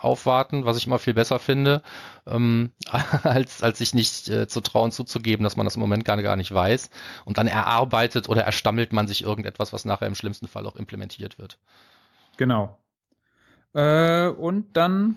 aufwarten, 0.00 0.64
was 0.64 0.76
ich 0.76 0.86
immer 0.86 0.98
viel 0.98 1.14
besser 1.14 1.38
finde, 1.38 1.82
ähm, 2.26 2.72
als, 3.22 3.62
als 3.62 3.78
sich 3.78 3.94
nicht 3.94 4.28
äh, 4.28 4.48
zu 4.48 4.60
trauen 4.60 4.92
zuzugeben, 4.92 5.44
dass 5.44 5.56
man 5.56 5.66
das 5.66 5.76
im 5.76 5.80
Moment 5.80 6.04
gar, 6.04 6.20
gar 6.22 6.36
nicht 6.36 6.52
weiß. 6.52 6.90
Und 7.24 7.38
dann 7.38 7.46
erarbeitet 7.46 8.28
oder 8.28 8.42
erstammelt 8.42 8.92
man 8.92 9.06
sich 9.06 9.22
irgendetwas, 9.22 9.72
was 9.72 9.84
nachher 9.84 10.06
im 10.06 10.14
schlimmsten 10.14 10.48
Fall 10.48 10.66
auch 10.66 10.76
implementiert 10.76 11.38
wird. 11.38 11.58
Genau. 12.36 12.78
Äh, 13.74 14.28
und 14.28 14.76
dann 14.76 15.16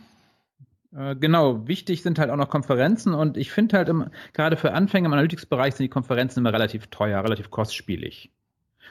genau, 0.91 1.67
wichtig 1.67 2.02
sind 2.02 2.19
halt 2.19 2.30
auch 2.30 2.38
noch 2.38 2.50
Konferenzen 2.50 3.13
und 3.13 3.38
ich 3.38 3.52
finde 3.52 3.78
halt 3.78 3.89
im, 3.89 4.06
gerade 4.34 4.58
für 4.58 4.73
Anfänger 4.73 5.08
im 5.08 5.13
Analytics-Bereich 5.13 5.76
sind 5.76 5.86
die 5.86 5.89
Konferenzen 5.89 6.39
immer 6.39 6.54
relativ 6.54 6.88
teuer, 6.88 7.23
relativ 7.23 7.52
kostspielig. 7.52 8.32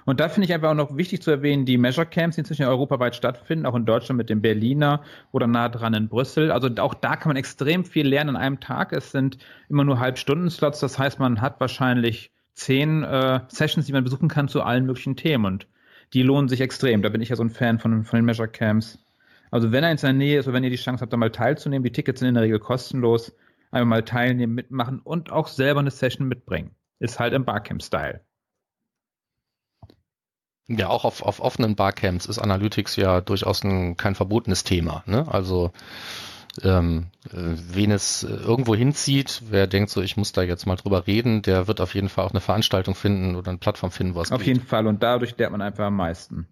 Und 0.05 0.21
da 0.21 0.29
finde 0.29 0.47
ich 0.47 0.55
einfach 0.55 0.71
auch 0.71 0.75
noch 0.75 0.97
wichtig 0.97 1.21
zu 1.23 1.33
erwähnen, 1.33 1.65
die 1.65 1.79
Measure 1.79 2.07
Camps, 2.07 2.37
die 2.37 2.41
inzwischen 2.41 2.65
europaweit 2.65 3.17
stattfinden, 3.17 3.67
auch 3.67 3.75
in 3.75 3.87
Deutschland 3.87 4.19
mit 4.19 4.31
dem 4.31 4.41
Berliner 4.41 5.03
oder 5.33 5.49
nah 5.49 5.69
dran 5.69 5.95
in 5.95 6.09
Brüssel. 6.09 6.53
Also 6.53 6.71
auch 6.79 6.95
da 6.95 7.17
kann 7.17 7.31
man 7.31 7.37
extrem 7.37 7.85
viel 7.85 8.07
lernen 8.07 8.37
an 8.37 8.43
einem 8.43 8.61
Tag. 8.61 8.93
Es 8.93 9.11
sind 9.11 9.39
immer 9.69 9.85
nur 9.85 9.99
Halbstunden-Slots, 9.99 10.79
das 10.79 10.99
heißt, 10.99 11.19
man 11.19 11.41
hat 11.41 11.61
wahrscheinlich 11.61 12.31
zehn 12.55 13.03
äh, 13.03 13.41
Sessions, 13.49 13.87
die 13.87 13.93
man 13.93 14.05
besuchen 14.05 14.29
kann 14.29 14.49
zu 14.49 14.63
allen 14.63 14.87
möglichen 14.87 15.17
Themen 15.17 15.45
und 15.45 15.67
die 16.15 16.23
lohnen 16.23 16.49
sich 16.49 16.61
extrem. 16.61 17.03
Da 17.03 17.09
bin 17.09 17.21
ich 17.21 17.31
ja 17.31 17.37
so 17.37 17.43
ein 17.43 17.51
Fan 17.51 17.81
von, 17.81 18.05
von 18.05 18.19
den 18.19 18.25
Measure 18.25 18.49
Camps. 18.49 18.99
Also 19.51 19.73
wenn 19.73 19.85
er 19.85 19.91
in 19.91 19.99
seiner 19.99 20.19
Nähe 20.19 20.39
ist 20.39 20.47
oder 20.47 20.55
wenn 20.55 20.65
ihr 20.65 20.71
die 20.71 20.77
Chance 20.77 21.03
habt, 21.03 21.13
da 21.13 21.17
mal 21.17 21.31
teilzunehmen, 21.31 21.85
die 21.85 21.93
Tickets 21.93 22.21
sind 22.21 22.29
in 22.29 22.35
der 22.35 22.45
Regel 22.45 22.59
kostenlos, 22.59 23.35
einfach 23.71 23.89
mal 23.89 24.05
teilnehmen, 24.05 24.55
mitmachen 24.55 25.01
und 25.01 25.31
auch 25.33 25.49
selber 25.49 25.81
eine 25.81 25.91
Session 25.91 26.29
mitbringen. 26.29 26.75
Ist 26.99 27.19
halt 27.21 27.35
im 27.35 27.45
Barcamp-Style. 27.45 28.21
Ja, 30.69 30.89
auch 30.89 31.05
auf, 31.05 31.23
auf 31.23 31.41
offenen 31.41 31.77
Barcamps 31.77 32.27
ist 32.27 32.39
Analytics 32.39 32.97
ja 32.97 33.21
durchaus 33.21 33.63
ein, 33.63 33.97
kein 33.97 34.17
verbotenes 34.17 34.65
Thema. 34.65 35.05
Ne? 35.07 35.27
Also 35.29 35.71
ähm, 36.63 37.09
wen 37.31 37.91
es 37.91 38.25
irgendwo 38.25 38.75
hinzieht, 38.75 39.43
wer 39.51 39.67
denkt 39.67 39.91
so, 39.91 40.01
ich 40.03 40.17
muss 40.17 40.33
da 40.33 40.43
jetzt 40.43 40.67
mal 40.67 40.77
drüber 40.77 41.07
reden, 41.07 41.43
der 41.43 41.69
wird 41.69 41.81
auf 41.81 41.95
jeden 41.95 42.09
Fall 42.09 42.25
auch 42.25 42.31
eine 42.31 42.41
Veranstaltung 42.41 42.95
finden 42.95 43.37
oder 43.37 43.51
eine 43.51 43.59
Plattform 43.59 43.91
finden, 43.91 44.15
wo 44.15 44.23
es 44.23 44.33
Auf 44.33 44.39
geht. 44.39 44.49
jeden 44.49 44.63
Fall 44.63 44.87
und 44.87 45.03
dadurch 45.03 45.37
lernt 45.37 45.53
man 45.53 45.63
einfach 45.63 45.85
am 45.85 45.97
meisten. 45.97 46.49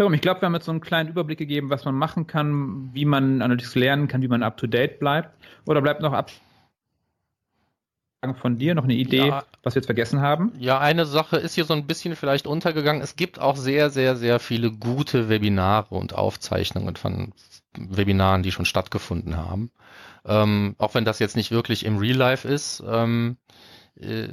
Darum, 0.00 0.14
ich 0.14 0.22
glaube, 0.22 0.40
wir 0.40 0.46
haben 0.46 0.54
jetzt 0.54 0.64
so 0.64 0.70
einen 0.70 0.80
kleinen 0.80 1.10
Überblick 1.10 1.38
gegeben, 1.38 1.68
was 1.68 1.84
man 1.84 1.94
machen 1.94 2.26
kann, 2.26 2.88
wie 2.94 3.04
man 3.04 3.42
Analytics 3.42 3.74
lernen 3.74 4.08
kann, 4.08 4.22
wie 4.22 4.28
man 4.28 4.42
up 4.42 4.56
to 4.56 4.66
date 4.66 4.98
bleibt. 4.98 5.28
Oder 5.66 5.82
bleibt 5.82 6.00
noch 6.00 6.14
ab 6.14 6.30
von 8.40 8.56
dir? 8.56 8.74
Noch 8.74 8.84
eine 8.84 8.94
Idee, 8.94 9.26
ja, 9.26 9.44
was 9.62 9.74
wir 9.74 9.80
jetzt 9.80 9.88
vergessen 9.88 10.22
haben? 10.22 10.54
Ja, 10.58 10.78
eine 10.78 11.04
Sache 11.04 11.36
ist 11.36 11.54
hier 11.54 11.66
so 11.66 11.74
ein 11.74 11.86
bisschen 11.86 12.16
vielleicht 12.16 12.46
untergegangen. 12.46 13.02
Es 13.02 13.14
gibt 13.14 13.38
auch 13.38 13.56
sehr, 13.56 13.90
sehr, 13.90 14.16
sehr 14.16 14.40
viele 14.40 14.72
gute 14.72 15.28
Webinare 15.28 15.94
und 15.94 16.14
Aufzeichnungen 16.14 16.96
von 16.96 17.34
Webinaren, 17.76 18.42
die 18.42 18.52
schon 18.52 18.64
stattgefunden 18.64 19.36
haben. 19.36 19.70
Ähm, 20.24 20.76
auch 20.78 20.94
wenn 20.94 21.04
das 21.04 21.18
jetzt 21.18 21.36
nicht 21.36 21.50
wirklich 21.50 21.84
im 21.84 21.98
Real 21.98 22.16
Life 22.16 22.48
ist. 22.48 22.82
Ähm, 22.88 23.36
äh, 23.96 24.28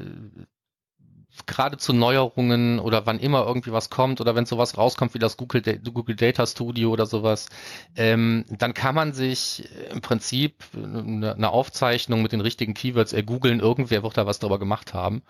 gerade 1.45 1.77
zu 1.77 1.93
Neuerungen 1.93 2.79
oder 2.79 3.05
wann 3.05 3.19
immer 3.19 3.45
irgendwie 3.45 3.71
was 3.71 3.89
kommt 3.89 4.19
oder 4.21 4.35
wenn 4.35 4.45
sowas 4.45 4.77
rauskommt 4.77 5.13
wie 5.13 5.19
das 5.19 5.37
Google, 5.37 5.61
Google 5.61 6.15
Data 6.15 6.45
Studio 6.45 6.89
oder 6.89 7.05
sowas, 7.05 7.47
ähm, 7.95 8.45
dann 8.49 8.73
kann 8.73 8.95
man 8.95 9.13
sich 9.13 9.69
im 9.91 10.01
Prinzip 10.01 10.63
eine, 10.73 11.49
Aufzeichnung 11.49 12.21
mit 12.21 12.31
den 12.31 12.41
richtigen 12.41 12.73
Keywords 12.73 13.13
ergoogeln. 13.13 13.59
Irgendwer 13.59 14.03
wird 14.03 14.17
da 14.17 14.25
was 14.25 14.39
drüber 14.39 14.59
gemacht 14.59 14.93
haben. 14.93 15.21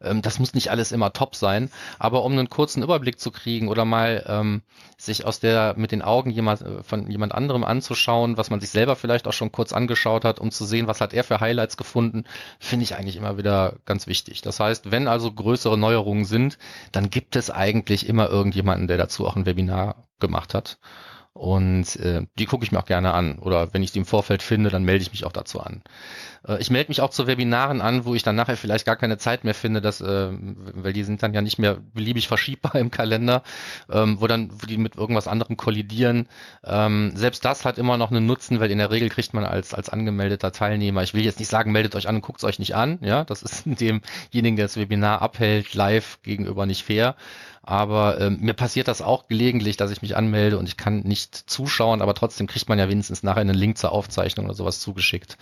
Ähm, 0.00 0.22
das 0.22 0.38
muss 0.38 0.54
nicht 0.54 0.70
alles 0.70 0.92
immer 0.92 1.12
top 1.12 1.34
sein, 1.34 1.70
aber 1.98 2.24
um 2.24 2.32
einen 2.32 2.48
kurzen 2.48 2.82
Überblick 2.82 3.18
zu 3.18 3.30
kriegen 3.30 3.68
oder 3.68 3.84
mal 3.84 4.24
ähm, 4.26 4.62
sich 4.96 5.24
aus 5.24 5.40
der 5.40 5.74
mit 5.76 5.92
den 5.92 6.02
Augen 6.02 6.30
jemand, 6.30 6.62
äh, 6.62 6.82
von 6.82 7.10
jemand 7.10 7.34
anderem 7.34 7.64
anzuschauen, 7.64 8.36
was 8.36 8.50
man 8.50 8.60
sich 8.60 8.70
selber 8.70 8.96
vielleicht 8.96 9.26
auch 9.26 9.32
schon 9.32 9.52
kurz 9.52 9.72
angeschaut 9.72 10.24
hat, 10.24 10.38
um 10.40 10.50
zu 10.50 10.64
sehen, 10.64 10.86
was 10.86 11.00
hat 11.00 11.12
er 11.12 11.24
für 11.24 11.40
Highlights 11.40 11.76
gefunden, 11.76 12.24
finde 12.58 12.84
ich 12.84 12.96
eigentlich 12.96 13.16
immer 13.16 13.38
wieder 13.38 13.74
ganz 13.86 14.06
wichtig. 14.06 14.42
Das 14.42 14.60
heißt, 14.60 14.90
wenn 14.90 15.08
also 15.08 15.32
größere 15.48 15.78
Neuerungen 15.78 16.26
sind, 16.26 16.58
dann 16.92 17.08
gibt 17.08 17.34
es 17.34 17.50
eigentlich 17.50 18.06
immer 18.06 18.28
irgendjemanden, 18.28 18.86
der 18.86 18.98
dazu 18.98 19.26
auch 19.26 19.34
ein 19.34 19.46
Webinar 19.46 20.06
gemacht 20.20 20.52
hat. 20.52 20.78
Und 21.32 21.96
äh, 21.96 22.26
die 22.38 22.44
gucke 22.44 22.64
ich 22.64 22.72
mir 22.72 22.80
auch 22.80 22.84
gerne 22.84 23.14
an. 23.14 23.38
Oder 23.38 23.72
wenn 23.72 23.82
ich 23.82 23.92
die 23.92 24.00
im 24.00 24.04
Vorfeld 24.04 24.42
finde, 24.42 24.68
dann 24.68 24.84
melde 24.84 25.02
ich 25.02 25.12
mich 25.12 25.24
auch 25.24 25.32
dazu 25.32 25.60
an. 25.60 25.82
Äh, 26.48 26.58
ich 26.60 26.70
melde 26.70 26.90
mich 26.90 27.00
auch 27.00 27.10
zu 27.10 27.26
Webinaren 27.26 27.80
an, 27.80 28.04
wo 28.04 28.14
ich 28.14 28.22
dann 28.22 28.36
nachher 28.36 28.56
vielleicht 28.56 28.86
gar 28.86 28.96
keine 28.96 29.18
Zeit 29.18 29.44
mehr 29.44 29.54
finde, 29.54 29.80
dass, 29.80 30.00
äh, 30.00 30.28
weil 30.30 30.92
die 30.92 31.04
sind 31.04 31.22
dann 31.22 31.34
ja 31.34 31.42
nicht 31.42 31.58
mehr 31.58 31.78
beliebig 31.94 32.28
verschiebbar 32.28 32.74
im 32.76 32.90
Kalender, 32.90 33.42
ähm, 33.90 34.20
wo 34.20 34.26
dann 34.26 34.50
wo 34.52 34.66
die 34.66 34.78
mit 34.78 34.96
irgendwas 34.96 35.28
anderem 35.28 35.56
kollidieren. 35.56 36.28
Ähm, 36.64 37.12
selbst 37.14 37.44
das 37.44 37.64
hat 37.64 37.78
immer 37.78 37.96
noch 37.96 38.10
einen 38.10 38.26
Nutzen, 38.26 38.60
weil 38.60 38.70
in 38.70 38.78
der 38.78 38.90
Regel 38.90 39.10
kriegt 39.10 39.34
man 39.34 39.44
als, 39.44 39.74
als 39.74 39.88
angemeldeter 39.88 40.52
Teilnehmer, 40.52 41.02
ich 41.02 41.14
will 41.14 41.24
jetzt 41.24 41.38
nicht 41.38 41.48
sagen, 41.48 41.72
meldet 41.72 41.94
euch 41.94 42.08
an 42.08 42.16
und 42.16 42.22
guckt 42.22 42.38
es 42.38 42.44
euch 42.44 42.58
nicht 42.58 42.74
an. 42.74 42.98
Ja, 43.02 43.24
das 43.24 43.42
ist 43.42 43.64
demjenigen, 43.66 44.56
der 44.56 44.66
das 44.66 44.76
Webinar 44.76 45.22
abhält, 45.22 45.74
live 45.74 46.18
gegenüber 46.22 46.66
nicht 46.66 46.84
fair. 46.84 47.16
Aber 47.68 48.18
ähm, 48.18 48.38
mir 48.40 48.54
passiert 48.54 48.88
das 48.88 49.02
auch 49.02 49.28
gelegentlich, 49.28 49.76
dass 49.76 49.90
ich 49.90 50.00
mich 50.00 50.16
anmelde 50.16 50.56
und 50.56 50.66
ich 50.66 50.78
kann 50.78 51.00
nicht 51.00 51.34
zuschauen, 51.34 52.00
aber 52.00 52.14
trotzdem 52.14 52.46
kriegt 52.46 52.66
man 52.70 52.78
ja 52.78 52.88
wenigstens 52.88 53.22
nachher 53.22 53.42
einen 53.42 53.54
Link 53.54 53.76
zur 53.76 53.92
Aufzeichnung 53.92 54.46
oder 54.46 54.54
sowas 54.54 54.80
zugeschickt. 54.80 55.36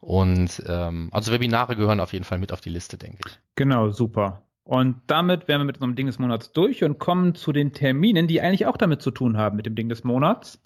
Und 0.00 0.45
ähm, 0.66 1.08
also 1.12 1.32
Webinare 1.32 1.76
gehören 1.76 2.00
auf 2.00 2.12
jeden 2.12 2.24
Fall 2.24 2.38
mit 2.38 2.52
auf 2.52 2.60
die 2.60 2.70
Liste, 2.70 2.96
denke 2.96 3.18
ich. 3.26 3.38
Genau, 3.54 3.90
super. 3.90 4.42
Und 4.64 5.00
damit 5.06 5.46
wären 5.46 5.60
wir 5.60 5.64
mit 5.64 5.76
unserem 5.76 5.94
Ding 5.94 6.06
des 6.06 6.18
Monats 6.18 6.52
durch 6.52 6.82
und 6.82 6.98
kommen 6.98 7.34
zu 7.34 7.52
den 7.52 7.72
Terminen, 7.72 8.26
die 8.26 8.40
eigentlich 8.40 8.66
auch 8.66 8.76
damit 8.76 9.00
zu 9.00 9.12
tun 9.12 9.36
haben 9.36 9.56
mit 9.56 9.66
dem 9.66 9.76
Ding 9.76 9.88
des 9.88 10.02
Monats. 10.02 10.60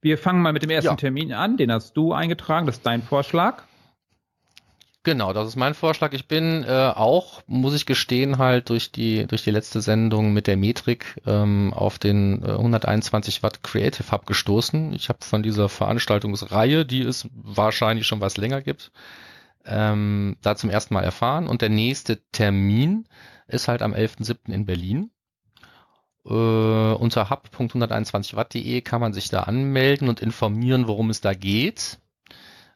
Wir 0.00 0.18
fangen 0.18 0.42
mal 0.42 0.52
mit 0.52 0.62
dem 0.62 0.70
ersten 0.70 0.90
ja. 0.90 0.96
Termin 0.96 1.32
an, 1.32 1.56
den 1.56 1.72
hast 1.72 1.96
du 1.96 2.12
eingetragen, 2.12 2.66
das 2.66 2.76
ist 2.76 2.86
dein 2.86 3.02
Vorschlag. 3.02 3.64
Genau, 5.04 5.34
das 5.34 5.48
ist 5.48 5.56
mein 5.56 5.74
Vorschlag. 5.74 6.14
Ich 6.14 6.28
bin 6.28 6.64
äh, 6.64 6.92
auch, 6.96 7.42
muss 7.46 7.74
ich 7.74 7.84
gestehen, 7.84 8.38
halt 8.38 8.70
durch 8.70 8.90
die 8.90 9.26
durch 9.26 9.44
die 9.44 9.50
letzte 9.50 9.82
Sendung 9.82 10.32
mit 10.32 10.46
der 10.46 10.56
Metrik 10.56 11.20
ähm, 11.26 11.74
auf 11.74 11.98
den 11.98 12.42
äh, 12.42 12.52
121 12.52 13.42
Watt 13.42 13.62
Creative 13.62 14.10
Hub 14.10 14.24
gestoßen. 14.24 14.94
Ich 14.94 15.10
habe 15.10 15.18
von 15.22 15.42
dieser 15.42 15.68
Veranstaltungsreihe, 15.68 16.86
die 16.86 17.02
es 17.02 17.28
wahrscheinlich 17.34 18.06
schon 18.06 18.22
was 18.22 18.38
länger 18.38 18.62
gibt, 18.62 18.92
ähm, 19.66 20.38
da 20.40 20.56
zum 20.56 20.70
ersten 20.70 20.94
Mal 20.94 21.04
erfahren. 21.04 21.48
Und 21.48 21.60
der 21.60 21.68
nächste 21.68 22.22
Termin 22.32 23.06
ist 23.46 23.68
halt 23.68 23.82
am 23.82 23.92
11.07. 23.92 24.54
in 24.54 24.64
Berlin. 24.64 25.10
Äh, 26.24 26.30
unter 26.30 27.28
hub.121watt.de 27.28 28.80
kann 28.80 29.02
man 29.02 29.12
sich 29.12 29.28
da 29.28 29.42
anmelden 29.42 30.08
und 30.08 30.20
informieren, 30.20 30.88
worum 30.88 31.10
es 31.10 31.20
da 31.20 31.34
geht. 31.34 31.98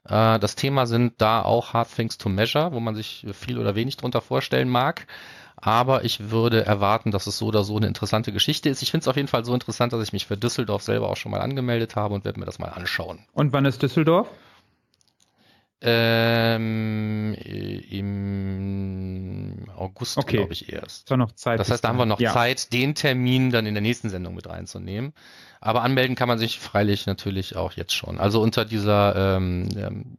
Äh, 0.09 0.39
das 0.39 0.57
Thema 0.57 0.87
sind 0.87 1.15
da 1.19 1.43
auch 1.43 1.73
Hard 1.73 1.95
Things 1.95 2.19
to 2.19 2.29
Measure, 2.29 2.73
wo 2.73 2.81
man 2.81 2.95
sich 2.95 3.27
viel 3.33 3.59
oder 3.59 3.75
wenig 3.75 3.97
drunter 3.97 4.21
vorstellen 4.21 4.69
mag. 4.69 5.07
Aber 5.61 6.05
ich 6.05 6.31
würde 6.31 6.65
erwarten, 6.65 7.11
dass 7.11 7.27
es 7.27 7.39
so 7.39 7.47
oder 7.47 7.65
so 7.65 7.77
eine 7.77 7.89
interessante 7.89 8.33
Geschichte 8.33 8.69
ist. 8.69 8.83
Ich 8.83 8.93
finde 8.93 9.03
es 9.03 9.09
auf 9.09 9.17
jeden 9.17 9.29
Fall 9.29 9.45
so 9.45 9.53
interessant, 9.55 9.93
dass 9.93 10.03
ich 10.03 10.13
mich 10.13 10.27
für 10.27 10.37
Düsseldorf 10.37 10.83
selber 10.83 11.11
auch 11.11 11.17
schon 11.17 11.33
mal 11.33 11.41
angemeldet 11.41 11.97
habe 11.97 12.15
und 12.15 12.25
werde 12.25 12.39
mir 12.39 12.47
das 12.47 12.61
mal 12.61 12.69
anschauen. 12.69 13.19
Und 13.33 13.53
wann 13.53 13.65
ist 13.65 13.83
Düsseldorf? 13.83 14.29
Ähm, 15.81 17.35
Im 17.91 19.67
August, 19.77 20.19
okay. 20.19 20.39
glaube 20.39 20.53
ich, 20.53 20.73
erst. 20.73 21.09
So 21.09 21.17
noch 21.17 21.31
Zeit. 21.33 21.61
Das 21.61 21.71
heißt, 21.71 21.85
da 21.85 21.89
haben 21.89 21.99
wir 21.99 22.07
noch 22.07 22.19
ja. 22.19 22.33
Zeit, 22.33 22.73
den 22.73 22.97
Termin 22.97 23.51
dann 23.51 23.65
in 23.65 23.75
der 23.75 23.81
nächsten 23.81 24.11
Sendung 24.11 24.35
mit 24.35 24.49
reinzunehmen. 24.49 25.13
Aber 25.61 25.83
anmelden 25.83 26.17
kann 26.17 26.29
man 26.29 26.39
sich 26.39 26.59
freilich 26.59 27.07
natürlich 27.07 27.57
auch 27.57 27.73
jetzt 27.73 27.93
schon. 27.95 28.19
Also 28.19 28.41
unter 28.43 28.65
dieser 28.65 29.37
ähm, 29.37 29.69
ähm, 29.77 30.19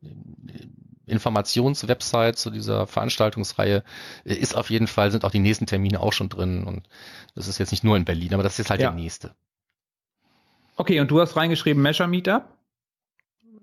Informationswebsite 1.05 2.35
zu 2.35 2.51
dieser 2.51 2.87
Veranstaltungsreihe 2.87 3.83
äh, 4.25 4.33
ist 4.33 4.55
auf 4.55 4.69
jeden 4.69 4.87
Fall, 4.87 5.11
sind 5.11 5.25
auch 5.25 5.31
die 5.31 5.39
nächsten 5.39 5.65
Termine 5.65 5.99
auch 5.99 6.13
schon 6.13 6.29
drin. 6.29 6.63
Und 6.63 6.87
das 7.35 7.47
ist 7.47 7.57
jetzt 7.57 7.71
nicht 7.71 7.83
nur 7.83 7.97
in 7.97 8.05
Berlin, 8.05 8.33
aber 8.33 8.43
das 8.43 8.59
ist 8.59 8.69
halt 8.69 8.79
ja. 8.79 8.91
der 8.91 8.99
nächste. 8.99 9.35
Okay, 10.77 11.01
und 11.01 11.11
du 11.11 11.19
hast 11.19 11.35
reingeschrieben 11.35 11.81
Measure 11.83 12.07
Meetup? 12.07 12.43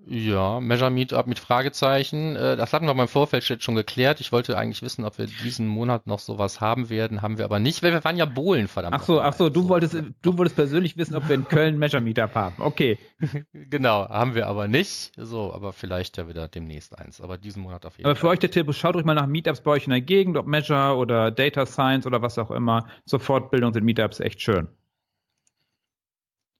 Ja, 0.09 0.61
Measure 0.61 0.89
Meetup 0.89 1.27
mit 1.27 1.37
Fragezeichen. 1.37 2.37
Äh, 2.37 2.55
das 2.55 2.71
hatten 2.71 2.85
wir 2.85 2.95
beim 2.95 3.09
Vorfeld 3.09 3.43
schon 3.61 3.75
geklärt. 3.75 4.21
Ich 4.21 4.31
wollte 4.31 4.57
eigentlich 4.57 4.81
wissen, 4.81 5.03
ob 5.03 5.17
wir 5.17 5.25
diesen 5.25 5.67
Monat 5.67 6.07
noch 6.07 6.19
sowas 6.19 6.61
haben 6.61 6.89
werden. 6.89 7.21
Haben 7.21 7.37
wir 7.37 7.43
aber 7.43 7.59
nicht, 7.59 7.83
weil 7.83 7.91
wir 7.91 8.05
waren 8.05 8.15
ja 8.15 8.23
Bohlen, 8.23 8.69
verdammt. 8.69 8.95
Ach 8.95 9.03
so, 9.03 9.19
ach 9.19 9.33
so, 9.33 9.49
du 9.49 9.67
wolltest, 9.67 10.01
du 10.21 10.37
wolltest 10.37 10.55
persönlich 10.55 10.95
wissen, 10.95 11.13
ob 11.13 11.27
wir 11.27 11.35
in 11.35 11.45
Köln 11.45 11.77
Measure 11.77 12.01
Meetup 12.01 12.35
haben. 12.35 12.55
Okay. 12.59 12.97
genau, 13.51 14.07
haben 14.07 14.33
wir 14.33 14.47
aber 14.47 14.69
nicht. 14.69 15.11
So, 15.17 15.53
aber 15.53 15.73
vielleicht 15.73 16.15
ja 16.15 16.29
wieder 16.29 16.47
demnächst 16.47 16.97
eins. 16.97 17.19
Aber 17.19 17.37
diesen 17.37 17.63
Monat 17.63 17.85
auf 17.85 17.97
jeden 17.97 18.03
Fall. 18.03 18.11
Aber 18.11 18.19
für 18.19 18.29
euch 18.29 18.39
der 18.39 18.51
Tipp, 18.51 18.73
schaut 18.73 18.95
euch 18.95 19.03
mal 19.03 19.13
nach 19.13 19.27
Meetups 19.27 19.59
bei 19.59 19.71
euch 19.71 19.87
in 19.87 19.91
der 19.91 20.01
Gegend, 20.01 20.37
ob 20.37 20.47
Measure 20.47 20.95
oder 20.95 21.31
Data 21.31 21.65
Science 21.65 22.07
oder 22.07 22.21
was 22.21 22.37
auch 22.37 22.51
immer. 22.51 22.87
Zur 23.05 23.19
Fortbildung 23.19 23.73
sind 23.73 23.83
Meetups 23.83 24.21
echt 24.21 24.41
schön. 24.41 24.69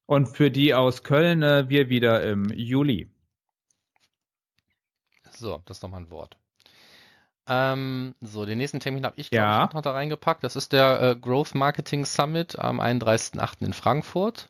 Und 0.05 0.27
für 0.27 0.51
die 0.51 0.73
aus 0.73 1.03
Köln, 1.03 1.43
äh, 1.43 1.69
wir 1.69 1.87
wieder 1.87 2.23
im 2.23 2.49
Juli. 2.53 3.09
So, 5.37 5.61
das 5.65 5.77
ist 5.77 5.83
nochmal 5.83 6.01
ein 6.01 6.11
Wort. 6.11 6.37
Ähm, 7.49 8.13
so, 8.21 8.45
den 8.45 8.57
nächsten 8.57 8.79
Termin 8.79 9.05
habe 9.05 9.15
ich, 9.17 9.31
ja. 9.31 9.65
ich 9.67 9.73
noch 9.73 9.81
da 9.81 9.91
reingepackt. 9.91 10.43
Das 10.43 10.55
ist 10.55 10.73
der 10.73 11.01
äh, 11.01 11.15
Growth 11.15 11.55
Marketing 11.55 12.05
Summit 12.05 12.59
am 12.59 12.81
31.08. 12.81 13.65
in 13.65 13.73
Frankfurt. 13.73 14.49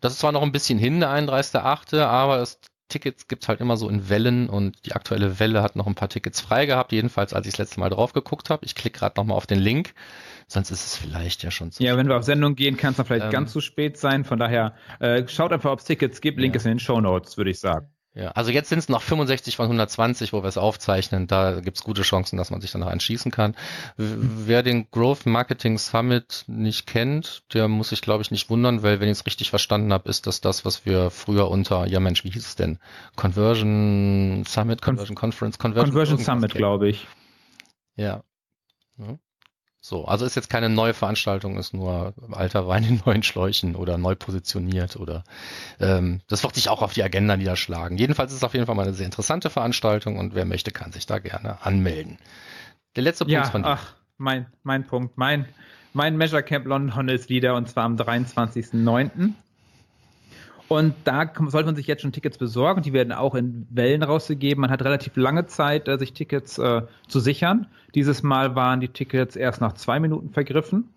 Das 0.00 0.14
ist 0.14 0.20
zwar 0.20 0.32
noch 0.32 0.42
ein 0.42 0.52
bisschen 0.52 0.78
hin, 0.78 1.00
der 1.00 1.10
31.08., 1.10 2.00
aber 2.00 2.38
das 2.38 2.58
Tickets 2.88 3.28
gibt 3.28 3.44
es 3.44 3.48
halt 3.48 3.60
immer 3.60 3.76
so 3.76 3.88
in 3.88 4.08
Wellen 4.08 4.48
und 4.48 4.84
die 4.84 4.92
aktuelle 4.92 5.38
Welle 5.38 5.62
hat 5.62 5.76
noch 5.76 5.86
ein 5.86 5.94
paar 5.94 6.08
Tickets 6.08 6.40
frei 6.40 6.66
gehabt, 6.66 6.92
jedenfalls 6.92 7.32
als 7.32 7.46
ich 7.46 7.52
das 7.52 7.58
letzte 7.58 7.80
Mal 7.80 7.90
drauf 7.90 8.12
geguckt 8.12 8.50
habe. 8.50 8.64
Ich 8.64 8.74
klicke 8.74 8.98
gerade 8.98 9.14
nochmal 9.16 9.36
auf 9.36 9.46
den 9.46 9.60
Link, 9.60 9.94
sonst 10.48 10.70
ist 10.70 10.84
es 10.84 10.96
vielleicht 10.96 11.44
ja 11.44 11.50
schon 11.52 11.70
zu 11.70 11.82
Ja, 11.82 11.90
spät. 11.90 11.98
wenn 11.98 12.08
wir 12.08 12.16
auf 12.16 12.24
Sendung 12.24 12.56
gehen, 12.56 12.76
kann 12.76 12.90
es 12.90 12.96
dann 12.96 13.06
vielleicht 13.06 13.26
ähm, 13.26 13.30
ganz 13.30 13.52
zu 13.52 13.60
spät 13.60 13.96
sein. 13.96 14.24
Von 14.24 14.38
daher 14.40 14.74
äh, 14.98 15.26
schaut 15.28 15.52
einfach, 15.52 15.70
ob 15.70 15.78
es 15.78 15.84
Tickets 15.84 16.20
gibt. 16.20 16.40
Link 16.40 16.54
ja. 16.54 16.58
ist 16.58 16.64
in 16.64 16.72
den 16.72 16.80
Show 16.80 17.00
Notes, 17.00 17.36
würde 17.36 17.50
ich 17.50 17.60
sagen. 17.60 17.88
Ja, 18.12 18.32
also 18.32 18.50
jetzt 18.50 18.68
sind 18.68 18.80
es 18.80 18.88
noch 18.88 19.02
65 19.02 19.54
von 19.54 19.66
120, 19.66 20.32
wo 20.32 20.42
wir 20.42 20.48
es 20.48 20.58
aufzeichnen. 20.58 21.28
Da 21.28 21.60
gibt 21.60 21.76
es 21.76 21.84
gute 21.84 22.02
Chancen, 22.02 22.36
dass 22.36 22.50
man 22.50 22.60
sich 22.60 22.72
danach 22.72 22.90
entschießen 22.90 23.30
kann. 23.30 23.54
Wer 23.96 24.64
den 24.64 24.90
Growth 24.90 25.26
Marketing 25.26 25.78
Summit 25.78 26.44
nicht 26.48 26.88
kennt, 26.88 27.44
der 27.54 27.68
muss 27.68 27.90
sich, 27.90 28.02
glaube 28.02 28.22
ich, 28.22 28.32
nicht 28.32 28.50
wundern, 28.50 28.82
weil, 28.82 28.98
wenn 28.98 29.08
ich 29.08 29.18
es 29.18 29.26
richtig 29.26 29.50
verstanden 29.50 29.92
habe, 29.92 30.08
ist 30.08 30.26
das 30.26 30.40
das, 30.40 30.64
was 30.64 30.84
wir 30.84 31.10
früher 31.10 31.48
unter, 31.48 31.86
ja 31.86 32.00
Mensch, 32.00 32.24
wie 32.24 32.30
hieß 32.30 32.44
es 32.44 32.56
denn? 32.56 32.80
Conversion 33.14 34.42
Summit, 34.44 34.82
Conversion 34.82 35.14
Conference, 35.14 35.58
Conversion, 35.58 35.90
Conversion 35.90 36.18
Summit, 36.18 36.52
glaube 36.52 36.88
ich. 36.88 37.06
Ja. 37.94 38.24
ja. 38.98 39.18
So, 39.82 40.04
also 40.04 40.26
ist 40.26 40.34
jetzt 40.34 40.50
keine 40.50 40.68
neue 40.68 40.92
Veranstaltung, 40.92 41.56
ist 41.56 41.72
nur 41.72 42.12
alter 42.32 42.68
Wein 42.68 42.84
in 42.84 43.02
neuen 43.06 43.22
Schläuchen 43.22 43.74
oder 43.74 43.96
neu 43.96 44.14
positioniert 44.14 44.96
oder 44.96 45.24
ähm, 45.80 46.20
das 46.28 46.42
wird 46.42 46.54
sich 46.54 46.68
auch 46.68 46.82
auf 46.82 46.92
die 46.92 47.02
Agenda 47.02 47.36
niederschlagen. 47.36 47.96
Jedenfalls 47.96 48.32
ist 48.32 48.38
es 48.38 48.44
auf 48.44 48.52
jeden 48.52 48.66
Fall 48.66 48.74
mal 48.74 48.82
eine 48.82 48.92
sehr 48.92 49.06
interessante 49.06 49.48
Veranstaltung 49.48 50.18
und 50.18 50.34
wer 50.34 50.44
möchte, 50.44 50.70
kann 50.70 50.92
sich 50.92 51.06
da 51.06 51.18
gerne 51.18 51.64
anmelden. 51.64 52.18
Der 52.94 53.04
letzte 53.04 53.24
Punkt 53.24 53.32
ja, 53.32 53.44
von 53.44 53.62
dir. 53.62 53.68
Ach, 53.68 53.94
mein, 54.18 54.46
mein 54.64 54.86
Punkt, 54.86 55.16
mein, 55.16 55.46
mein 55.94 56.18
Measure 56.18 56.42
Camp 56.42 56.66
London 56.66 57.08
ist 57.08 57.30
wieder 57.30 57.54
und 57.54 57.66
zwar 57.68 57.84
am 57.84 57.96
23.09. 57.96 59.32
Und 60.70 60.94
da 61.02 61.28
sollte 61.48 61.66
man 61.66 61.74
sich 61.74 61.88
jetzt 61.88 62.02
schon 62.02 62.12
Tickets 62.12 62.38
besorgen. 62.38 62.82
Die 62.82 62.92
werden 62.92 63.12
auch 63.12 63.34
in 63.34 63.66
Wellen 63.70 64.04
rausgegeben. 64.04 64.60
Man 64.60 64.70
hat 64.70 64.82
relativ 64.82 65.16
lange 65.16 65.46
Zeit, 65.46 65.88
äh, 65.88 65.98
sich 65.98 66.12
Tickets 66.12 66.58
äh, 66.58 66.82
zu 67.08 67.18
sichern. 67.18 67.66
Dieses 67.96 68.22
Mal 68.22 68.54
waren 68.54 68.78
die 68.78 68.86
Tickets 68.86 69.34
erst 69.34 69.60
nach 69.60 69.72
zwei 69.72 69.98
Minuten 69.98 70.30
vergriffen. 70.30 70.88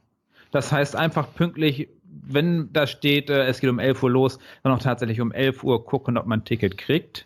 Das 0.51 0.71
heißt 0.71 0.95
einfach 0.95 1.33
pünktlich, 1.33 1.89
wenn 2.03 2.71
da 2.71 2.85
steht, 2.85 3.31
äh, 3.31 3.47
es 3.47 3.61
geht 3.61 3.69
um 3.71 3.79
11 3.79 4.03
Uhr 4.03 4.11
los, 4.11 4.37
dann 4.61 4.73
auch 4.73 4.79
tatsächlich 4.79 5.19
um 5.19 5.31
11 5.31 5.63
Uhr 5.63 5.83
gucken, 5.83 6.19
ob 6.19 6.27
man 6.27 6.41
ein 6.41 6.45
Ticket 6.45 6.77
kriegt. 6.77 7.25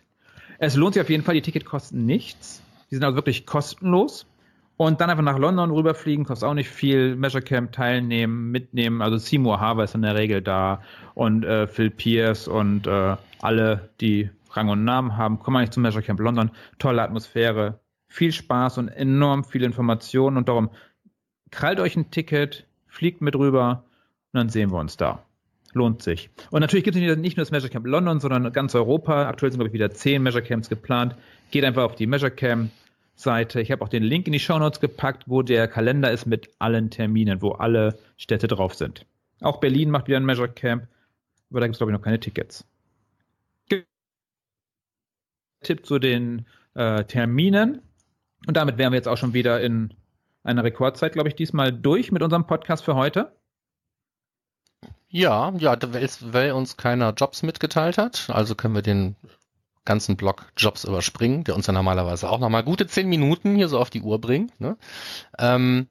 Es 0.58 0.74
lohnt 0.74 0.94
sich 0.94 1.02
auf 1.02 1.10
jeden 1.10 1.24
Fall, 1.24 1.34
die 1.34 1.42
Ticket 1.42 1.66
kosten 1.66 2.06
nichts. 2.06 2.62
Die 2.90 2.94
sind 2.94 3.04
also 3.04 3.14
wirklich 3.14 3.44
kostenlos. 3.44 4.24
Und 4.78 5.00
dann 5.00 5.10
einfach 5.10 5.24
nach 5.24 5.38
London 5.38 5.72
rüberfliegen, 5.72 6.24
kostet 6.24 6.48
auch 6.48 6.54
nicht 6.54 6.70
viel. 6.70 7.16
Measure 7.16 7.42
Camp 7.42 7.72
teilnehmen, 7.72 8.52
mitnehmen. 8.52 9.02
Also 9.02 9.16
Seymour 9.16 9.60
Harbour 9.60 9.82
ist 9.82 9.96
in 9.96 10.02
der 10.02 10.14
Regel 10.14 10.40
da 10.40 10.82
und 11.14 11.44
äh, 11.44 11.66
Phil 11.66 11.90
Pierce 11.90 12.46
und 12.46 12.86
äh, 12.86 13.16
alle, 13.40 13.90
die 14.00 14.30
Rang 14.52 14.68
und 14.68 14.84
Namen 14.84 15.16
haben, 15.16 15.40
kommen 15.40 15.56
eigentlich 15.56 15.72
zum 15.72 15.82
Measure 15.82 16.04
Camp 16.04 16.20
London. 16.20 16.52
Tolle 16.78 17.02
Atmosphäre, 17.02 17.80
viel 18.06 18.30
Spaß 18.30 18.78
und 18.78 18.86
enorm 18.86 19.42
viel 19.42 19.64
Informationen. 19.64 20.36
Und 20.36 20.48
darum 20.48 20.70
krallt 21.50 21.80
euch 21.80 21.96
ein 21.96 22.12
Ticket, 22.12 22.64
fliegt 22.86 23.20
mit 23.20 23.34
rüber 23.34 23.82
und 24.32 24.38
dann 24.38 24.48
sehen 24.48 24.70
wir 24.70 24.78
uns 24.78 24.96
da. 24.96 25.24
Lohnt 25.72 26.02
sich. 26.02 26.30
Und 26.52 26.60
natürlich 26.60 26.84
gibt 26.84 26.96
es 26.96 27.16
nicht 27.16 27.36
nur 27.36 27.42
das 27.42 27.50
Measure 27.50 27.68
Camp 27.68 27.84
London, 27.84 28.20
sondern 28.20 28.52
ganz 28.52 28.76
Europa. 28.76 29.26
Aktuell 29.26 29.50
sind, 29.50 29.58
glaube 29.58 29.70
ich, 29.70 29.74
wieder 29.74 29.90
zehn 29.90 30.22
Measure 30.22 30.44
Camps 30.44 30.68
geplant. 30.68 31.16
Geht 31.50 31.64
einfach 31.64 31.82
auf 31.82 31.96
die 31.96 32.06
Measure 32.06 32.30
Camp 32.30 32.70
Seite. 33.18 33.60
Ich 33.60 33.70
habe 33.70 33.84
auch 33.84 33.88
den 33.88 34.02
Link 34.02 34.26
in 34.26 34.32
die 34.32 34.40
Show 34.40 34.58
Notes 34.58 34.80
gepackt, 34.80 35.24
wo 35.26 35.42
der 35.42 35.68
Kalender 35.68 36.10
ist 36.10 36.26
mit 36.26 36.50
allen 36.58 36.90
Terminen, 36.90 37.42
wo 37.42 37.50
alle 37.52 37.98
Städte 38.16 38.46
drauf 38.46 38.74
sind. 38.74 39.06
Auch 39.40 39.58
Berlin 39.58 39.90
macht 39.90 40.06
wieder 40.06 40.16
ein 40.18 40.24
Measure 40.24 40.48
Camp, 40.48 40.88
aber 41.50 41.60
da 41.60 41.66
gibt 41.66 41.74
es, 41.74 41.78
glaube 41.78 41.92
ich, 41.92 41.98
noch 41.98 42.04
keine 42.04 42.20
Tickets. 42.20 42.64
Tipp 45.60 45.84
zu 45.84 45.98
den 45.98 46.46
äh, 46.74 47.04
Terminen. 47.04 47.82
Und 48.46 48.56
damit 48.56 48.78
wären 48.78 48.92
wir 48.92 48.96
jetzt 48.96 49.08
auch 49.08 49.16
schon 49.16 49.34
wieder 49.34 49.60
in 49.60 49.94
einer 50.44 50.62
Rekordzeit, 50.62 51.12
glaube 51.12 51.28
ich, 51.28 51.34
diesmal 51.34 51.72
durch 51.72 52.12
mit 52.12 52.22
unserem 52.22 52.46
Podcast 52.46 52.84
für 52.84 52.94
heute. 52.94 53.32
Ja, 55.08 55.52
ja, 55.58 55.76
weil 55.80 56.52
uns 56.52 56.76
keiner 56.76 57.12
Jobs 57.14 57.42
mitgeteilt 57.42 57.98
hat, 57.98 58.28
also 58.30 58.54
können 58.54 58.74
wir 58.74 58.82
den 58.82 59.16
ganzen 59.84 60.16
Block 60.16 60.52
Jobs 60.56 60.84
überspringen, 60.84 61.44
der 61.44 61.56
uns 61.56 61.66
ja 61.66 61.72
normalerweise 61.72 62.30
auch 62.30 62.38
nochmal 62.38 62.64
gute 62.64 62.86
zehn 62.86 63.08
Minuten 63.08 63.56
hier 63.56 63.68
so 63.68 63.78
auf 63.78 63.90
die 63.90 64.02
Uhr 64.02 64.20
bringt. 64.20 64.58
Ne? 64.60 64.76
Ähm, 65.38 65.88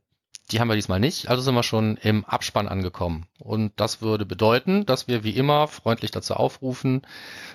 die 0.51 0.61
haben 0.61 0.69
wir 0.69 0.75
diesmal 0.75 1.01
nicht, 1.01 1.29
also 1.29 1.41
sind 1.41 1.55
wir 1.55 1.63
schon 1.63 1.97
im 1.97 2.23
Abspann 2.23 2.69
angekommen. 2.69 3.25
Und 3.37 3.73
das 3.75 4.01
würde 4.01 4.25
bedeuten, 4.25 4.85
dass 4.85 5.07
wir 5.07 5.23
wie 5.23 5.35
immer 5.35 5.67
freundlich 5.67 6.11
dazu 6.11 6.35
aufrufen, 6.35 7.01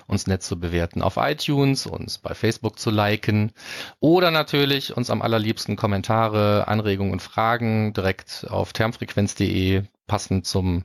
uns 0.06 0.26
nett 0.26 0.42
zu 0.42 0.60
bewerten 0.60 1.00
auf 1.00 1.16
iTunes, 1.16 1.86
uns 1.86 2.18
bei 2.18 2.34
Facebook 2.34 2.78
zu 2.78 2.90
liken 2.90 3.52
oder 3.98 4.30
natürlich 4.30 4.94
uns 4.94 5.08
am 5.08 5.22
allerliebsten 5.22 5.76
Kommentare, 5.76 6.68
Anregungen 6.68 7.12
und 7.12 7.22
Fragen 7.22 7.94
direkt 7.94 8.46
auf 8.50 8.74
termfrequenz.de 8.74 9.84
passend 10.06 10.46
zum 10.46 10.84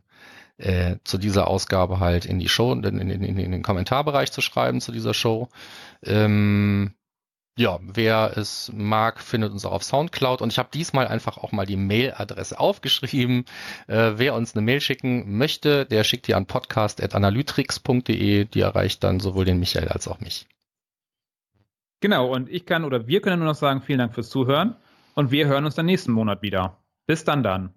äh, 0.57 0.97
zu 1.03 1.17
dieser 1.17 1.47
Ausgabe 1.47 1.99
halt 1.99 2.25
in 2.25 2.39
die 2.39 2.49
Show, 2.49 2.73
in, 2.73 2.83
in, 2.83 3.09
in, 3.09 3.37
in 3.37 3.51
den 3.51 3.63
Kommentarbereich 3.63 4.31
zu 4.31 4.41
schreiben 4.41 4.81
zu 4.81 4.91
dieser 4.91 5.13
Show. 5.13 5.49
Ähm, 6.03 6.93
ja, 7.57 7.79
wer 7.81 8.37
es 8.37 8.71
mag, 8.73 9.19
findet 9.19 9.51
uns 9.51 9.65
auch 9.65 9.71
auf 9.71 9.83
Soundcloud 9.83 10.41
und 10.41 10.53
ich 10.53 10.59
habe 10.59 10.69
diesmal 10.71 11.07
einfach 11.07 11.39
auch 11.39 11.51
mal 11.51 11.65
die 11.65 11.75
Mailadresse 11.75 12.59
aufgeschrieben. 12.59 13.45
Äh, 13.87 14.13
wer 14.17 14.35
uns 14.35 14.55
eine 14.55 14.63
Mail 14.63 14.79
schicken 14.79 15.37
möchte, 15.37 15.87
der 15.87 16.03
schickt 16.03 16.27
die 16.27 16.35
an 16.35 16.45
podcast.analytrix.de. 16.45 18.45
Die 18.45 18.59
erreicht 18.59 19.03
dann 19.03 19.19
sowohl 19.19 19.45
den 19.45 19.59
Michael 19.59 19.87
als 19.87 20.07
auch 20.07 20.19
mich. 20.19 20.47
Genau, 21.99 22.31
und 22.31 22.47
ich 22.49 22.67
kann 22.67 22.83
oder 22.83 23.07
wir 23.07 23.21
können 23.21 23.39
nur 23.39 23.47
noch 23.47 23.55
sagen, 23.55 23.81
vielen 23.81 23.99
Dank 23.99 24.13
fürs 24.13 24.29
Zuhören 24.29 24.75
und 25.15 25.31
wir 25.31 25.47
hören 25.47 25.65
uns 25.65 25.73
dann 25.73 25.87
nächsten 25.87 26.11
Monat 26.11 26.43
wieder. 26.43 26.77
Bis 27.07 27.23
dann 27.23 27.41
dann. 27.41 27.73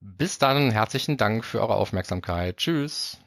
Bis 0.00 0.38
dann, 0.38 0.70
herzlichen 0.70 1.16
Dank 1.16 1.44
für 1.44 1.60
eure 1.60 1.74
Aufmerksamkeit. 1.74 2.56
Tschüss. 2.56 3.18